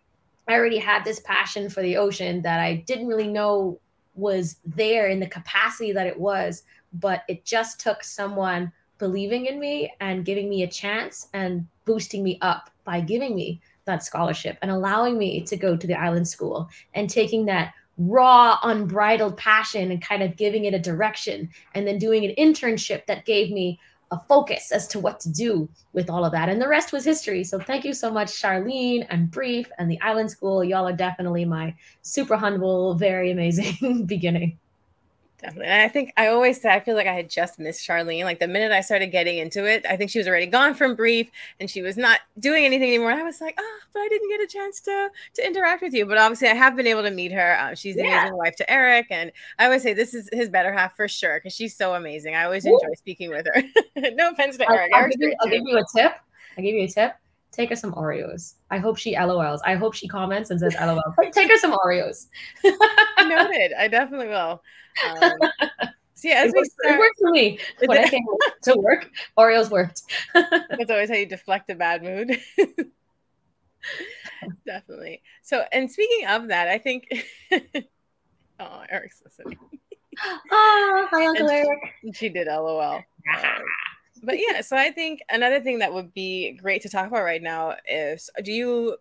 I 0.47 0.53
already 0.53 0.79
had 0.79 1.03
this 1.03 1.19
passion 1.19 1.69
for 1.69 1.81
the 1.81 1.97
ocean 1.97 2.41
that 2.41 2.59
I 2.59 2.83
didn't 2.87 3.07
really 3.07 3.27
know 3.27 3.79
was 4.15 4.57
there 4.65 5.07
in 5.07 5.19
the 5.19 5.27
capacity 5.27 5.91
that 5.91 6.07
it 6.07 6.19
was, 6.19 6.63
but 6.93 7.23
it 7.27 7.45
just 7.45 7.79
took 7.79 8.03
someone 8.03 8.71
believing 8.97 9.47
in 9.47 9.59
me 9.59 9.91
and 9.99 10.25
giving 10.25 10.49
me 10.49 10.63
a 10.63 10.67
chance 10.67 11.27
and 11.33 11.67
boosting 11.85 12.23
me 12.23 12.37
up 12.41 12.69
by 12.83 13.01
giving 13.01 13.35
me 13.35 13.59
that 13.85 14.03
scholarship 14.03 14.57
and 14.61 14.71
allowing 14.71 15.17
me 15.17 15.41
to 15.41 15.57
go 15.57 15.75
to 15.75 15.87
the 15.87 15.93
island 15.93 16.27
school 16.27 16.69
and 16.93 17.09
taking 17.09 17.45
that 17.45 17.73
raw 17.97 18.57
unbridled 18.63 19.37
passion 19.37 19.91
and 19.91 20.01
kind 20.01 20.23
of 20.23 20.35
giving 20.35 20.65
it 20.65 20.73
a 20.73 20.79
direction 20.79 21.49
and 21.75 21.87
then 21.87 21.97
doing 21.97 22.25
an 22.25 22.33
internship 22.37 23.05
that 23.05 23.25
gave 23.25 23.51
me 23.51 23.79
a 24.11 24.19
focus 24.27 24.71
as 24.71 24.87
to 24.87 24.99
what 24.99 25.19
to 25.19 25.29
do 25.31 25.67
with 25.93 26.09
all 26.09 26.23
of 26.23 26.31
that. 26.31 26.47
And 26.47 26.61
the 26.61 26.67
rest 26.67 26.93
was 26.93 27.03
history. 27.03 27.43
So 27.43 27.59
thank 27.59 27.83
you 27.83 27.93
so 27.93 28.11
much, 28.11 28.29
Charlene 28.29 29.05
and 29.09 29.31
BREEF 29.31 29.67
and 29.79 29.89
the 29.89 29.99
Island 30.01 30.29
School. 30.29 30.63
Y'all 30.63 30.87
are 30.87 30.95
definitely 30.95 31.45
my 31.45 31.73
super 32.03 32.37
humble, 32.37 32.93
very 32.93 33.31
amazing 33.31 34.05
beginning. 34.05 34.59
Definitely. 35.43 35.67
And 35.67 35.81
I 35.81 35.89
think 35.89 36.13
I 36.15 36.27
always 36.27 36.61
say 36.61 36.73
I 36.73 36.79
feel 36.79 36.95
like 36.95 37.05
I 37.05 37.13
had 37.13 37.29
just 37.29 37.59
missed 37.59 37.85
Charlene. 37.85 38.23
Like 38.23 38.39
the 38.39 38.47
minute 38.47 38.71
I 38.71 38.79
started 38.79 39.07
getting 39.07 39.39
into 39.39 39.65
it, 39.65 39.85
I 39.89 39.97
think 39.97 40.09
she 40.09 40.17
was 40.17 40.27
already 40.27 40.45
gone 40.45 40.73
from 40.73 40.95
BREEF 40.95 41.29
and 41.59 41.69
she 41.69 41.81
was 41.81 41.97
not 41.97 42.21
doing 42.39 42.63
anything 42.63 42.87
anymore. 42.87 43.11
I 43.11 43.23
was 43.23 43.41
like, 43.41 43.55
oh, 43.59 43.79
but 43.93 43.99
I 43.99 44.07
didn't 44.07 44.29
get 44.29 44.39
a 44.39 44.47
chance 44.47 44.79
to 44.81 45.09
to 45.33 45.45
interact 45.45 45.81
with 45.81 45.93
you. 45.93 46.05
But 46.05 46.17
obviously, 46.17 46.47
I 46.47 46.53
have 46.53 46.77
been 46.77 46.87
able 46.87 47.03
to 47.03 47.11
meet 47.11 47.33
her. 47.33 47.57
Uh, 47.59 47.75
she's 47.75 47.95
the 47.95 48.03
yeah. 48.03 48.21
amazing 48.21 48.37
wife 48.37 48.55
to 48.55 48.71
Eric, 48.71 49.07
and 49.09 49.33
I 49.59 49.65
always 49.65 49.83
say 49.83 49.93
this 49.93 50.13
is 50.13 50.29
his 50.31 50.47
better 50.47 50.71
half 50.71 50.95
for 50.95 51.09
sure 51.09 51.39
because 51.39 51.53
she's 51.53 51.75
so 51.75 51.93
amazing. 51.93 52.35
I 52.35 52.45
always 52.45 52.65
Ooh. 52.65 52.79
enjoy 52.81 52.93
speaking 52.95 53.29
with 53.29 53.45
her. 53.45 53.63
no 54.13 54.31
offense 54.31 54.55
to 54.57 54.71
Eric. 54.71 54.91
I'll, 54.93 55.03
I'll, 55.03 55.09
give 55.09 55.19
you, 55.19 55.35
I'll 55.41 55.49
give 55.49 55.63
you 55.65 55.77
a 55.77 55.83
tip. 55.93 56.13
I'll 56.57 56.63
give 56.63 56.73
you 56.73 56.83
a 56.83 56.87
tip 56.87 57.15
take 57.53 57.69
her 57.69 57.75
some 57.75 57.93
Oreos. 57.93 58.55
I 58.71 58.79
hope 58.79 58.97
she 58.97 59.15
LOLs. 59.15 59.61
I 59.63 59.75
hope 59.75 59.93
she 59.93 60.07
comments 60.07 60.49
and 60.49 60.59
says 60.59 60.75
LOL. 60.79 61.01
take 61.31 61.49
her 61.49 61.57
some 61.57 61.71
Oreos. 61.71 62.27
Noted. 62.63 63.73
I 63.77 63.87
definitely 63.87 64.27
will. 64.27 64.61
Um, 65.21 65.31
so 66.15 66.27
yeah, 66.27 66.43
as 66.43 66.53
it, 66.53 66.55
we 66.59 66.65
start, 66.65 66.95
it 66.95 66.99
worked 66.99 67.19
for 67.19 67.31
me 67.31 67.59
when 67.85 67.97
I 67.97 68.09
came 68.09 68.25
to 68.63 68.75
work. 68.77 69.09
Oreos 69.37 69.69
worked. 69.69 70.01
That's 70.33 70.89
always 70.89 71.09
how 71.09 71.15
you 71.15 71.25
deflect 71.25 71.69
a 71.69 71.75
bad 71.75 72.03
mood. 72.03 72.37
Definitely. 74.65 75.21
So, 75.41 75.63
and 75.71 75.89
speaking 75.91 76.27
of 76.27 76.47
that, 76.49 76.67
I 76.67 76.77
think. 76.77 77.07
oh, 78.59 78.83
Eric's 78.89 79.21
listening. 79.23 79.57
Oh, 80.23 80.39
hi, 81.11 81.25
Uncle 81.25 81.47
and 81.47 81.67
Eric. 81.67 81.79
She, 82.01 82.11
she 82.13 82.29
did 82.29 82.47
LOL. 82.47 82.79
Um, 82.81 83.03
but 84.21 84.37
yeah, 84.37 84.61
so 84.61 84.77
I 84.77 84.91
think 84.91 85.21
another 85.29 85.59
thing 85.59 85.79
that 85.79 85.93
would 85.93 86.13
be 86.13 86.57
great 86.61 86.81
to 86.83 86.89
talk 86.89 87.07
about 87.07 87.23
right 87.23 87.41
now 87.41 87.75
is 87.89 88.29
do 88.43 88.51
you 88.51 88.97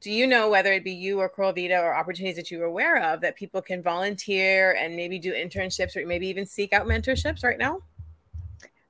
do 0.00 0.10
you 0.10 0.26
know 0.26 0.50
whether 0.50 0.72
it 0.72 0.82
be 0.82 0.92
you 0.92 1.20
or 1.20 1.28
Coral 1.28 1.52
Vita 1.52 1.78
or 1.78 1.94
opportunities 1.94 2.34
that 2.36 2.50
you're 2.50 2.64
aware 2.64 3.00
of 3.00 3.20
that 3.20 3.36
people 3.36 3.62
can 3.62 3.82
volunteer 3.82 4.72
and 4.72 4.96
maybe 4.96 5.18
do 5.18 5.32
internships 5.32 5.96
or 5.96 6.04
maybe 6.04 6.26
even 6.26 6.44
seek 6.44 6.72
out 6.72 6.86
mentorships 6.86 7.44
right 7.44 7.58
now? 7.58 7.80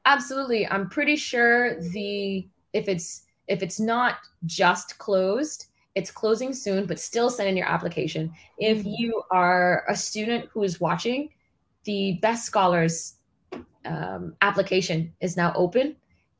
Absolutely. 0.07 0.67
I'm 0.67 0.89
pretty 0.89 1.17
sure 1.17 1.79
the 1.81 2.49
if 2.73 2.89
it's 2.89 3.25
if 3.47 3.63
it's 3.63 3.79
not 3.79 4.19
just 4.47 4.97
closed, 4.99 5.67
it's 5.95 6.11
closing 6.11 6.55
soon, 6.55 6.87
but 6.87 6.99
still 6.99 7.29
send 7.29 7.49
in 7.49 7.57
your 7.59 7.69
application. 7.69 8.33
If 8.59 8.79
mm-hmm. 8.79 8.95
you 8.97 9.23
are 9.31 9.85
a 9.89 9.95
student 9.95 10.47
who 10.51 10.63
is 10.63 10.81
watching, 10.81 11.29
the 11.85 12.19
Best 12.23 12.47
Scholars 12.47 13.15
um, 13.85 14.35
application 14.41 15.13
is 15.21 15.37
now 15.37 15.53
open, 15.55 15.97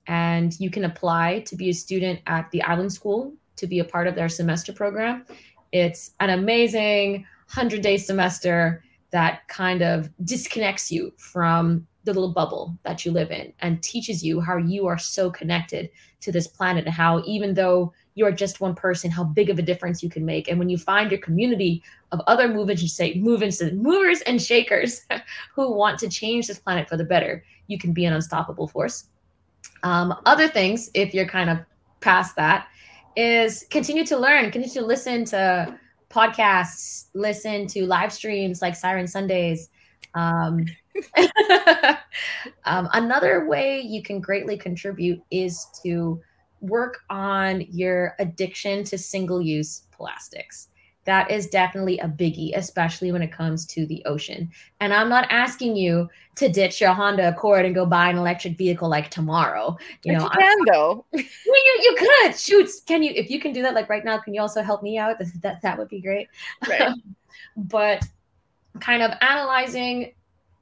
and 0.07 0.59
you 0.59 0.71
can 0.71 0.85
apply 0.85 1.41
to 1.47 1.57
be 1.57 1.71
a 1.71 1.75
student 1.75 2.21
at 2.27 2.51
the 2.51 2.63
Island 2.63 2.93
School 2.93 3.33
to 3.57 3.67
be 3.67 3.79
a 3.79 3.85
part 3.85 4.07
of 4.07 4.15
their 4.15 4.29
semester 4.29 4.73
program. 4.73 5.25
It's 5.73 6.13
an 6.21 6.31
amazing 6.31 7.27
100 7.55 7.83
day 7.83 7.97
semester 7.97 8.83
that 9.11 9.47
kind 9.49 9.83
of 9.83 10.11
disconnects 10.25 10.91
you 10.91 11.13
from 11.19 11.87
the 12.05 12.13
little 12.13 12.33
bubble 12.33 12.77
that 12.83 13.05
you 13.05 13.13
live 13.13 13.31
in 13.31 13.53
and 13.61 13.83
teaches 13.83 14.25
you 14.25 14.41
how 14.41 14.57
you 14.57 14.87
are 14.87 14.99
so 14.99 15.31
connected 15.31 15.91
to 16.21 16.33
this 16.33 16.47
planet 16.47 16.87
and 16.87 16.95
how 16.95 17.23
even 17.25 17.55
though 17.55 17.93
you're 18.15 18.33
just 18.33 18.61
one 18.61 18.75
person 18.75 19.11
how 19.11 19.25
big 19.25 19.51
of 19.51 19.59
a 19.59 19.63
difference 19.63 20.03
you 20.03 20.11
can 20.11 20.25
make 20.25 20.49
and 20.49 20.59
when 20.59 20.69
you 20.69 20.79
find 20.79 21.11
your 21.11 21.21
community 21.21 21.83
of 22.13 22.21
other 22.27 22.49
movers 22.49 22.81
and 22.81 22.91
say 22.91 23.15
movers 23.15 23.63
movers 23.73 24.21
and 24.23 24.41
shakers 24.41 25.07
who 25.55 25.73
want 25.73 25.99
to 25.99 26.09
change 26.09 26.47
this 26.47 26.59
planet 26.59 26.89
for 26.89 26.97
the 26.97 27.05
better 27.05 27.45
you 27.67 27.79
can 27.79 27.93
be 27.93 28.05
an 28.05 28.13
unstoppable 28.13 28.69
force 28.69 29.07
um, 29.83 30.15
other 30.27 30.49
things 30.49 30.91
if 30.95 31.15
you're 31.15 31.29
kind 31.29 31.51
of 31.51 31.59
past 32.01 32.37
that 32.37 32.69
is 33.17 33.67
continue 33.71 34.05
to 34.07 34.17
learn, 34.17 34.51
continue 34.51 34.69
to 34.71 34.85
listen 34.85 35.25
to 35.27 35.79
podcasts, 36.11 37.07
listen 37.15 37.67
to 37.69 37.87
live 37.87 38.13
streams 38.13 38.63
like 38.63 38.77
Siren 38.77 39.07
Sundays. 39.07 39.71
Um, 40.15 40.67
um, 42.65 42.89
another 42.93 43.47
way 43.47 43.81
you 43.81 44.03
can 44.03 44.21
greatly 44.21 44.57
contribute 44.57 45.23
is 45.31 45.67
to 45.83 46.21
work 46.63 47.01
on 47.11 47.67
your 47.71 48.15
addiction 48.19 48.85
to 48.85 48.97
single 48.97 49.43
use 49.43 49.83
plastics 49.91 50.69
that 51.05 51.31
is 51.31 51.49
definitely 51.49 51.99
a 51.99 52.07
biggie, 52.07 52.57
especially 52.57 53.11
when 53.11 53.23
it 53.23 53.33
comes 53.33 53.67
to 53.67 53.87
the 53.87 54.05
ocean. 54.05 54.51
And 54.81 54.95
I'm 54.95 55.09
not 55.09 55.27
asking 55.31 55.77
you 55.77 56.09
to 56.37 56.49
ditch 56.49 56.81
your 56.81 56.93
Honda 56.93 57.29
Accord 57.29 57.65
and 57.65 57.75
go 57.75 57.85
buy 57.85 58.09
an 58.09 58.17
electric 58.17 58.57
vehicle 58.57 58.89
like 58.89 59.11
tomorrow. 59.11 59.77
You 60.05 60.13
know, 60.13 60.25
you 60.25 60.31
can 60.31 60.43
I'm, 60.43 60.65
though. 60.73 61.05
you, 61.13 61.25
you 61.45 61.97
could 61.99 62.37
shoot. 62.37 62.71
Can 62.87 63.03
you? 63.03 63.13
If 63.15 63.31
you 63.31 63.41
can 63.41 63.53
do 63.53 63.63
that, 63.63 63.75
like 63.75 63.89
right 63.89 64.05
now, 64.05 64.19
can 64.19 64.33
you 64.33 64.41
also 64.41 64.63
help 64.63 64.83
me 64.83 64.97
out? 64.97 65.17
That 65.43 65.61
that 65.63 65.77
would 65.77 65.89
be 65.89 66.01
great. 66.01 66.29
Right. 66.69 66.93
but 67.57 68.05
kind 68.81 69.03
of 69.03 69.13
analyzing 69.21 70.13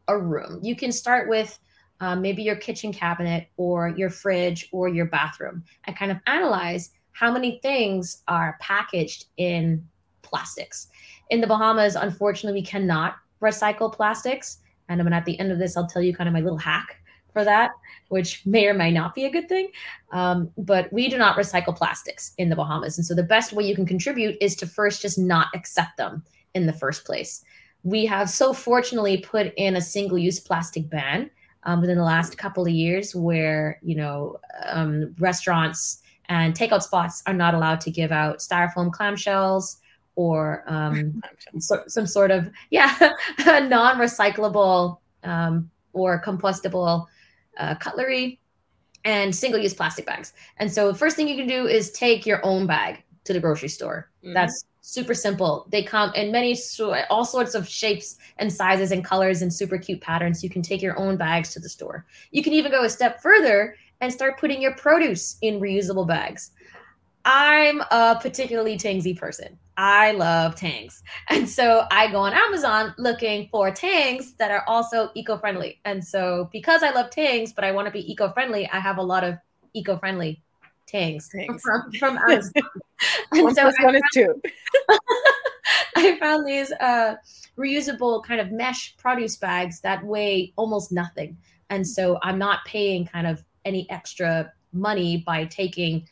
a 0.09 0.19
room, 0.19 0.61
you 0.63 0.75
can 0.75 0.91
start 0.93 1.29
with. 1.29 1.59
Um, 2.01 2.23
maybe 2.23 2.43
your 2.43 2.57
kitchen 2.57 2.93
cabinet 2.93 3.49
or 3.57 3.91
your 3.91 4.11
fridge 4.11 4.69
or 4.73 4.89
your 4.89 5.07
bathroom 5.07 5.63
and 5.85 5.97
kind 5.97 6.11
of 6.11 6.19
analyze 6.27 6.91
how 7.13 7.31
many 7.31 7.59
things 7.63 8.23
are 8.27 8.57
packaged 8.61 9.27
in 9.37 9.87
plastics. 10.23 10.89
In 11.31 11.41
the 11.41 11.47
Bahamas, 11.47 11.97
unfortunately, 11.97 12.61
we 12.61 12.67
cannot 12.67 13.17
recycle 13.43 13.93
plastics. 13.93 14.59
And 14.89 15.01
I'm 15.01 15.13
at 15.13 15.25
the 15.25 15.39
end 15.39 15.53
of 15.53 15.59
this, 15.59 15.77
I'll 15.77 15.87
tell 15.87 16.03
you 16.03 16.15
kind 16.15 16.29
of 16.29 16.33
my 16.33 16.41
little 16.41 16.59
hack 16.59 16.97
for 17.33 17.45
that, 17.45 17.71
which 18.09 18.45
may 18.45 18.67
or 18.67 18.75
may 18.75 18.91
not 18.91 19.15
be 19.15 19.25
a 19.25 19.31
good 19.31 19.49
thing. 19.49 19.71
Um, 20.13 20.51
but 20.59 20.93
we 20.93 21.09
do 21.09 21.17
not 21.17 21.37
recycle 21.37 21.77
plastics 21.77 22.33
in 22.39 22.49
the 22.49 22.57
Bahamas. 22.57 22.99
And 22.99 23.07
so 23.07 23.15
the 23.15 23.23
best 23.23 23.53
way 23.53 23.65
you 23.65 23.75
can 23.75 23.87
contribute 23.87 24.37
is 24.41 24.57
to 24.57 24.67
first 24.67 25.03
just 25.03 25.19
not 25.19 25.49
accept 25.55 25.97
them 25.97 26.25
in 26.55 26.67
the 26.67 26.73
first 26.73 27.05
place. 27.05 27.45
We 27.83 28.05
have 28.07 28.29
so 28.29 28.53
fortunately 28.53 29.19
put 29.19 29.55
in 29.57 29.77
a 29.77 29.81
single 29.81 30.19
use 30.19 30.41
plastic 30.41 30.91
ban 30.91 31.31
um, 31.65 31.81
within 31.81 31.97
the 31.97 32.05
last 32.05 32.39
couple 32.39 32.65
of 32.65 32.73
years 32.73 33.15
where, 33.15 33.79
you 33.83 33.95
know, 33.95 34.39
um, 34.67 35.15
restaurants 35.19 36.03
and 36.29 36.55
takeout 36.55 36.83
spots 36.83 37.23
are 37.27 37.35
not 37.35 37.55
allowed 37.55 37.81
to 37.83 37.91
give 37.91 38.13
out 38.13 38.39
styrofoam 38.39 38.91
clamshells 38.91 39.77
or 40.17 40.65
um, 40.67 41.21
so, 41.59 41.83
some 41.87 42.07
sort 42.07 42.31
of 42.31 42.51
yeah 42.71 42.95
non-recyclable 43.47 44.99
um, 45.25 45.71
or 45.93 46.23
compostable 46.23 47.07
uh, 47.59 47.75
cutlery 47.75 48.41
and 49.05 49.35
single-use 49.35 49.75
plastic 49.75 50.05
bags. 50.05 50.35
And 50.59 50.71
so 50.71 50.89
the 50.89 50.99
first 50.99 51.17
thing 51.17 51.27
you 51.27 51.37
can 51.37 51.47
do 51.47 51.67
is 51.67 51.91
take 51.93 52.27
your 52.27 52.45
own 52.45 52.67
bag 52.67 53.03
to 53.25 53.33
the 53.33 53.41
grocery 53.41 53.69
store. 53.69 54.11
Mm-hmm. 54.23 54.35
That's 54.35 54.65
super 54.81 55.15
simple. 55.15 55.67
They 55.71 55.83
come 55.83 56.13
in 56.15 56.33
many 56.33 56.59
all 57.11 57.25
sorts 57.25 57.55
of 57.55 57.69
shapes 57.69 58.17
and 58.39 58.53
sizes 58.53 58.93
and 58.93 59.05
colors 59.05 59.43
and 59.43 59.53
super 59.53 59.79
cute 59.79 60.01
patterns. 60.01 60.43
You 60.43 60.51
can 60.51 60.63
take 60.63 60.83
your 60.83 60.99
own 60.99 61.17
bags 61.17 61.53
to 61.55 61.61
the 61.61 61.69
store. 61.69 62.07
You 62.31 62.43
can 62.43 62.53
even 62.53 62.73
go 62.73 62.85
a 62.85 62.91
step 62.91 63.21
further 63.23 63.77
and 64.01 64.13
start 64.13 64.39
putting 64.39 64.63
your 64.63 64.75
produce 64.75 65.37
in 65.43 65.61
reusable 65.61 66.07
bags. 66.07 66.53
I'm 67.25 67.83
a 67.91 68.19
particularly 68.21 68.79
tangsy 68.79 69.17
person. 69.17 69.59
I 69.77 70.13
love 70.13 70.57
tangs. 70.57 71.03
And 71.29 71.49
so 71.49 71.87
I 71.91 72.11
go 72.11 72.19
on 72.19 72.33
Amazon 72.33 72.95
looking 72.99 73.49
for 73.51 73.71
tangs 73.71 74.35
that 74.35 74.51
are 74.51 74.65
also 74.67 75.11
eco 75.15 75.39
friendly. 75.39 75.81
And 75.85 76.05
so 76.05 76.49
because 76.53 76.83
I 76.83 76.91
love 76.91 77.11
tangs, 77.11 77.53
but 77.53 77.65
I 77.65 77.73
want 77.73 77.87
to 77.87 77.93
be 77.93 78.11
eco 78.11 78.33
friendly, 78.33 78.69
I 78.71 78.81
have 78.81 78.99
a 78.99 79.03
lot 79.03 79.25
of 79.25 79.37
eco 79.75 79.97
friendly 79.99 80.43
tangs, 80.91 81.29
tangs. 81.29 81.63
From, 81.63 81.93
from 81.99 82.19
Amazon. 82.19 82.53
and 83.33 83.45
one 83.45 83.55
so 83.55 83.71
one 83.81 83.95
is 83.95 84.03
two. 84.13 84.41
I 85.97 86.19
found 86.19 86.47
these 86.47 86.73
uh, 86.73 87.17
reusable 87.59 88.25
kind 88.25 88.41
of 88.41 88.53
mesh 88.53 88.97
produce 88.97 89.37
bags 89.37 89.81
that 89.81 90.05
weigh 90.05 90.53
almost 90.57 90.93
nothing. 90.93 91.37
And 91.71 91.87
so 91.87 92.19
I'm 92.23 92.39
not 92.39 92.65
paying 92.67 93.07
kind 93.07 93.27
of 93.27 93.43
any 93.65 93.89
extra 93.91 94.53
money 94.73 95.23
by 95.27 95.45
taking 95.47 96.09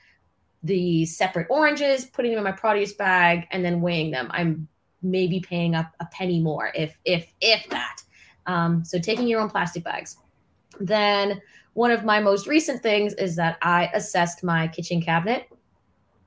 the 0.63 1.05
separate 1.07 1.47
oranges, 1.51 2.05
putting 2.07 2.33
them 2.33 2.39
in 2.39 2.45
my 2.45 2.53
produce 2.53 2.93
bag, 2.93 3.47
and 3.51 3.65
then 3.65 3.81
weighing 3.81 4.11
them. 4.11 4.29
I'm 4.31 4.69
maybe 5.03 5.41
paying 5.41 5.75
up 5.75 5.95
a 6.01 6.07
penny 6.07 6.41
more, 6.41 6.73
if 6.75 6.97
if 7.05 7.33
if 7.41 7.69
that. 7.71 8.03
Um, 8.47 8.85
so 8.85 8.99
taking 8.99 9.29
your 9.29 9.41
own 9.41 9.51
plastic 9.51 9.85
bags. 9.85 10.17
Then 10.81 11.41
one 11.79 11.93
of 11.93 12.05
my 12.05 12.19
most 12.19 12.49
recent 12.49 12.83
things 12.83 13.15
is 13.15 13.37
that 13.37 13.57
I 13.63 13.89
assessed 13.95 14.43
my 14.43 14.67
kitchen 14.67 15.01
cabinet 15.01 15.49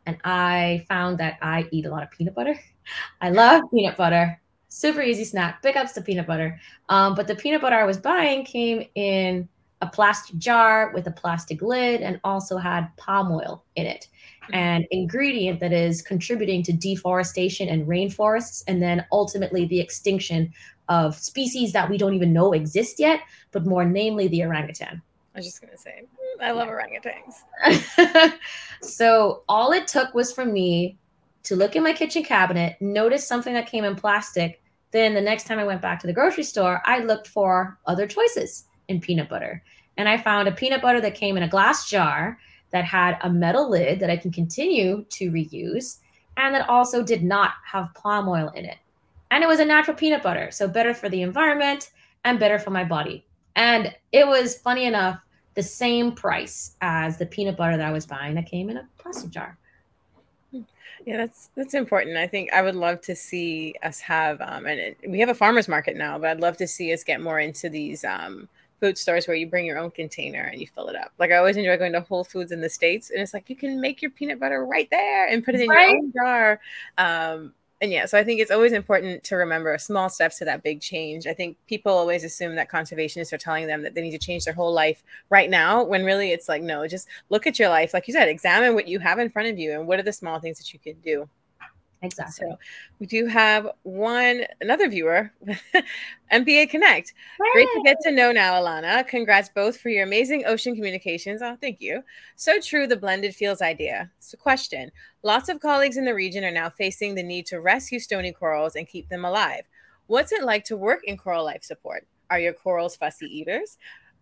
and 0.05 0.17
I 0.23 0.85
found 0.87 1.17
that 1.17 1.39
I 1.41 1.67
eat 1.71 1.85
a 1.85 1.89
lot 1.89 2.03
of 2.03 2.09
peanut 2.09 2.33
butter. 2.33 2.57
I 3.21 3.31
love 3.31 3.63
peanut 3.69 3.97
butter. 3.97 4.39
Super 4.69 5.01
easy 5.01 5.25
snack. 5.25 5.61
Big 5.61 5.75
ups 5.75 5.91
to 5.93 6.01
peanut 6.01 6.25
butter. 6.25 6.57
Um, 6.87 7.15
but 7.15 7.27
the 7.27 7.35
peanut 7.35 7.59
butter 7.59 7.75
I 7.75 7.83
was 7.83 7.97
buying 7.97 8.45
came 8.45 8.85
in 8.95 9.49
a 9.81 9.87
plastic 9.87 10.37
jar 10.37 10.93
with 10.93 11.07
a 11.07 11.11
plastic 11.11 11.61
lid 11.61 11.99
and 11.99 12.17
also 12.23 12.55
had 12.55 12.87
palm 12.95 13.29
oil 13.29 13.65
in 13.75 13.85
it 13.85 14.07
an 14.53 14.85
ingredient 14.91 15.59
that 15.59 15.73
is 15.73 16.01
contributing 16.01 16.61
to 16.61 16.71
deforestation 16.73 17.67
and 17.67 17.87
rainforests 17.87 18.63
and 18.67 18.81
then 18.81 19.03
ultimately 19.11 19.65
the 19.65 19.79
extinction 19.79 20.53
of 20.87 21.15
species 21.15 21.73
that 21.73 21.89
we 21.89 21.97
don't 21.97 22.13
even 22.13 22.31
know 22.31 22.53
exist 22.53 22.99
yet 22.99 23.21
but 23.51 23.65
more 23.65 23.85
namely 23.85 24.27
the 24.27 24.43
orangutan 24.43 25.01
i 25.35 25.39
was 25.39 25.45
just 25.45 25.61
going 25.61 25.71
to 25.71 25.77
say 25.77 26.03
mm, 26.03 26.43
i 26.43 26.51
love 26.51 26.67
orangutans 26.67 28.33
so 28.81 29.43
all 29.47 29.71
it 29.71 29.87
took 29.87 30.13
was 30.13 30.33
for 30.33 30.45
me 30.45 30.97
to 31.43 31.55
look 31.55 31.75
in 31.75 31.83
my 31.83 31.93
kitchen 31.93 32.23
cabinet 32.23 32.75
notice 32.81 33.27
something 33.27 33.53
that 33.53 33.67
came 33.67 33.83
in 33.83 33.95
plastic 33.95 34.61
then 34.91 35.13
the 35.13 35.21
next 35.21 35.45
time 35.45 35.59
i 35.59 35.63
went 35.63 35.81
back 35.81 35.99
to 35.99 36.07
the 36.07 36.13
grocery 36.13 36.43
store 36.43 36.81
i 36.85 36.99
looked 36.99 37.27
for 37.27 37.77
other 37.85 38.07
choices 38.07 38.65
in 38.87 38.99
peanut 38.99 39.29
butter 39.29 39.63
and 39.97 40.07
i 40.07 40.17
found 40.17 40.47
a 40.47 40.51
peanut 40.51 40.81
butter 40.81 41.01
that 41.01 41.15
came 41.15 41.37
in 41.37 41.43
a 41.43 41.49
glass 41.49 41.89
jar 41.89 42.37
that 42.71 42.85
had 42.85 43.17
a 43.21 43.29
metal 43.29 43.69
lid 43.69 43.99
that 43.99 44.09
I 44.09 44.17
can 44.17 44.31
continue 44.31 45.05
to 45.09 45.31
reuse 45.31 45.97
and 46.37 46.55
that 46.55 46.67
also 46.69 47.03
did 47.03 47.23
not 47.23 47.51
have 47.65 47.93
palm 47.93 48.27
oil 48.27 48.49
in 48.55 48.65
it. 48.65 48.77
And 49.29 49.43
it 49.43 49.47
was 49.47 49.59
a 49.59 49.65
natural 49.65 49.95
peanut 49.95 50.23
butter, 50.23 50.49
so 50.51 50.67
better 50.67 50.93
for 50.93 51.09
the 51.09 51.21
environment 51.21 51.91
and 52.23 52.39
better 52.39 52.57
for 52.57 52.71
my 52.71 52.83
body. 52.83 53.25
And 53.55 53.93
it 54.11 54.27
was 54.27 54.57
funny 54.57 54.85
enough 54.85 55.19
the 55.53 55.63
same 55.63 56.13
price 56.13 56.75
as 56.81 57.17
the 57.17 57.25
peanut 57.25 57.57
butter 57.57 57.77
that 57.77 57.85
I 57.85 57.91
was 57.91 58.05
buying 58.05 58.35
that 58.35 58.45
came 58.45 58.69
in 58.69 58.77
a 58.77 58.87
plastic 58.97 59.31
jar. 59.31 59.57
Yeah, 61.05 61.17
that's 61.17 61.49
that's 61.55 61.73
important. 61.73 62.17
I 62.17 62.27
think 62.27 62.53
I 62.53 62.61
would 62.61 62.75
love 62.75 63.01
to 63.01 63.15
see 63.15 63.73
us 63.81 63.99
have, 64.01 64.39
um, 64.39 64.67
and 64.67 64.79
it, 64.79 64.97
we 65.07 65.19
have 65.19 65.29
a 65.29 65.33
farmers 65.33 65.67
market 65.67 65.97
now, 65.97 66.19
but 66.19 66.29
I'd 66.29 66.39
love 66.39 66.57
to 66.57 66.67
see 66.67 66.93
us 66.93 67.03
get 67.03 67.21
more 67.21 67.39
into 67.39 67.69
these 67.69 68.03
um, 68.03 68.47
food 68.79 68.97
stores 68.97 69.27
where 69.27 69.35
you 69.35 69.47
bring 69.47 69.65
your 69.65 69.77
own 69.77 69.91
container 69.91 70.43
and 70.43 70.59
you 70.59 70.67
fill 70.67 70.89
it 70.89 70.95
up. 70.95 71.11
Like 71.17 71.31
I 71.31 71.37
always 71.37 71.57
enjoy 71.57 71.77
going 71.77 71.93
to 71.93 72.01
Whole 72.01 72.23
Foods 72.23 72.51
in 72.51 72.61
the 72.61 72.69
States 72.69 73.09
and 73.09 73.19
it's 73.19 73.33
like 73.33 73.49
you 73.49 73.55
can 73.55 73.81
make 73.81 74.01
your 74.01 74.11
peanut 74.11 74.39
butter 74.39 74.65
right 74.65 74.89
there 74.91 75.27
and 75.27 75.43
put 75.43 75.55
it 75.55 75.61
in 75.61 75.69
right. 75.69 75.89
your 75.89 75.97
own 75.97 76.13
jar. 76.13 76.59
Um, 76.97 77.53
and 77.81 77.91
yeah, 77.91 78.05
so 78.05 78.17
I 78.17 78.23
think 78.23 78.39
it's 78.39 78.51
always 78.51 78.71
important 78.71 79.23
to 79.25 79.35
remember 79.35 79.75
small 79.77 80.07
steps 80.07 80.37
to 80.37 80.45
that 80.45 80.63
big 80.63 80.81
change. 80.81 81.25
I 81.25 81.33
think 81.33 81.57
people 81.67 81.91
always 81.91 82.23
assume 82.23 82.55
that 82.55 82.69
conservationists 82.69 83.33
are 83.33 83.37
telling 83.37 83.67
them 83.67 83.81
that 83.81 83.95
they 83.95 84.01
need 84.01 84.11
to 84.11 84.19
change 84.19 84.45
their 84.45 84.53
whole 84.53 84.71
life 84.71 85.03
right 85.29 85.49
now, 85.49 85.83
when 85.83 86.05
really 86.05 86.31
it's 86.31 86.47
like, 86.47 86.61
no, 86.61 86.87
just 86.87 87.07
look 87.29 87.47
at 87.47 87.57
your 87.57 87.69
life. 87.69 87.93
Like 87.93 88.07
you 88.07 88.13
said, 88.13 88.29
examine 88.29 88.75
what 88.75 88.87
you 88.87 88.99
have 88.99 89.19
in 89.19 89.29
front 89.29 89.49
of 89.49 89.57
you 89.57 89.73
and 89.73 89.87
what 89.87 89.99
are 89.99 90.03
the 90.03 90.13
small 90.13 90.39
things 90.39 90.59
that 90.59 90.71
you 90.73 90.79
can 90.79 90.93
do. 91.01 91.27
Exactly. 92.01 92.47
So 92.49 92.57
we 92.99 93.05
do 93.05 93.27
have 93.27 93.69
one 93.83 94.45
another 94.59 94.89
viewer, 94.89 95.31
MPA 96.31 96.67
Connect. 96.67 97.13
Great 97.51 97.67
to 97.73 97.81
get 97.83 97.97
to 98.01 98.11
know 98.11 98.31
now, 98.31 98.59
Alannah. 98.59 99.03
Congrats 99.03 99.49
both 99.49 99.79
for 99.79 99.89
your 99.89 100.03
amazing 100.03 100.45
ocean 100.45 100.73
communications. 100.75 101.41
Oh, 101.43 101.57
thank 101.61 101.79
you. 101.79 102.03
So 102.35 102.59
true, 102.59 102.87
the 102.87 102.97
blended 102.97 103.35
fields 103.35 103.61
idea. 103.61 104.09
So, 104.19 104.37
question: 104.37 104.91
Lots 105.21 105.47
of 105.47 105.59
colleagues 105.59 105.97
in 105.97 106.05
the 106.05 106.15
region 106.15 106.43
are 106.43 106.51
now 106.51 106.69
facing 106.71 107.13
the 107.13 107.23
need 107.23 107.45
to 107.47 107.61
rescue 107.61 107.99
stony 107.99 108.31
corals 108.31 108.75
and 108.75 108.87
keep 108.87 109.09
them 109.09 109.23
alive. 109.23 109.63
What's 110.07 110.31
it 110.31 110.43
like 110.43 110.65
to 110.65 110.77
work 110.77 111.01
in 111.03 111.17
coral 111.17 111.45
life 111.45 111.63
support? 111.63 112.07
Are 112.31 112.39
your 112.39 112.53
corals 112.53 112.95
fussy 112.95 113.27
eaters? 113.27 113.77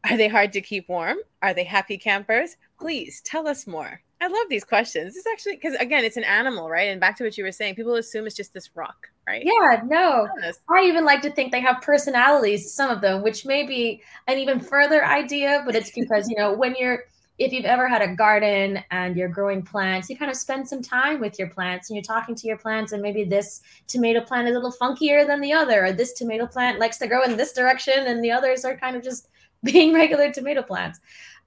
Are 0.09 0.17
they 0.17 0.27
hard 0.27 0.51
to 0.53 0.61
keep 0.61 0.89
warm? 0.89 1.17
Are 1.41 1.53
they 1.53 1.63
happy 1.63 1.97
campers? 1.97 2.57
Please 2.77 3.21
tell 3.21 3.47
us 3.47 3.65
more. 3.67 4.01
I 4.21 4.27
love 4.27 4.49
these 4.49 4.65
questions. 4.65 5.15
It's 5.15 5.27
actually 5.27 5.55
because 5.55 5.75
again, 5.75 6.03
it's 6.03 6.17
an 6.17 6.25
animal, 6.25 6.69
right? 6.69 6.89
And 6.89 6.99
back 6.99 7.15
to 7.17 7.23
what 7.23 7.37
you 7.37 7.43
were 7.43 7.51
saying, 7.53 7.75
people 7.75 7.95
assume 7.95 8.27
it's 8.27 8.35
just 8.35 8.53
this 8.53 8.69
rock, 8.75 9.07
right? 9.25 9.43
Yeah, 9.45 9.81
no. 9.85 10.27
I 10.69 10.81
even 10.83 11.05
like 11.05 11.21
to 11.21 11.31
think 11.31 11.51
they 11.51 11.61
have 11.61 11.81
personalities, 11.81 12.73
some 12.73 12.89
of 12.89 12.99
them, 12.99 13.23
which 13.23 13.45
may 13.45 13.65
be 13.65 14.01
an 14.27 14.37
even 14.37 14.59
further 14.59 15.05
idea, 15.05 15.63
but 15.65 15.73
it's 15.73 15.91
because, 15.91 16.29
you 16.29 16.35
know, 16.35 16.53
when 16.53 16.75
you're 16.77 17.05
if 17.39 17.53
you've 17.53 17.65
ever 17.65 17.87
had 17.87 18.01
a 18.01 18.13
garden 18.13 18.83
and 18.91 19.15
you're 19.15 19.29
growing 19.29 19.61
plants, 19.63 20.09
you 20.09 20.17
kind 20.17 20.29
of 20.29 20.35
spend 20.35 20.67
some 20.67 20.81
time 20.81 21.21
with 21.21 21.39
your 21.39 21.47
plants 21.47 21.89
and 21.89 21.95
you're 21.95 22.03
talking 22.03 22.35
to 22.35 22.47
your 22.47 22.57
plants, 22.57 22.91
and 22.91 23.01
maybe 23.01 23.23
this 23.23 23.61
tomato 23.87 24.19
plant 24.19 24.49
is 24.49 24.55
a 24.55 24.59
little 24.59 24.75
funkier 24.79 25.25
than 25.25 25.39
the 25.39 25.53
other, 25.53 25.85
or 25.85 25.93
this 25.93 26.11
tomato 26.11 26.45
plant 26.45 26.79
likes 26.79 26.97
to 26.97 27.07
grow 27.07 27.23
in 27.23 27.37
this 27.37 27.53
direction, 27.53 28.07
and 28.07 28.21
the 28.21 28.31
others 28.31 28.65
are 28.65 28.75
kind 28.75 28.97
of 28.97 29.03
just 29.03 29.29
being 29.63 29.93
regular 29.93 30.31
tomato 30.31 30.61
plants. 30.61 30.99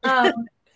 Um, 0.02 0.32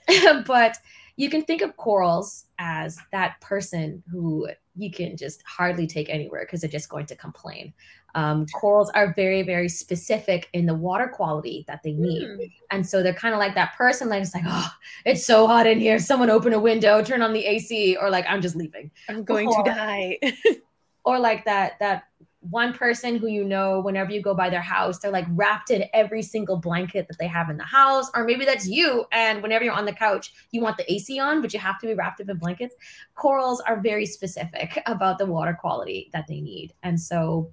but 0.46 0.76
you 1.16 1.30
can 1.30 1.42
think 1.42 1.62
of 1.62 1.76
corals 1.76 2.46
as 2.58 2.98
that 3.10 3.40
person 3.40 4.02
who 4.10 4.48
you 4.76 4.90
can 4.90 5.16
just 5.16 5.42
hardly 5.46 5.86
take 5.86 6.10
anywhere 6.10 6.44
because 6.44 6.60
they're 6.60 6.70
just 6.70 6.90
going 6.90 7.06
to 7.06 7.16
complain. 7.16 7.72
Um, 8.14 8.46
corals 8.46 8.90
are 8.94 9.12
very, 9.14 9.42
very 9.42 9.68
specific 9.68 10.48
in 10.52 10.64
the 10.64 10.74
water 10.74 11.08
quality 11.08 11.64
that 11.68 11.82
they 11.82 11.92
need. 11.92 12.22
Mm. 12.22 12.52
And 12.70 12.86
so 12.86 13.02
they're 13.02 13.14
kind 13.14 13.34
of 13.34 13.38
like 13.38 13.54
that 13.54 13.74
person 13.76 14.08
like, 14.08 14.22
it's 14.22 14.34
like, 14.34 14.44
oh, 14.46 14.70
it's 15.04 15.24
so 15.24 15.46
hot 15.46 15.66
in 15.66 15.78
here. 15.78 15.98
Someone 15.98 16.30
open 16.30 16.54
a 16.54 16.58
window, 16.58 17.02
turn 17.02 17.20
on 17.20 17.32
the 17.32 17.44
AC, 17.44 17.96
or 17.96 18.08
like, 18.08 18.24
I'm 18.28 18.40
just 18.40 18.56
leaving. 18.56 18.90
I'm 19.08 19.22
going 19.22 19.48
or, 19.48 19.62
to 19.62 19.70
die. 19.70 20.18
or 21.04 21.18
like 21.18 21.44
that, 21.44 21.78
that 21.80 22.04
one 22.50 22.72
person 22.72 23.16
who 23.16 23.26
you 23.26 23.44
know 23.44 23.80
whenever 23.80 24.10
you 24.10 24.20
go 24.20 24.34
by 24.34 24.50
their 24.50 24.60
house 24.60 24.98
they're 24.98 25.10
like 25.10 25.26
wrapped 25.30 25.70
in 25.70 25.84
every 25.92 26.22
single 26.22 26.56
blanket 26.56 27.06
that 27.08 27.18
they 27.18 27.26
have 27.26 27.50
in 27.50 27.56
the 27.56 27.64
house 27.64 28.10
or 28.14 28.24
maybe 28.24 28.44
that's 28.44 28.66
you 28.66 29.04
and 29.12 29.42
whenever 29.42 29.64
you're 29.64 29.74
on 29.74 29.84
the 29.84 29.92
couch 29.92 30.32
you 30.50 30.60
want 30.60 30.76
the 30.76 30.92
AC 30.92 31.18
on 31.18 31.40
but 31.40 31.52
you 31.52 31.60
have 31.60 31.78
to 31.80 31.86
be 31.86 31.94
wrapped 31.94 32.20
up 32.20 32.28
in 32.28 32.36
blankets 32.38 32.74
corals 33.14 33.60
are 33.60 33.80
very 33.80 34.06
specific 34.06 34.80
about 34.86 35.18
the 35.18 35.26
water 35.26 35.56
quality 35.60 36.10
that 36.12 36.26
they 36.26 36.40
need 36.40 36.72
and 36.82 37.00
so 37.00 37.50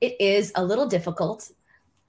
it 0.00 0.20
is 0.20 0.52
a 0.54 0.64
little 0.64 0.86
difficult 0.86 1.50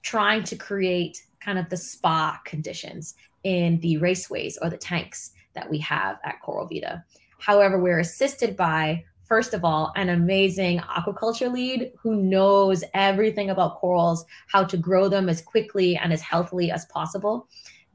trying 0.02 0.42
to 0.44 0.56
create 0.56 1.22
kind 1.40 1.58
of 1.58 1.68
the 1.68 1.76
spa 1.76 2.40
conditions 2.44 3.14
in 3.44 3.80
the 3.80 3.96
raceways 3.98 4.54
or 4.60 4.70
the 4.70 4.76
tanks 4.76 5.32
that 5.54 5.68
we 5.68 5.78
have 5.78 6.18
at 6.24 6.40
Coral 6.40 6.66
Vita. 6.66 7.04
However, 7.38 7.78
we're 7.78 7.98
assisted 7.98 8.56
by 8.56 9.04
first 9.30 9.54
of 9.54 9.64
all, 9.64 9.92
an 9.94 10.08
amazing 10.08 10.80
aquaculture 10.80 11.50
lead 11.52 11.92
who 11.96 12.16
knows 12.16 12.82
everything 12.94 13.48
about 13.48 13.76
corals, 13.76 14.26
how 14.48 14.64
to 14.64 14.76
grow 14.76 15.08
them 15.08 15.28
as 15.28 15.40
quickly 15.40 15.96
and 15.96 16.12
as 16.12 16.20
healthily 16.20 16.72
as 16.72 16.84
possible. 16.86 17.48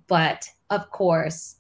But 0.07 0.47
of 0.69 0.89
course, 0.91 1.57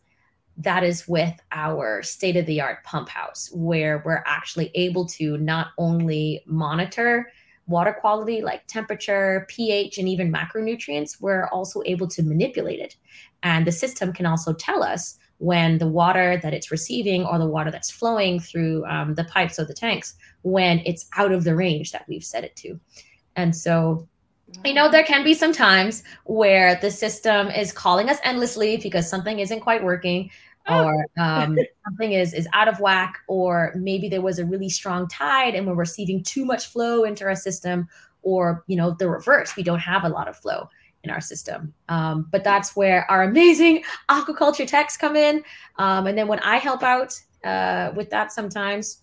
that 0.55 0.85
is 0.85 1.09
with 1.09 1.33
our 1.51 2.01
state 2.03 2.37
of 2.37 2.45
the 2.45 2.61
art 2.61 2.85
pump 2.85 3.09
house, 3.09 3.51
where 3.53 4.01
we're 4.05 4.23
actually 4.25 4.71
able 4.75 5.05
to 5.07 5.37
not 5.39 5.67
only 5.77 6.41
monitor 6.45 7.29
water 7.67 7.97
quality 7.99 8.41
like 8.41 8.65
temperature, 8.67 9.45
pH, 9.49 9.97
and 9.97 10.07
even 10.07 10.31
macronutrients, 10.31 11.19
we're 11.19 11.47
also 11.47 11.81
able 11.85 12.07
to 12.07 12.23
manipulate 12.23 12.79
it. 12.79 12.95
And 13.43 13.67
the 13.67 13.73
system 13.73 14.13
can 14.13 14.25
also 14.25 14.53
tell 14.53 14.83
us 14.83 15.17
when 15.39 15.77
the 15.77 15.87
water 15.87 16.39
that 16.41 16.53
it's 16.53 16.71
receiving 16.71 17.25
or 17.25 17.37
the 17.37 17.45
water 17.45 17.71
that's 17.71 17.91
flowing 17.91 18.39
through 18.39 18.85
um, 18.85 19.15
the 19.15 19.25
pipes 19.25 19.59
or 19.59 19.65
the 19.65 19.73
tanks 19.73 20.15
when 20.43 20.79
it's 20.85 21.07
out 21.17 21.31
of 21.31 21.43
the 21.43 21.55
range 21.55 21.91
that 21.91 22.05
we've 22.07 22.23
set 22.23 22.43
it 22.43 22.55
to. 22.55 22.79
And 23.35 23.55
so, 23.55 24.07
you 24.63 24.73
know, 24.73 24.89
there 24.89 25.03
can 25.03 25.23
be 25.23 25.33
some 25.33 25.51
times 25.51 26.03
where 26.25 26.75
the 26.75 26.89
system 26.89 27.47
is 27.49 27.73
calling 27.73 28.09
us 28.09 28.17
endlessly 28.23 28.77
because 28.77 29.09
something 29.09 29.39
isn't 29.39 29.59
quite 29.59 29.83
working 29.83 30.29
or 30.69 31.05
um, 31.17 31.57
something 31.85 32.13
is 32.13 32.33
is 32.33 32.47
out 32.53 32.67
of 32.67 32.79
whack 32.79 33.19
or 33.27 33.73
maybe 33.75 34.09
there 34.09 34.21
was 34.21 34.39
a 34.39 34.45
really 34.45 34.69
strong 34.69 35.07
tide 35.07 35.55
and 35.55 35.67
we're 35.67 35.75
receiving 35.75 36.23
too 36.23 36.45
much 36.45 36.67
flow 36.67 37.03
into 37.03 37.25
our 37.25 37.35
system 37.35 37.87
or 38.21 38.63
you 38.67 38.75
know 38.75 38.95
the 38.97 39.09
reverse 39.09 39.55
we 39.55 39.63
don't 39.63 39.79
have 39.79 40.03
a 40.03 40.09
lot 40.09 40.27
of 40.27 40.35
flow 40.35 40.67
in 41.05 41.11
our 41.11 41.21
system. 41.21 41.73
Um, 41.87 42.27
but 42.31 42.43
that's 42.43 42.75
where 42.75 43.09
our 43.09 43.23
amazing 43.23 43.83
aquaculture 44.09 44.67
techs 44.67 44.97
come 44.97 45.15
in. 45.15 45.43
Um, 45.77 46.07
and 46.07 46.17
then 46.17 46.27
when 46.27 46.39
I 46.39 46.57
help 46.57 46.83
out 46.83 47.17
uh, 47.45 47.91
with 47.95 48.09
that, 48.09 48.33
sometimes 48.33 49.01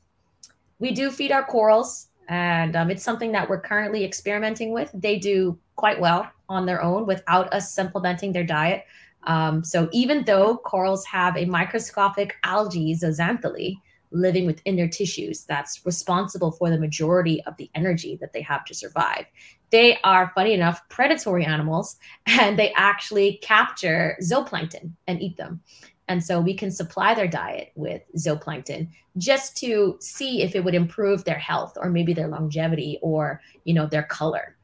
we 0.78 0.90
do 0.90 1.10
feed 1.10 1.32
our 1.32 1.44
corals, 1.44 2.08
and 2.28 2.76
um, 2.76 2.90
it's 2.90 3.04
something 3.04 3.32
that 3.32 3.48
we're 3.48 3.60
currently 3.60 4.04
experimenting 4.04 4.72
with. 4.72 4.90
They 4.92 5.18
do 5.18 5.58
quite 5.76 6.00
well 6.00 6.28
on 6.48 6.66
their 6.66 6.82
own 6.82 7.06
without 7.06 7.52
us 7.54 7.72
supplementing 7.72 8.32
their 8.32 8.44
diet. 8.44 8.84
Um, 9.24 9.62
so 9.62 9.88
even 9.92 10.24
though 10.24 10.56
corals 10.56 11.04
have 11.06 11.36
a 11.36 11.44
microscopic 11.44 12.34
algae 12.42 12.94
zooxanthellae 12.94 13.76
living 14.12 14.46
within 14.46 14.76
their 14.76 14.88
tissues 14.88 15.44
that's 15.44 15.84
responsible 15.84 16.52
for 16.52 16.70
the 16.70 16.78
majority 16.78 17.42
of 17.44 17.56
the 17.56 17.70
energy 17.74 18.16
that 18.20 18.32
they 18.32 18.42
have 18.42 18.64
to 18.66 18.74
survive. 18.74 19.26
They 19.70 19.98
are 20.04 20.32
funny 20.34 20.52
enough 20.52 20.86
predatory 20.88 21.44
animals 21.44 21.96
and 22.26 22.58
they 22.58 22.72
actually 22.74 23.38
capture 23.42 24.16
zooplankton 24.22 24.92
and 25.06 25.20
eat 25.20 25.36
them. 25.36 25.60
And 26.08 26.22
so 26.22 26.40
we 26.40 26.54
can 26.54 26.70
supply 26.70 27.14
their 27.14 27.28
diet 27.28 27.72
with 27.74 28.02
zooplankton 28.16 28.88
just 29.16 29.56
to 29.58 29.96
see 30.00 30.42
if 30.42 30.54
it 30.54 30.62
would 30.62 30.74
improve 30.74 31.24
their 31.24 31.38
health 31.38 31.78
or 31.80 31.90
maybe 31.90 32.12
their 32.12 32.28
longevity 32.28 32.98
or 33.02 33.40
you 33.64 33.72
know 33.72 33.86
their 33.86 34.02
color 34.02 34.56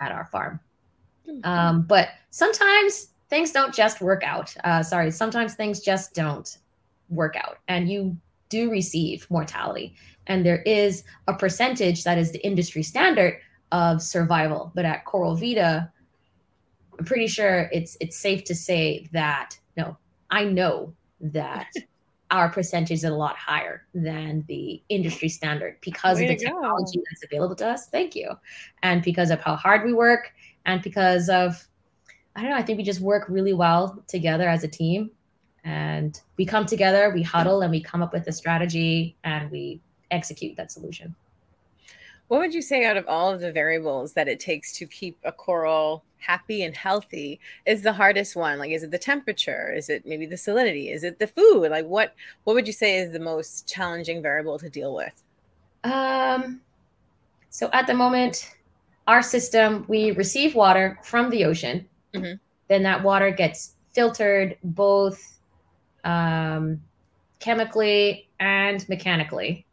at 0.00 0.12
our 0.12 0.26
farm. 0.26 0.60
Mm-hmm. 1.28 1.48
um, 1.48 1.82
but 1.82 2.08
sometimes 2.30 3.10
things 3.30 3.52
don't 3.52 3.72
just 3.72 4.00
work 4.00 4.24
out. 4.24 4.54
Uh, 4.64 4.82
sorry 4.82 5.10
sometimes 5.10 5.54
things 5.54 5.80
just 5.80 6.14
don't 6.14 6.58
work 7.08 7.36
out. 7.36 7.58
And 7.68 7.88
you 7.88 8.16
do 8.52 8.70
receive 8.70 9.26
mortality. 9.30 9.94
And 10.26 10.44
there 10.44 10.60
is 10.62 11.04
a 11.26 11.32
percentage 11.32 12.04
that 12.04 12.18
is 12.18 12.30
the 12.32 12.46
industry 12.46 12.82
standard 12.82 13.38
of 13.72 14.02
survival. 14.02 14.70
But 14.74 14.84
at 14.84 15.06
Coral 15.06 15.34
Vita, 15.34 15.90
I'm 16.98 17.04
pretty 17.06 17.26
sure 17.26 17.70
it's 17.72 17.96
it's 17.98 18.16
safe 18.18 18.44
to 18.44 18.54
say 18.54 19.08
that 19.12 19.58
no, 19.76 19.96
I 20.30 20.44
know 20.44 20.92
that 21.20 21.66
our 22.30 22.50
percentage 22.50 22.98
is 22.98 23.04
a 23.04 23.10
lot 23.10 23.36
higher 23.36 23.86
than 23.94 24.44
the 24.48 24.82
industry 24.90 25.30
standard 25.30 25.78
because 25.80 26.18
Way 26.18 26.24
of 26.24 26.38
the 26.38 26.44
technology 26.44 26.98
go. 26.98 27.04
that's 27.10 27.24
available 27.24 27.56
to 27.56 27.68
us. 27.68 27.88
Thank 27.88 28.14
you. 28.14 28.30
And 28.82 29.02
because 29.02 29.30
of 29.30 29.40
how 29.40 29.56
hard 29.56 29.84
we 29.84 29.94
work 29.94 30.32
and 30.66 30.82
because 30.82 31.30
of 31.30 31.66
I 32.36 32.42
don't 32.42 32.50
know, 32.50 32.56
I 32.56 32.62
think 32.62 32.76
we 32.76 32.84
just 32.84 33.00
work 33.00 33.24
really 33.28 33.54
well 33.54 34.02
together 34.06 34.46
as 34.48 34.62
a 34.62 34.68
team 34.68 35.10
and 35.64 36.20
we 36.36 36.44
come 36.44 36.66
together, 36.66 37.10
we 37.10 37.22
huddle 37.22 37.62
and 37.62 37.70
we 37.70 37.80
come 37.80 38.02
up 38.02 38.12
with 38.12 38.26
a 38.26 38.32
strategy 38.32 39.16
and 39.24 39.50
we 39.50 39.80
execute 40.10 40.56
that 40.56 40.72
solution. 40.72 41.14
What 42.28 42.40
would 42.40 42.54
you 42.54 42.62
say 42.62 42.86
out 42.86 42.96
of 42.96 43.06
all 43.08 43.30
of 43.30 43.40
the 43.40 43.52
variables 43.52 44.14
that 44.14 44.26
it 44.26 44.40
takes 44.40 44.72
to 44.78 44.86
keep 44.86 45.18
a 45.22 45.32
coral 45.32 46.02
happy 46.18 46.62
and 46.62 46.74
healthy 46.74 47.38
is 47.66 47.82
the 47.82 47.92
hardest 47.92 48.34
one? 48.36 48.58
Like 48.58 48.70
is 48.70 48.82
it 48.82 48.90
the 48.90 48.98
temperature? 48.98 49.72
Is 49.72 49.88
it 49.88 50.06
maybe 50.06 50.26
the 50.26 50.36
salinity? 50.36 50.92
Is 50.92 51.04
it 51.04 51.18
the 51.18 51.26
food? 51.26 51.70
Like 51.70 51.86
what 51.86 52.14
what 52.44 52.54
would 52.54 52.66
you 52.66 52.72
say 52.72 52.98
is 52.98 53.12
the 53.12 53.20
most 53.20 53.68
challenging 53.68 54.22
variable 54.22 54.58
to 54.58 54.70
deal 54.70 54.94
with? 54.94 55.22
Um 55.84 56.60
so 57.50 57.68
at 57.72 57.86
the 57.86 57.94
moment 57.94 58.56
our 59.06 59.22
system 59.22 59.84
we 59.88 60.12
receive 60.12 60.54
water 60.54 60.98
from 61.02 61.28
the 61.28 61.44
ocean. 61.44 61.86
Mm-hmm. 62.14 62.36
Then 62.68 62.82
that 62.84 63.02
water 63.02 63.30
gets 63.30 63.74
filtered 63.92 64.56
both 64.64 65.38
um, 66.04 66.80
chemically 67.38 68.28
and 68.40 68.88
mechanically. 68.88 69.66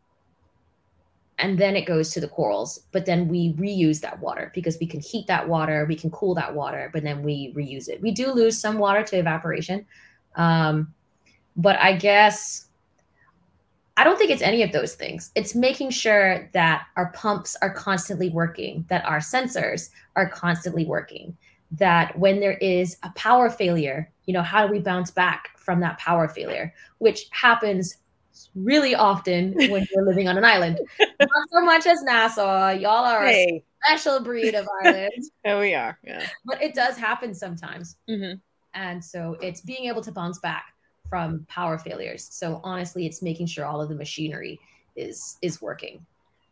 And 1.37 1.57
then 1.57 1.77
it 1.77 1.85
goes 1.85 2.11
to 2.11 2.19
the 2.19 2.27
corals 2.27 2.81
but 2.91 3.05
then 3.05 3.29
we 3.29 3.53
reuse 3.53 4.01
that 4.01 4.19
water 4.19 4.51
because 4.53 4.77
we 4.81 4.87
can 4.87 4.99
heat 4.99 5.25
that 5.27 5.47
water 5.47 5.85
we 5.87 5.95
can 5.95 6.11
cool 6.11 6.35
that 6.35 6.53
water 6.53 6.89
but 6.91 7.01
then 7.03 7.23
we 7.23 7.53
reuse 7.53 7.87
it. 7.87 8.01
We 8.01 8.11
do 8.11 8.31
lose 8.33 8.59
some 8.59 8.77
water 8.77 9.03
to 9.03 9.17
evaporation 9.17 9.85
um, 10.35 10.93
but 11.55 11.77
i 11.79 11.93
guess 11.93 12.67
i 13.95 14.03
don't 14.03 14.17
think 14.17 14.31
it's 14.31 14.41
any 14.41 14.63
of 14.63 14.71
those 14.71 14.95
things. 14.95 15.31
It's 15.35 15.55
making 15.55 15.91
sure 15.91 16.49
that 16.53 16.87
our 16.97 17.11
pumps 17.13 17.55
are 17.61 17.73
constantly 17.73 18.29
working 18.29 18.85
that 18.89 19.05
our 19.05 19.19
sensors 19.19 19.91
are 20.17 20.27
constantly 20.29 20.85
working 20.85 21.37
that 21.71 22.17
when 22.17 22.39
there 22.39 22.57
is 22.57 22.97
a 23.03 23.09
power 23.11 23.49
failure 23.49 24.11
you 24.25 24.33
know 24.33 24.41
how 24.41 24.65
do 24.65 24.71
we 24.71 24.79
bounce 24.79 25.11
back 25.11 25.49
from 25.57 25.79
that 25.79 25.97
power 25.97 26.27
failure 26.27 26.73
which 26.97 27.27
happens 27.31 27.97
really 28.55 28.95
often 28.95 29.53
when 29.69 29.85
you're 29.91 30.05
living 30.05 30.27
on 30.27 30.37
an 30.37 30.45
island. 30.45 30.79
Not 31.19 31.29
so 31.51 31.61
much 31.61 31.85
as 31.85 32.01
Nassau. 32.03 32.69
Y'all 32.69 33.05
are 33.05 33.25
hey. 33.25 33.63
a 33.63 33.87
special 33.87 34.21
breed 34.21 34.55
of 34.55 34.67
island. 34.83 35.11
There 35.43 35.59
we 35.59 35.73
are. 35.73 35.97
Yeah. 36.03 36.27
But 36.45 36.61
it 36.61 36.73
does 36.73 36.97
happen 36.97 37.33
sometimes. 37.33 37.97
Mm-hmm. 38.09 38.37
And 38.73 39.03
so 39.03 39.37
it's 39.41 39.61
being 39.61 39.85
able 39.85 40.01
to 40.01 40.11
bounce 40.11 40.39
back 40.39 40.73
from 41.09 41.45
power 41.49 41.77
failures. 41.77 42.27
So 42.29 42.61
honestly, 42.63 43.05
it's 43.05 43.21
making 43.21 43.47
sure 43.47 43.65
all 43.65 43.81
of 43.81 43.89
the 43.89 43.95
machinery 43.95 44.59
is 44.95 45.37
is 45.41 45.61
working. 45.61 46.05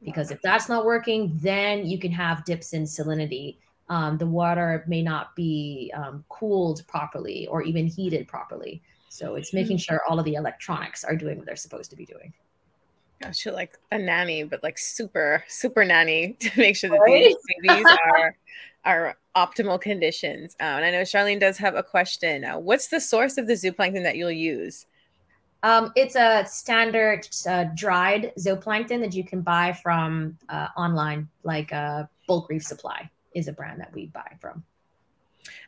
Because 0.04 0.30
if 0.30 0.42
that's 0.44 0.70
not 0.70 0.86
working, 0.86 1.32
then 1.42 1.86
you 1.86 1.98
can 1.98 2.12
have 2.12 2.46
dips 2.46 2.74
in 2.74 2.84
salinity. 2.84 3.58
Um, 3.90 4.18
the 4.18 4.28
water 4.28 4.84
may 4.88 5.02
not 5.02 5.36
be 5.36 5.92
um, 5.96 6.24
cooled 6.30 6.86
properly 6.88 7.48
or 7.48 7.62
even 7.62 7.88
heated 7.88 8.28
properly. 8.28 8.82
So 9.10 9.36
it's 9.36 9.54
making 9.54 9.78
mm-hmm. 9.78 9.94
sure 9.94 10.02
all 10.08 10.20
of 10.20 10.26
the 10.26 10.36
electronics 10.36 11.04
are 11.04 11.16
doing 11.16 11.38
what 11.38 11.46
they're 11.46 11.56
supposed 11.56 11.90
to 11.92 11.96
be 11.96 12.06
doing. 12.06 12.34
Gosh, 13.22 13.46
you're 13.46 13.54
like 13.54 13.78
a 13.92 13.98
nanny, 13.98 14.44
but 14.44 14.62
like 14.62 14.78
super, 14.78 15.44
super 15.48 15.84
nanny 15.86 16.34
to 16.40 16.52
make 16.58 16.76
sure 16.76 16.90
that 16.90 17.00
right? 17.00 17.24
these 17.24 17.38
babies 17.62 17.86
are 18.16 18.36
are 18.86 19.18
optimal 19.36 19.82
conditions. 19.82 20.56
Uh, 20.62 20.64
and 20.64 20.86
I 20.86 20.92
know 20.92 21.02
Charlene 21.02 21.40
does 21.40 21.58
have 21.58 21.76
a 21.76 21.84
question. 21.84 22.46
Uh, 22.46 22.58
what's 22.58 22.88
the 22.88 23.02
source 23.02 23.38
of 23.38 23.48
the 23.48 23.54
zooplankton 23.54 24.04
that 24.04 24.16
you'll 24.16 24.32
use? 24.32 24.86
Um, 25.64 25.92
it's 25.96 26.16
a 26.16 26.46
standard 26.48 27.28
uh, 27.48 27.66
dried 27.76 28.32
zooplankton 28.40 29.02
that 29.02 29.14
you 29.14 29.26
can 29.26 29.42
buy 29.42 29.74
from 29.74 30.38
uh, 30.48 30.68
online, 30.78 31.28
like 31.44 31.74
uh, 31.74 32.04
Bulk 32.28 32.50
Reef 32.50 32.64
Supply 32.64 33.10
is 33.38 33.48
a 33.48 33.54
brand 33.54 33.80
that 33.80 33.94
we 33.94 34.08
buy 34.08 34.36
from. 34.40 34.64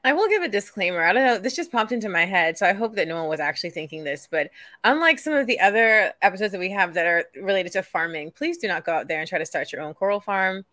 I 0.04 0.14
will 0.14 0.28
give 0.28 0.42
a 0.44 0.48
disclaimer. 0.48 1.04
I 1.04 1.14
don't 1.14 1.26
know. 1.26 1.38
This 1.38 1.56
just 1.56 1.72
popped 1.72 1.92
into 1.92 2.10
my 2.10 2.26
head. 2.26 2.58
So 2.58 2.66
I 2.66 2.74
hope 2.74 2.96
that 2.96 3.08
no 3.08 3.16
one 3.16 3.30
was 3.30 3.40
actually 3.40 3.72
thinking 3.72 4.04
this. 4.04 4.28
But 4.30 4.50
unlike 4.84 5.20
some 5.20 5.34
of 5.34 5.48
the 5.48 5.60
other 5.60 6.14
episodes 6.22 6.52
that 6.52 6.60
we 6.60 6.72
have 6.72 6.94
that 6.94 7.06
are 7.06 7.26
related 7.42 7.74
to 7.74 7.84
farming, 7.84 8.32
please 8.32 8.58
do 8.58 8.68
not 8.68 8.86
go 8.86 8.94
out 8.94 9.08
there 9.08 9.20
and 9.20 9.28
try 9.28 9.40
to 9.40 9.46
start 9.46 9.72
your 9.72 9.82
own 9.82 9.94
coral 9.94 10.20
farm. 10.20 10.66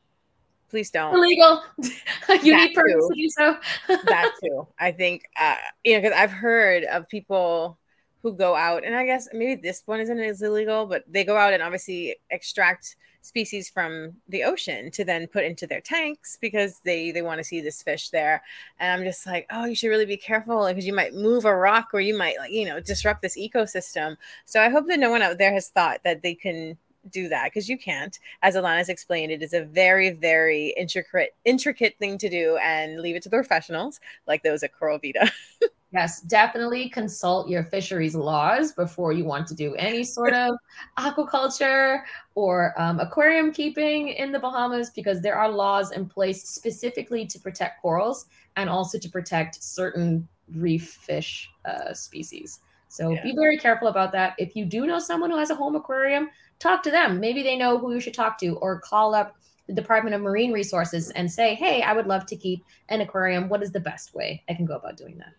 Please 0.69 0.91
don't. 0.91 1.15
Illegal. 1.15 1.63
you 2.43 2.57
need 2.57 2.75
permission 2.75 3.09
to 3.09 3.15
do 3.15 3.29
so. 3.29 3.57
that 3.89 4.33
too. 4.43 4.67
I 4.79 4.91
think, 4.93 5.23
uh, 5.39 5.57
you 5.85 5.95
know, 5.95 6.03
because 6.03 6.17
I've 6.17 6.33
heard 6.33 6.85
of 6.85 7.09
people 7.09 7.79
who 8.23 8.33
go 8.33 8.57
out, 8.57 8.85
and 8.85 8.95
I 8.97 9.07
guess 9.07 9.29
maybe 9.33 9.61
this 9.61 9.83
one 9.87 10.01
isn't 10.01 10.19
as 10.19 10.43
illegal, 10.43 10.87
but 10.87 11.05
they 11.09 11.23
go 11.23 11.37
out 11.37 11.53
and 11.53 11.63
obviously 11.63 12.17
extract 12.31 12.97
species 13.27 13.69
from 13.69 14.15
the 14.29 14.45
ocean 14.45 14.91
to 14.93 15.05
then 15.05 15.27
put 15.27 15.45
into 15.45 15.67
their 15.67 15.81
tanks 15.81 16.39
because 16.41 16.81
they 16.85 17.11
they 17.11 17.23
want 17.23 17.39
to 17.39 17.45
see 17.45 17.61
this 17.61 17.83
fish 17.83 18.11
there. 18.11 18.43
And 18.79 18.93
i'm 18.93 19.07
just 19.07 19.27
like 19.27 19.47
oh 19.51 19.65
you 19.65 19.75
should 19.75 19.89
really 19.89 20.07
be 20.07 20.17
careful 20.17 20.67
because 20.67 20.87
you 20.87 20.95
might 20.95 21.15
move 21.15 21.45
a 21.45 21.55
rock 21.55 21.89
or 21.93 22.01
you 22.01 22.17
might 22.17 22.39
like 22.39 22.53
you 22.53 22.67
know 22.67 22.81
disrupt 22.81 23.23
this 23.23 23.37
ecosystem. 23.37 24.17
So 24.45 24.63
i 24.63 24.69
hope 24.69 24.87
that 24.87 25.01
no 25.01 25.11
one 25.11 25.23
out 25.23 25.39
there 25.39 25.53
has 25.53 25.69
thought 25.69 26.01
that 26.05 26.23
they 26.23 26.35
can 26.35 26.79
do 27.11 27.29
that 27.29 27.45
because 27.47 27.69
you 27.69 27.79
can't. 27.79 28.19
As 28.43 28.57
Alannah's 28.57 28.89
explained 28.89 29.33
it 29.33 29.43
is 29.43 29.53
a 29.53 29.65
very 29.65 30.11
very 30.11 30.75
intricate 30.77 31.35
intricate 31.45 31.97
thing 31.99 32.19
to 32.19 32.29
do 32.29 32.59
and 32.63 33.01
leave 33.01 33.17
it 33.17 33.23
to 33.25 33.29
the 33.29 33.37
professionals 33.37 34.01
like 34.27 34.43
those 34.43 34.63
at 34.63 34.77
coral 34.77 34.99
vita 34.99 35.31
Yes, 35.93 36.21
definitely 36.23 36.89
consult 36.89 37.49
your 37.49 37.63
fisheries 37.63 38.17
laws 38.17 38.73
before 38.73 39.13
you 39.13 39.25
want 39.25 39.47
to 39.49 39.55
do 39.55 39.75
any 39.77 40.03
sort 40.03 40.35
of 40.35 40.57
aquaculture 40.99 42.03
or 42.35 42.75
um, 42.77 42.99
aquarium 42.99 43.53
keeping 43.53 44.09
in 44.09 44.33
the 44.33 44.39
Bahamas 44.39 44.91
because 44.91 45.21
there 45.21 45.37
are 45.37 45.49
laws 45.49 45.93
in 45.93 46.07
place 46.09 46.49
specifically 46.49 47.25
to 47.27 47.39
protect 47.39 47.81
corals 47.81 48.27
and 48.57 48.69
also 48.69 48.99
to 48.99 49.09
protect 49.09 49.63
certain 49.63 50.27
reef 50.55 50.89
fish 50.89 51.49
uh, 51.65 51.95
species. 51.95 52.61
So 52.89 53.11
yeah. 53.11 53.23
be 53.23 53.35
very 53.35 53.59
careful 53.59 53.89
about 53.89 54.13
that. 54.13 54.35
If 54.39 54.57
you 54.57 54.65
do 54.65 54.87
know 54.87 54.99
someone 54.99 55.31
who 55.31 55.39
has 55.39 55.51
a 55.51 55.55
home 55.55 55.77
aquarium, 55.77 56.31
talk 56.59 56.83
to 56.85 56.91
them. 56.91 57.21
Maybe 57.21 57.43
they 57.43 57.57
know 57.57 57.79
who 57.79 57.95
you 57.95 58.01
should 58.01 58.15
talk 58.15 58.39
to 58.39 58.57
or 58.57 58.81
call 58.81 59.15
up 59.15 59.37
the 59.67 59.73
Department 59.73 60.15
of 60.15 60.23
Marine 60.23 60.53
Resources 60.53 61.11
and 61.11 61.31
say, 61.31 61.55
hey, 61.55 61.83
I 61.83 61.93
would 61.93 62.07
love 62.07 62.27
to 62.27 62.37
keep 62.37 62.65
an 62.89 63.01
aquarium. 63.01 63.49
What 63.49 63.63
is 63.63 63.73
the 63.73 63.81
best 63.81 64.15
way 64.15 64.43
I 64.49 64.55
can 64.55 64.65
go 64.65 64.77
about 64.77 64.97
doing 64.97 65.19
that? 65.19 65.33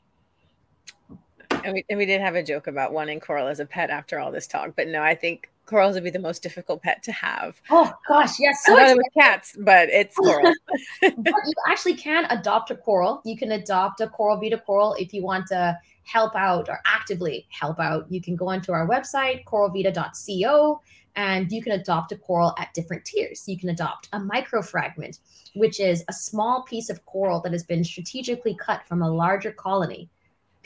And 1.63 1.73
we, 1.73 1.85
and 1.89 1.97
we 1.97 2.05
did 2.05 2.21
have 2.21 2.35
a 2.35 2.43
joke 2.43 2.67
about 2.67 2.93
wanting 2.93 3.19
coral 3.19 3.47
as 3.47 3.59
a 3.59 3.65
pet 3.65 3.89
after 3.89 4.19
all 4.19 4.31
this 4.31 4.47
talk, 4.47 4.73
but 4.75 4.87
no, 4.87 5.01
I 5.01 5.15
think 5.15 5.49
corals 5.65 5.95
would 5.95 6.03
be 6.03 6.09
the 6.09 6.19
most 6.19 6.41
difficult 6.41 6.81
pet 6.81 7.03
to 7.03 7.11
have. 7.11 7.61
Oh 7.69 7.91
gosh, 8.07 8.39
yes. 8.39 8.63
So 8.65 8.77
I 8.77 8.95
cats, 9.19 9.55
but 9.59 9.89
it's 9.89 10.15
coral. 10.17 10.53
but 11.01 11.13
you 11.25 11.53
actually 11.67 11.95
can 11.95 12.25
adopt 12.29 12.71
a 12.71 12.75
coral. 12.75 13.21
You 13.25 13.37
can 13.37 13.51
adopt 13.51 14.01
a 14.01 14.07
coral 14.07 14.37
vita 14.37 14.57
coral 14.57 14.95
if 14.95 15.13
you 15.13 15.23
want 15.23 15.47
to 15.47 15.77
help 16.03 16.35
out 16.35 16.69
or 16.69 16.79
actively 16.85 17.45
help 17.49 17.79
out. 17.79 18.05
You 18.09 18.21
can 18.21 18.35
go 18.35 18.47
onto 18.47 18.71
our 18.71 18.87
website, 18.87 19.43
coralvita.co, 19.43 20.81
and 21.15 21.51
you 21.51 21.61
can 21.61 21.73
adopt 21.73 22.13
a 22.13 22.17
coral 22.17 22.55
at 22.57 22.73
different 22.73 23.03
tiers. 23.03 23.43
You 23.47 23.59
can 23.59 23.69
adopt 23.69 24.07
a 24.13 24.19
microfragment, 24.19 25.19
which 25.55 25.79
is 25.79 26.03
a 26.07 26.13
small 26.13 26.63
piece 26.63 26.89
of 26.89 27.05
coral 27.05 27.41
that 27.41 27.51
has 27.51 27.63
been 27.63 27.83
strategically 27.83 28.55
cut 28.55 28.85
from 28.85 29.01
a 29.01 29.11
larger 29.11 29.51
colony 29.51 30.09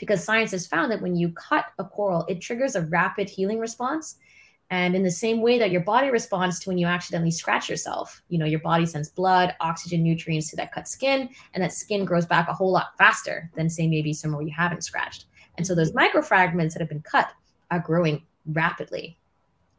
because 0.02 0.24
science 0.24 0.50
has 0.50 0.66
found 0.66 0.90
that 0.90 1.00
when 1.00 1.14
you 1.14 1.28
cut 1.28 1.66
a 1.78 1.84
coral, 1.84 2.26
it 2.28 2.40
triggers 2.40 2.74
a 2.74 2.82
rapid 2.86 3.30
healing 3.30 3.60
response. 3.60 4.16
And 4.68 4.96
in 4.96 5.04
the 5.04 5.10
same 5.12 5.40
way 5.40 5.60
that 5.60 5.70
your 5.70 5.82
body 5.82 6.10
responds 6.10 6.58
to 6.58 6.70
when 6.70 6.76
you 6.76 6.88
accidentally 6.88 7.30
scratch 7.30 7.70
yourself, 7.70 8.20
you 8.28 8.36
know, 8.36 8.44
your 8.44 8.58
body 8.58 8.84
sends 8.84 9.08
blood, 9.08 9.54
oxygen, 9.60 10.02
nutrients 10.02 10.50
to 10.50 10.56
that 10.56 10.72
cut 10.72 10.88
skin, 10.88 11.28
and 11.54 11.62
that 11.62 11.72
skin 11.72 12.04
grows 12.04 12.26
back 12.26 12.48
a 12.48 12.52
whole 12.52 12.72
lot 12.72 12.98
faster 12.98 13.48
than, 13.54 13.70
say, 13.70 13.86
maybe 13.86 14.12
somewhere 14.12 14.42
you 14.42 14.50
haven't 14.50 14.82
scratched. 14.82 15.26
And 15.56 15.64
so 15.64 15.72
those 15.72 15.92
mm-hmm. 15.92 16.18
microfragments 16.18 16.72
that 16.72 16.80
have 16.80 16.88
been 16.88 17.02
cut 17.02 17.30
are 17.70 17.78
growing 17.78 18.24
rapidly. 18.46 19.16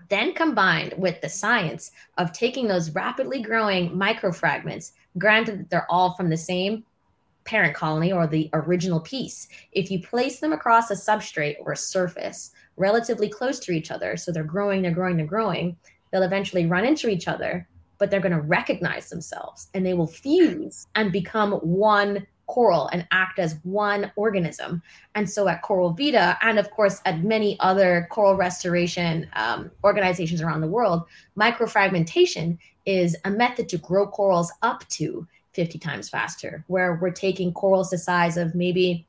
Then 0.07 0.33
combined 0.33 0.93
with 0.97 1.19
the 1.19 1.27
science 1.27 1.91
of 2.17 2.31
taking 2.31 2.69
those 2.69 2.91
rapidly 2.91 3.41
growing 3.41 3.89
microfragments, 3.89 4.93
granted 5.17 5.59
that 5.59 5.69
they're 5.69 5.91
all 5.91 6.13
from 6.13 6.29
the 6.29 6.37
same 6.37 6.85
parent 7.45 7.75
colony 7.75 8.11
or 8.11 8.27
the 8.27 8.49
original 8.53 8.99
piece, 8.99 9.47
if 9.71 9.91
you 9.91 10.01
place 10.01 10.39
them 10.39 10.53
across 10.53 10.89
a 10.91 10.95
substrate 10.95 11.55
or 11.59 11.71
a 11.71 11.77
surface 11.77 12.51
relatively 12.77 13.29
close 13.29 13.59
to 13.59 13.71
each 13.71 13.91
other, 13.91 14.17
so 14.17 14.31
they're 14.31 14.43
growing, 14.43 14.81
they're 14.81 14.91
growing, 14.91 15.17
they're 15.17 15.25
growing, 15.25 15.75
they'll 16.11 16.23
eventually 16.23 16.65
run 16.65 16.85
into 16.85 17.09
each 17.09 17.27
other, 17.27 17.67
but 17.97 18.09
they're 18.09 18.19
going 18.19 18.31
to 18.31 18.41
recognize 18.41 19.09
themselves 19.09 19.69
and 19.73 19.85
they 19.85 19.93
will 19.93 20.07
fuse 20.07 20.87
and 20.95 21.11
become 21.11 21.53
one 21.53 22.25
coral 22.47 22.87
and 22.87 23.07
act 23.11 23.39
as 23.39 23.57
one 23.63 24.11
organism. 24.15 24.81
And 25.15 25.29
so 25.29 25.47
at 25.47 25.61
Coral 25.61 25.93
Vita, 25.93 26.37
and 26.41 26.59
of 26.59 26.69
course 26.71 27.01
at 27.05 27.23
many 27.23 27.57
other 27.59 28.07
coral 28.11 28.35
restoration 28.35 29.29
um, 29.33 29.71
organizations 29.83 30.41
around 30.41 30.61
the 30.61 30.67
world, 30.67 31.03
microfragmentation 31.37 32.57
is 32.85 33.15
a 33.23 33.31
method 33.31 33.69
to 33.69 33.77
grow 33.77 34.05
corals 34.07 34.51
up 34.61 34.87
to 34.89 35.25
50 35.53 35.79
times 35.79 36.09
faster, 36.09 36.63
where 36.67 36.95
we're 36.95 37.11
taking 37.11 37.53
corals 37.53 37.89
the 37.89 37.97
size 37.97 38.37
of 38.37 38.55
maybe 38.55 39.05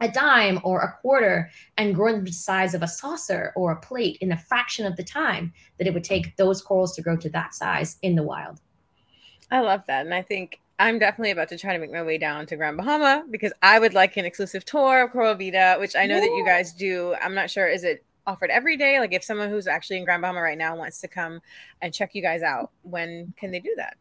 a 0.00 0.08
dime 0.08 0.60
or 0.64 0.80
a 0.80 0.92
quarter 1.00 1.50
and 1.76 1.94
growing 1.94 2.16
them 2.16 2.24
to 2.24 2.30
the 2.30 2.36
size 2.36 2.74
of 2.74 2.82
a 2.82 2.88
saucer 2.88 3.52
or 3.56 3.72
a 3.72 3.80
plate 3.80 4.18
in 4.20 4.32
a 4.32 4.36
fraction 4.36 4.86
of 4.86 4.96
the 4.96 5.04
time 5.04 5.52
that 5.78 5.86
it 5.86 5.94
would 5.94 6.04
take 6.04 6.36
those 6.36 6.62
corals 6.62 6.94
to 6.96 7.02
grow 7.02 7.16
to 7.16 7.28
that 7.30 7.54
size 7.54 7.98
in 8.02 8.14
the 8.14 8.22
wild. 8.22 8.60
I 9.50 9.60
love 9.60 9.82
that. 9.86 10.06
And 10.06 10.14
I 10.14 10.22
think 10.22 10.60
I'm 10.78 10.98
definitely 10.98 11.30
about 11.30 11.48
to 11.50 11.58
try 11.58 11.74
to 11.74 11.78
make 11.78 11.92
my 11.92 12.02
way 12.02 12.18
down 12.18 12.46
to 12.46 12.56
Grand 12.56 12.76
Bahama 12.76 13.24
because 13.30 13.52
I 13.62 13.78
would 13.78 13.94
like 13.94 14.16
an 14.16 14.24
exclusive 14.24 14.64
tour 14.64 15.02
of 15.02 15.12
Coral 15.12 15.34
Vita, 15.34 15.76
which 15.78 15.94
I 15.94 16.06
know 16.06 16.18
that 16.18 16.24
you 16.24 16.44
guys 16.44 16.72
do. 16.72 17.14
I'm 17.22 17.34
not 17.34 17.50
sure, 17.50 17.68
is 17.68 17.84
it 17.84 18.02
offered 18.26 18.50
every 18.50 18.76
day? 18.76 18.98
Like 18.98 19.12
if 19.12 19.22
someone 19.22 19.50
who's 19.50 19.66
actually 19.66 19.98
in 19.98 20.04
Grand 20.04 20.22
Bahama 20.22 20.40
right 20.40 20.58
now 20.58 20.74
wants 20.74 21.00
to 21.02 21.08
come 21.08 21.40
and 21.82 21.92
check 21.92 22.14
you 22.14 22.22
guys 22.22 22.42
out, 22.42 22.70
when 22.82 23.34
can 23.36 23.50
they 23.50 23.60
do 23.60 23.74
that? 23.76 23.96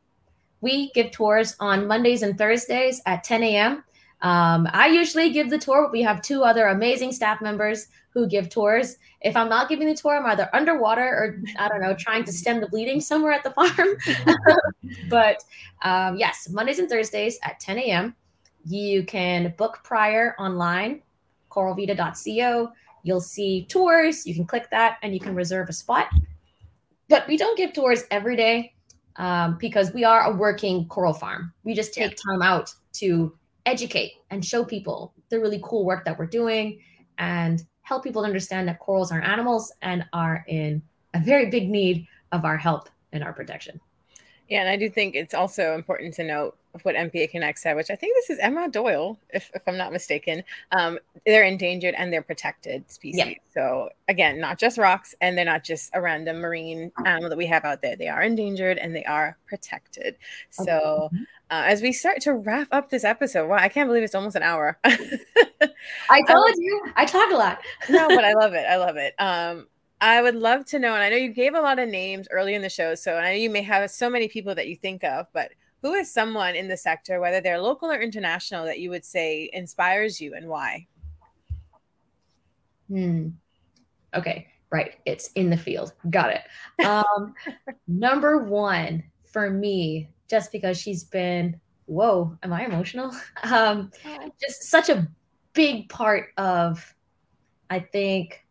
We 0.61 0.91
give 0.91 1.11
tours 1.11 1.55
on 1.59 1.87
Mondays 1.87 2.21
and 2.21 2.37
Thursdays 2.37 3.01
at 3.05 3.23
10 3.23 3.43
a.m. 3.43 3.83
Um, 4.21 4.69
I 4.71 4.87
usually 4.87 5.31
give 5.31 5.49
the 5.49 5.57
tour. 5.57 5.83
But 5.83 5.91
we 5.91 6.01
have 6.03 6.21
two 6.21 6.43
other 6.43 6.67
amazing 6.67 7.11
staff 7.11 7.41
members 7.41 7.87
who 8.13 8.27
give 8.27 8.49
tours. 8.49 8.97
If 9.21 9.35
I'm 9.35 9.49
not 9.49 9.69
giving 9.69 9.87
the 9.87 9.95
tour, 9.95 10.17
I'm 10.17 10.25
either 10.27 10.49
underwater 10.53 11.01
or 11.01 11.41
I 11.57 11.67
don't 11.67 11.81
know, 11.81 11.95
trying 11.97 12.23
to 12.25 12.31
stem 12.31 12.61
the 12.61 12.67
bleeding 12.67 13.01
somewhere 13.01 13.31
at 13.31 13.43
the 13.43 13.51
farm. 13.57 14.57
but 15.09 15.43
um, 15.81 16.17
yes, 16.17 16.49
Mondays 16.49 16.79
and 16.79 16.89
Thursdays 16.89 17.39
at 17.43 17.59
10 17.59 17.79
a.m. 17.79 18.15
You 18.65 19.03
can 19.03 19.53
book 19.57 19.79
prior 19.83 20.35
online, 20.37 21.01
coralvita.co. 21.49 22.71
You'll 23.03 23.21
see 23.21 23.65
tours. 23.65 24.27
You 24.27 24.35
can 24.35 24.45
click 24.45 24.69
that 24.69 24.97
and 25.01 25.13
you 25.13 25.19
can 25.19 25.33
reserve 25.33 25.69
a 25.69 25.73
spot. 25.73 26.07
But 27.09 27.27
we 27.27 27.35
don't 27.35 27.57
give 27.57 27.73
tours 27.73 28.03
every 28.11 28.35
day 28.35 28.73
um, 29.17 29.57
because 29.59 29.93
we 29.93 30.03
are 30.03 30.31
a 30.31 30.35
working 30.35 30.87
coral 30.87 31.13
farm. 31.13 31.53
We 31.63 31.73
just 31.73 31.93
take 31.93 32.11
yeah. 32.11 32.31
time 32.31 32.41
out 32.41 32.73
to 32.93 33.35
educate 33.65 34.13
and 34.29 34.43
show 34.43 34.63
people 34.63 35.13
the 35.29 35.39
really 35.39 35.59
cool 35.63 35.85
work 35.85 36.05
that 36.05 36.17
we're 36.17 36.25
doing 36.25 36.79
and 37.17 37.63
help 37.83 38.03
people 38.03 38.23
understand 38.23 38.67
that 38.67 38.79
corals 38.79 39.11
are 39.11 39.21
animals 39.21 39.71
and 39.81 40.05
are 40.13 40.45
in 40.47 40.81
a 41.13 41.19
very 41.19 41.49
big 41.49 41.69
need 41.69 42.07
of 42.31 42.45
our 42.45 42.57
help 42.57 42.89
and 43.11 43.23
our 43.23 43.33
protection. 43.33 43.79
Yeah, 44.49 44.61
and 44.61 44.69
I 44.69 44.77
do 44.77 44.89
think 44.89 45.15
it's 45.15 45.33
also 45.33 45.75
important 45.75 46.13
to 46.15 46.23
note 46.23 46.57
what 46.83 46.95
MPA 46.95 47.29
Connect 47.29 47.59
said, 47.59 47.75
which 47.75 47.89
I 47.89 47.95
think 47.95 48.15
this 48.15 48.29
is 48.29 48.39
Emma 48.39 48.69
Doyle, 48.69 49.19
if, 49.29 49.51
if 49.53 49.61
I'm 49.67 49.77
not 49.77 49.91
mistaken. 49.91 50.43
Um, 50.71 50.99
they're 51.25 51.43
endangered 51.43 51.95
and 51.95 52.11
they're 52.11 52.21
protected 52.21 52.89
species. 52.89 53.19
Yeah. 53.25 53.33
So 53.53 53.89
again, 54.07 54.39
not 54.39 54.57
just 54.57 54.77
rocks, 54.77 55.13
and 55.21 55.37
they're 55.37 55.45
not 55.45 55.63
just 55.63 55.91
a 55.93 56.01
random 56.01 56.39
marine 56.39 56.91
animal 57.05 57.29
that 57.29 57.37
we 57.37 57.45
have 57.47 57.65
out 57.65 57.81
there. 57.81 57.95
They 57.95 58.07
are 58.07 58.21
endangered 58.21 58.77
and 58.77 58.95
they 58.95 59.03
are 59.05 59.37
protected. 59.47 60.15
So 60.49 61.09
okay. 61.13 61.17
uh, 61.49 61.63
as 61.65 61.81
we 61.81 61.91
start 61.91 62.21
to 62.21 62.33
wrap 62.33 62.67
up 62.71 62.89
this 62.89 63.03
episode, 63.03 63.47
wow, 63.47 63.57
I 63.57 63.69
can't 63.69 63.89
believe 63.89 64.03
it's 64.03 64.15
almost 64.15 64.35
an 64.35 64.43
hour. 64.43 64.77
I 64.83 66.21
told 66.27 66.49
um, 66.49 66.55
you, 66.57 66.85
I 66.95 67.05
talk 67.05 67.31
a 67.31 67.35
lot. 67.35 67.59
no, 67.89 68.07
but 68.07 68.23
I 68.23 68.33
love 68.33 68.53
it. 68.53 68.65
I 68.67 68.77
love 68.77 68.97
it. 68.97 69.13
Um, 69.21 69.67
I 70.01 70.19
would 70.19 70.35
love 70.35 70.65
to 70.67 70.79
know, 70.79 70.95
and 70.95 71.03
I 71.03 71.09
know 71.09 71.15
you 71.15 71.29
gave 71.29 71.53
a 71.53 71.61
lot 71.61 71.77
of 71.77 71.87
names 71.87 72.27
early 72.31 72.55
in 72.55 72.63
the 72.63 72.69
show, 72.69 72.95
so 72.95 73.17
I 73.17 73.21
know 73.21 73.37
you 73.37 73.51
may 73.51 73.61
have 73.61 73.89
so 73.91 74.09
many 74.09 74.27
people 74.27 74.55
that 74.55 74.67
you 74.67 74.75
think 74.75 75.03
of, 75.03 75.27
but 75.31 75.51
who 75.81 75.93
is 75.93 76.11
someone 76.11 76.55
in 76.55 76.67
the 76.67 76.77
sector, 76.77 77.19
whether 77.19 77.41
they're 77.41 77.61
local 77.61 77.89
or 77.91 77.99
international, 77.99 78.65
that 78.65 78.79
you 78.79 78.89
would 78.89 79.05
say 79.05 79.49
inspires 79.51 80.21
you 80.21 80.35
and 80.35 80.47
why? 80.47 80.87
Hmm. 82.87 83.29
Okay, 84.13 84.47
right. 84.69 84.95
It's 85.05 85.31
in 85.33 85.49
the 85.49 85.57
field. 85.57 85.93
Got 86.09 86.33
it. 86.35 86.85
Um, 86.85 87.33
number 87.87 88.39
one 88.39 89.03
for 89.23 89.49
me, 89.49 90.09
just 90.29 90.51
because 90.51 90.79
she's 90.79 91.03
been, 91.03 91.59
whoa, 91.85 92.37
am 92.43 92.53
I 92.53 92.65
emotional? 92.65 93.11
Um, 93.43 93.91
just 94.39 94.63
such 94.63 94.89
a 94.89 95.07
big 95.53 95.89
part 95.89 96.29
of, 96.37 96.93
I 97.69 97.79
think, 97.79 98.45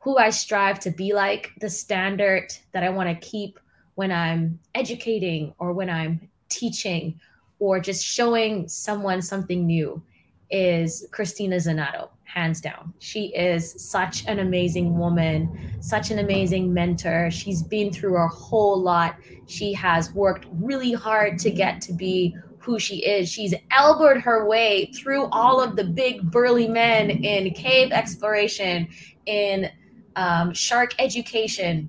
who 0.00 0.18
I 0.18 0.30
strive 0.30 0.78
to 0.80 0.90
be 0.90 1.14
like, 1.14 1.52
the 1.60 1.70
standard 1.70 2.52
that 2.72 2.84
I 2.84 2.90
want 2.90 3.08
to 3.08 3.26
keep 3.26 3.58
when 3.94 4.12
I'm 4.12 4.60
educating 4.74 5.54
or 5.58 5.72
when 5.72 5.88
I'm 5.88 6.28
teaching 6.48 7.18
or 7.58 7.80
just 7.80 8.04
showing 8.04 8.68
someone 8.68 9.22
something 9.22 9.66
new 9.66 10.02
is 10.50 11.06
Cristina 11.10 11.56
Zenato, 11.56 12.10
hands 12.24 12.60
down. 12.60 12.92
She 12.98 13.34
is 13.34 13.72
such 13.90 14.26
an 14.26 14.38
amazing 14.40 14.98
woman, 14.98 15.74
such 15.80 16.10
an 16.10 16.18
amazing 16.18 16.72
mentor. 16.72 17.30
She's 17.30 17.62
been 17.62 17.92
through 17.92 18.16
a 18.22 18.28
whole 18.28 18.80
lot. 18.80 19.16
She 19.46 19.72
has 19.72 20.12
worked 20.12 20.46
really 20.52 20.92
hard 20.92 21.38
to 21.40 21.50
get 21.50 21.80
to 21.82 21.92
be 21.92 22.36
who 22.58 22.78
she 22.78 23.04
is. 23.04 23.28
She's 23.28 23.54
elbowed 23.70 24.20
her 24.20 24.46
way 24.46 24.90
through 24.92 25.26
all 25.26 25.62
of 25.62 25.76
the 25.76 25.84
big 25.84 26.30
burly 26.30 26.66
men 26.66 27.10
in 27.10 27.52
cave 27.54 27.92
exploration, 27.92 28.88
in 29.26 29.70
um, 30.16 30.52
shark 30.52 30.94
education, 30.98 31.88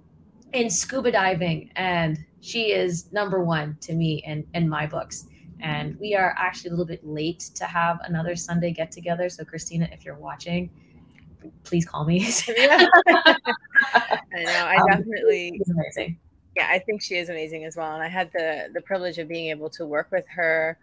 in 0.53 0.69
scuba 0.69 1.11
diving, 1.11 1.71
and 1.75 2.23
she 2.41 2.71
is 2.71 3.11
number 3.11 3.43
one 3.43 3.77
to 3.81 3.93
me 3.93 4.23
in, 4.25 4.45
in 4.53 4.67
my 4.69 4.85
books. 4.85 5.27
And 5.59 5.99
we 5.99 6.13
are 6.15 6.35
actually 6.37 6.69
a 6.69 6.71
little 6.71 6.85
bit 6.85 7.05
late 7.05 7.39
to 7.55 7.65
have 7.65 7.99
another 8.03 8.35
Sunday 8.35 8.71
get 8.71 8.91
together. 8.91 9.27
So, 9.27 9.43
Cristina, 9.43 9.89
if 9.91 10.05
you're 10.05 10.15
watching, 10.15 10.69
please 11.63 11.85
call 11.85 12.05
me. 12.05 12.19
I 12.47 13.35
know. 14.35 14.65
I 14.65 14.75
um, 14.75 14.87
definitely. 14.87 15.59
Um, 15.67 15.75
amazing. 15.79 16.19
Yeah, 16.55 16.67
I 16.69 16.79
think 16.79 17.01
she 17.01 17.15
is 17.15 17.29
amazing 17.29 17.65
as 17.65 17.75
well. 17.75 17.93
And 17.93 18.03
I 18.03 18.07
had 18.07 18.31
the 18.33 18.69
the 18.73 18.81
privilege 18.81 19.17
of 19.17 19.27
being 19.27 19.49
able 19.49 19.69
to 19.71 19.85
work 19.85 20.09
with 20.11 20.25
her 20.29 20.77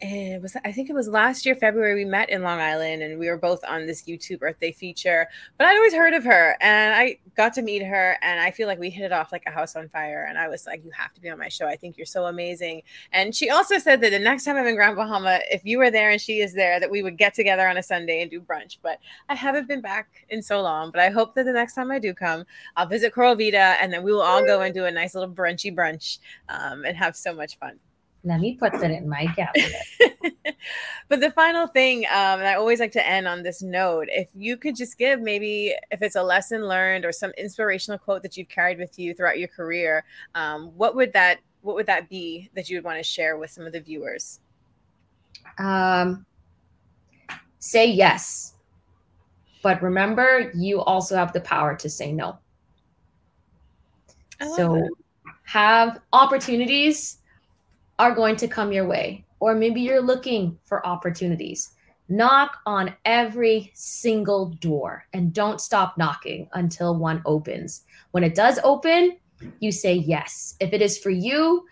it 0.00 0.42
was 0.42 0.54
I 0.62 0.72
think 0.72 0.90
it 0.90 0.92
was 0.92 1.08
last 1.08 1.46
year 1.46 1.54
February 1.54 1.94
we 1.94 2.04
met 2.04 2.28
in 2.28 2.42
Long 2.42 2.60
Island 2.60 3.02
and 3.02 3.18
we 3.18 3.28
were 3.30 3.38
both 3.38 3.64
on 3.64 3.86
this 3.86 4.02
YouTube 4.02 4.40
birthday 4.40 4.70
feature. 4.70 5.26
But 5.56 5.66
I'd 5.66 5.76
always 5.76 5.94
heard 5.94 6.12
of 6.12 6.22
her 6.24 6.54
and 6.60 6.94
I 6.94 7.18
got 7.34 7.54
to 7.54 7.62
meet 7.62 7.82
her 7.82 8.18
and 8.20 8.38
I 8.38 8.50
feel 8.50 8.68
like 8.68 8.78
we 8.78 8.90
hit 8.90 9.06
it 9.06 9.12
off 9.12 9.32
like 9.32 9.44
a 9.46 9.50
house 9.50 9.74
on 9.74 9.88
fire. 9.88 10.26
And 10.28 10.36
I 10.36 10.48
was 10.48 10.66
like, 10.66 10.84
you 10.84 10.90
have 10.90 11.14
to 11.14 11.20
be 11.20 11.30
on 11.30 11.38
my 11.38 11.48
show. 11.48 11.66
I 11.66 11.76
think 11.76 11.96
you're 11.96 12.04
so 12.04 12.26
amazing. 12.26 12.82
And 13.12 13.34
she 13.34 13.48
also 13.48 13.78
said 13.78 14.02
that 14.02 14.10
the 14.10 14.18
next 14.18 14.44
time 14.44 14.56
I'm 14.56 14.66
in 14.66 14.76
Grand 14.76 14.96
Bahama, 14.96 15.40
if 15.50 15.64
you 15.64 15.78
were 15.78 15.90
there 15.90 16.10
and 16.10 16.20
she 16.20 16.40
is 16.40 16.52
there, 16.52 16.78
that 16.78 16.90
we 16.90 17.02
would 17.02 17.16
get 17.16 17.32
together 17.32 17.66
on 17.66 17.78
a 17.78 17.82
Sunday 17.82 18.20
and 18.20 18.30
do 18.30 18.40
brunch. 18.40 18.76
But 18.82 18.98
I 19.30 19.34
haven't 19.34 19.66
been 19.66 19.80
back 19.80 20.26
in 20.28 20.42
so 20.42 20.60
long. 20.60 20.90
But 20.90 21.00
I 21.00 21.08
hope 21.08 21.34
that 21.36 21.44
the 21.44 21.52
next 21.52 21.74
time 21.74 21.90
I 21.90 21.98
do 21.98 22.12
come, 22.12 22.44
I'll 22.76 22.86
visit 22.86 23.14
Coral 23.14 23.34
Vita 23.34 23.76
and 23.80 23.90
then 23.90 24.02
we 24.02 24.12
will 24.12 24.22
all 24.22 24.44
go 24.44 24.60
and 24.60 24.74
do 24.74 24.84
a 24.84 24.90
nice 24.90 25.14
little 25.14 25.32
brunchy 25.32 25.74
brunch 25.74 26.18
um, 26.50 26.84
and 26.84 26.98
have 26.98 27.16
so 27.16 27.34
much 27.34 27.58
fun. 27.58 27.78
Let 28.26 28.40
me 28.40 28.54
put 28.54 28.72
that 28.72 28.90
in 28.90 29.08
my 29.08 29.26
cabinet. 29.26 29.72
but 31.08 31.20
the 31.20 31.30
final 31.30 31.68
thing, 31.68 32.06
um, 32.06 32.40
and 32.40 32.48
I 32.48 32.54
always 32.54 32.80
like 32.80 32.90
to 32.92 33.08
end 33.08 33.28
on 33.28 33.44
this 33.44 33.62
note, 33.62 34.08
if 34.10 34.28
you 34.34 34.56
could 34.56 34.74
just 34.74 34.98
give 34.98 35.20
maybe 35.20 35.72
if 35.92 36.02
it's 36.02 36.16
a 36.16 36.22
lesson 36.24 36.66
learned 36.66 37.04
or 37.04 37.12
some 37.12 37.30
inspirational 37.38 37.98
quote 37.98 38.24
that 38.24 38.36
you've 38.36 38.48
carried 38.48 38.78
with 38.78 38.98
you 38.98 39.14
throughout 39.14 39.38
your 39.38 39.46
career, 39.46 40.04
um, 40.34 40.72
what 40.76 40.96
would 40.96 41.12
that 41.12 41.38
what 41.62 41.76
would 41.76 41.86
that 41.86 42.08
be 42.08 42.50
that 42.54 42.68
you 42.68 42.76
would 42.76 42.84
want 42.84 42.98
to 42.98 43.04
share 43.04 43.38
with 43.38 43.50
some 43.50 43.64
of 43.64 43.72
the 43.72 43.80
viewers? 43.80 44.40
Um, 45.58 46.26
say 47.60 47.86
yes, 47.86 48.54
but 49.62 49.80
remember, 49.80 50.50
you 50.52 50.80
also 50.80 51.14
have 51.14 51.32
the 51.32 51.40
power 51.42 51.76
to 51.76 51.88
say 51.88 52.10
no. 52.10 52.38
so 54.56 54.74
that. 54.74 54.90
have 55.44 56.00
opportunities 56.12 57.18
are 57.98 58.14
going 58.14 58.36
to 58.36 58.48
come 58.48 58.72
your 58.72 58.86
way, 58.86 59.24
or 59.40 59.54
maybe 59.54 59.80
you're 59.80 60.02
looking 60.02 60.58
for 60.64 60.86
opportunities. 60.86 61.70
Knock 62.08 62.58
on 62.66 62.94
every 63.04 63.72
single 63.74 64.50
door 64.60 65.06
and 65.12 65.32
don't 65.32 65.60
stop 65.60 65.98
knocking 65.98 66.48
until 66.52 66.96
one 66.96 67.20
opens. 67.24 67.82
When 68.12 68.22
it 68.22 68.34
does 68.34 68.60
open, 68.62 69.16
you 69.60 69.72
say 69.72 69.94
yes. 69.94 70.54
If 70.60 70.72
it 70.72 70.82
is 70.82 70.98
for 70.98 71.10
you, 71.10 71.66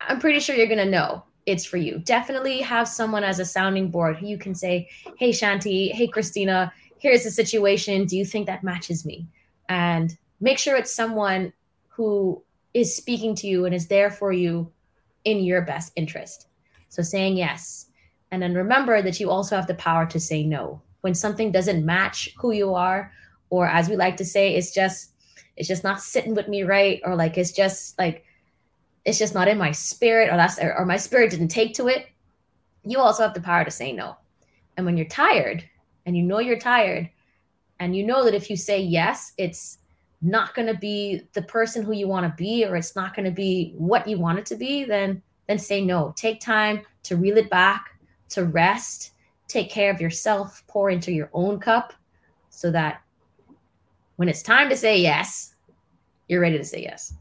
I'm 0.00 0.20
pretty 0.20 0.40
sure 0.40 0.54
you're 0.54 0.66
going 0.66 0.78
to 0.78 0.84
know 0.84 1.24
it's 1.46 1.64
for 1.64 1.76
you. 1.76 1.98
Definitely 1.98 2.60
have 2.60 2.88
someone 2.88 3.24
as 3.24 3.38
a 3.38 3.44
sounding 3.44 3.90
board 3.90 4.16
who 4.16 4.26
you 4.26 4.38
can 4.38 4.54
say, 4.54 4.88
Hey, 5.18 5.30
Shanti, 5.30 5.92
hey, 5.92 6.06
Cristina, 6.06 6.72
here's 6.98 7.24
the 7.24 7.30
situation. 7.30 8.06
Do 8.06 8.16
you 8.16 8.24
think 8.24 8.46
that 8.46 8.64
matches 8.64 9.04
me? 9.04 9.26
And 9.68 10.16
make 10.40 10.58
sure 10.58 10.76
it's 10.76 10.94
someone 10.94 11.52
who 11.88 12.42
is 12.72 12.96
speaking 12.96 13.34
to 13.36 13.46
you 13.46 13.66
and 13.66 13.74
is 13.74 13.88
there 13.88 14.10
for 14.10 14.32
you 14.32 14.70
in 15.24 15.42
your 15.42 15.62
best 15.62 15.92
interest. 15.96 16.48
So 16.88 17.02
saying 17.02 17.36
yes. 17.36 17.86
And 18.30 18.42
then 18.42 18.54
remember 18.54 19.02
that 19.02 19.20
you 19.20 19.30
also 19.30 19.56
have 19.56 19.66
the 19.66 19.74
power 19.74 20.06
to 20.06 20.20
say 20.20 20.44
no. 20.44 20.80
When 21.00 21.14
something 21.14 21.52
doesn't 21.52 21.84
match 21.84 22.30
who 22.38 22.52
you 22.52 22.74
are, 22.74 23.12
or 23.50 23.66
as 23.66 23.88
we 23.88 23.96
like 23.96 24.16
to 24.16 24.24
say, 24.24 24.54
it's 24.54 24.72
just 24.72 25.12
it's 25.56 25.68
just 25.68 25.84
not 25.84 26.00
sitting 26.00 26.34
with 26.34 26.48
me 26.48 26.62
right, 26.62 27.00
or 27.04 27.14
like 27.14 27.38
it's 27.38 27.52
just 27.52 27.98
like 27.98 28.24
it's 29.04 29.18
just 29.18 29.34
not 29.34 29.48
in 29.48 29.58
my 29.58 29.70
spirit, 29.70 30.30
or 30.30 30.36
that's 30.36 30.58
or 30.58 30.84
my 30.86 30.96
spirit 30.96 31.30
didn't 31.30 31.48
take 31.48 31.74
to 31.74 31.88
it. 31.88 32.08
you 32.84 32.98
also 32.98 33.22
have 33.22 33.34
the 33.34 33.40
power 33.40 33.64
to 33.64 33.70
say 33.70 33.92
no. 33.92 34.16
And 34.76 34.86
when 34.86 34.96
you're 34.96 35.06
tired 35.06 35.64
and 36.06 36.16
you 36.16 36.22
know 36.22 36.38
you're 36.40 36.58
tired 36.58 37.10
and 37.78 37.96
you 37.96 38.04
know 38.04 38.24
that 38.24 38.34
if 38.34 38.50
you 38.50 38.56
say 38.56 38.80
yes, 38.80 39.32
it's 39.38 39.78
not 40.24 40.54
going 40.54 40.66
to 40.66 40.78
be 40.78 41.22
the 41.34 41.42
person 41.42 41.82
who 41.82 41.92
you 41.92 42.08
want 42.08 42.24
to 42.24 42.42
be 42.42 42.64
or 42.64 42.76
it's 42.76 42.96
not 42.96 43.14
going 43.14 43.26
to 43.26 43.30
be 43.30 43.74
what 43.76 44.08
you 44.08 44.18
want 44.18 44.38
it 44.38 44.46
to 44.46 44.56
be, 44.56 44.84
then 44.84 45.22
then 45.46 45.58
say 45.58 45.84
no. 45.84 46.14
Take 46.16 46.40
time 46.40 46.80
to 47.02 47.16
reel 47.16 47.36
it 47.36 47.50
back, 47.50 47.90
to 48.30 48.46
rest, 48.46 49.12
take 49.46 49.70
care 49.70 49.92
of 49.92 50.00
yourself, 50.00 50.62
pour 50.66 50.88
into 50.88 51.12
your 51.12 51.28
own 51.34 51.60
cup 51.60 51.92
so 52.48 52.70
that 52.70 53.02
when 54.16 54.28
it's 54.28 54.42
time 54.42 54.70
to 54.70 54.76
say 54.76 54.98
yes, 54.98 55.54
you're 56.28 56.40
ready 56.40 56.56
to 56.56 56.64
say 56.64 56.82
yes. 56.82 57.14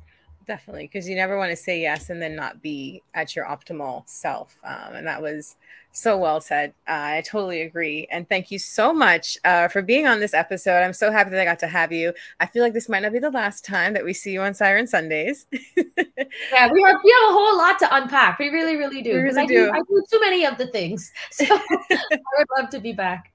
Definitely, 0.48 0.88
because 0.88 1.08
you 1.08 1.16
never 1.16 1.38
want 1.38 1.52
to 1.52 1.56
say 1.56 1.82
yes 1.82 2.10
and 2.10 2.22
then 2.22 2.36
not 2.36 2.62
be 2.62 3.02
at 3.14 3.36
your 3.36 3.46
optimal 3.46 4.08
self. 4.08 4.58
Um, 4.64 4.96
and 4.96 5.08
that 5.08 5.22
was 5.22 5.56
so 5.94 6.18
well 6.18 6.42
said. 6.42 6.74
Uh, 6.88 7.18
I 7.18 7.24
totally 7.26 7.62
agree. 7.62 8.08
And 8.12 8.28
thank 8.28 8.52
you 8.52 8.60
so 8.60 8.94
much 8.94 9.38
uh, 9.46 9.68
for 9.68 9.82
being 9.82 10.08
on 10.08 10.20
this 10.20 10.34
episode. 10.34 10.82
I'm 10.82 10.92
so 10.92 11.12
happy 11.12 11.30
that 11.30 11.40
I 11.40 11.46
got 11.46 11.60
to 11.60 11.68
have 11.68 11.92
you. 11.92 12.14
I 12.40 12.48
feel 12.48 12.64
like 12.64 12.74
this 12.74 12.90
might 12.90 13.04
not 13.04 13.14
be 13.14 13.20
the 13.20 13.32
last 13.32 13.64
time 13.64 13.94
that 13.94 14.04
we 14.04 14.14
see 14.14 14.34
you 14.34 14.42
on 14.42 14.54
Siren 14.54 14.88
Sundays. 14.88 15.46
yeah, 15.52 16.72
we 16.72 16.82
have 16.82 16.98
we 17.04 17.12
have 17.12 17.30
a 17.30 17.34
whole 17.34 17.58
lot 17.58 17.80
to 17.80 17.96
unpack. 17.96 18.40
We 18.40 18.50
really, 18.50 18.76
really 18.76 19.02
do. 19.02 19.14
We 19.14 19.20
really 19.20 19.42
I 19.42 19.46
do. 19.46 19.66
do. 19.68 19.72
I 19.72 19.80
do 19.88 20.04
too 20.12 20.20
many 20.20 20.46
of 20.46 20.58
the 20.58 20.68
things. 20.68 21.12
So 21.32 21.46
I 21.50 22.00
would 22.38 22.48
love 22.58 22.70
to 22.72 22.80
be 22.80 22.94
back. 22.94 23.32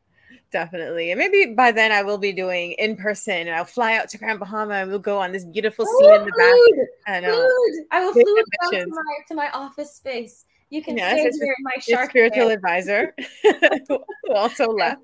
Definitely. 0.50 1.10
And 1.10 1.18
maybe 1.18 1.52
by 1.54 1.72
then 1.72 1.92
I 1.92 2.02
will 2.02 2.16
be 2.16 2.32
doing 2.32 2.72
in 2.72 2.96
person 2.96 3.34
and 3.34 3.50
I'll 3.50 3.64
fly 3.64 3.96
out 3.96 4.08
to 4.10 4.18
Grand 4.18 4.38
Bahama 4.38 4.74
and 4.74 4.90
we'll 4.90 4.98
go 4.98 5.18
on 5.18 5.32
this 5.32 5.44
beautiful 5.44 5.84
scene 5.84 6.14
in 6.14 6.24
the 6.24 6.32
back. 6.32 6.88
And, 7.06 7.26
uh, 7.26 7.46
I 7.90 8.00
will 8.00 8.12
fly 8.12 8.42
down 8.62 8.80
to 8.80 8.86
my, 8.88 9.02
to 9.28 9.34
my 9.34 9.50
office 9.50 9.94
space. 9.94 10.46
You 10.70 10.82
can 10.82 10.96
yes, 10.96 11.34
stay 11.34 11.44
here 11.44 11.54
in 11.58 11.64
my 11.64 11.80
shark 11.80 12.10
spiritual 12.10 12.50
advisor 12.50 13.14
who 13.88 14.34
also 14.34 14.66
left. 14.72 15.02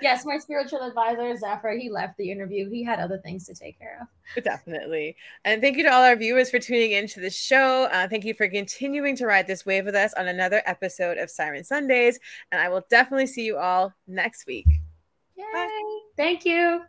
Yes, 0.00 0.24
my 0.24 0.38
spiritual 0.38 0.80
advisor, 0.80 1.36
Zephyr, 1.36 1.76
he 1.78 1.90
left 1.90 2.16
the 2.16 2.30
interview. 2.30 2.70
He 2.70 2.82
had 2.82 2.98
other 2.98 3.18
things 3.18 3.46
to 3.46 3.54
take 3.54 3.78
care 3.78 3.98
of. 4.00 4.42
Definitely. 4.42 5.16
And 5.44 5.60
thank 5.60 5.76
you 5.76 5.82
to 5.82 5.92
all 5.92 6.02
our 6.02 6.16
viewers 6.16 6.50
for 6.50 6.58
tuning 6.58 6.92
in 6.92 7.06
to 7.08 7.20
the 7.20 7.30
show. 7.30 7.84
Uh, 7.92 8.08
thank 8.08 8.24
you 8.24 8.32
for 8.32 8.48
continuing 8.48 9.16
to 9.16 9.26
ride 9.26 9.46
this 9.46 9.66
wave 9.66 9.84
with 9.84 9.94
us 9.94 10.14
on 10.14 10.28
another 10.28 10.62
episode 10.64 11.18
of 11.18 11.30
Siren 11.30 11.62
Sundays. 11.62 12.18
And 12.50 12.60
I 12.60 12.68
will 12.70 12.86
definitely 12.88 13.26
see 13.26 13.44
you 13.44 13.58
all 13.58 13.92
next 14.06 14.46
week. 14.46 14.66
Yay. 15.36 15.44
Bye. 15.52 15.98
Thank 16.16 16.46
you. 16.46 16.82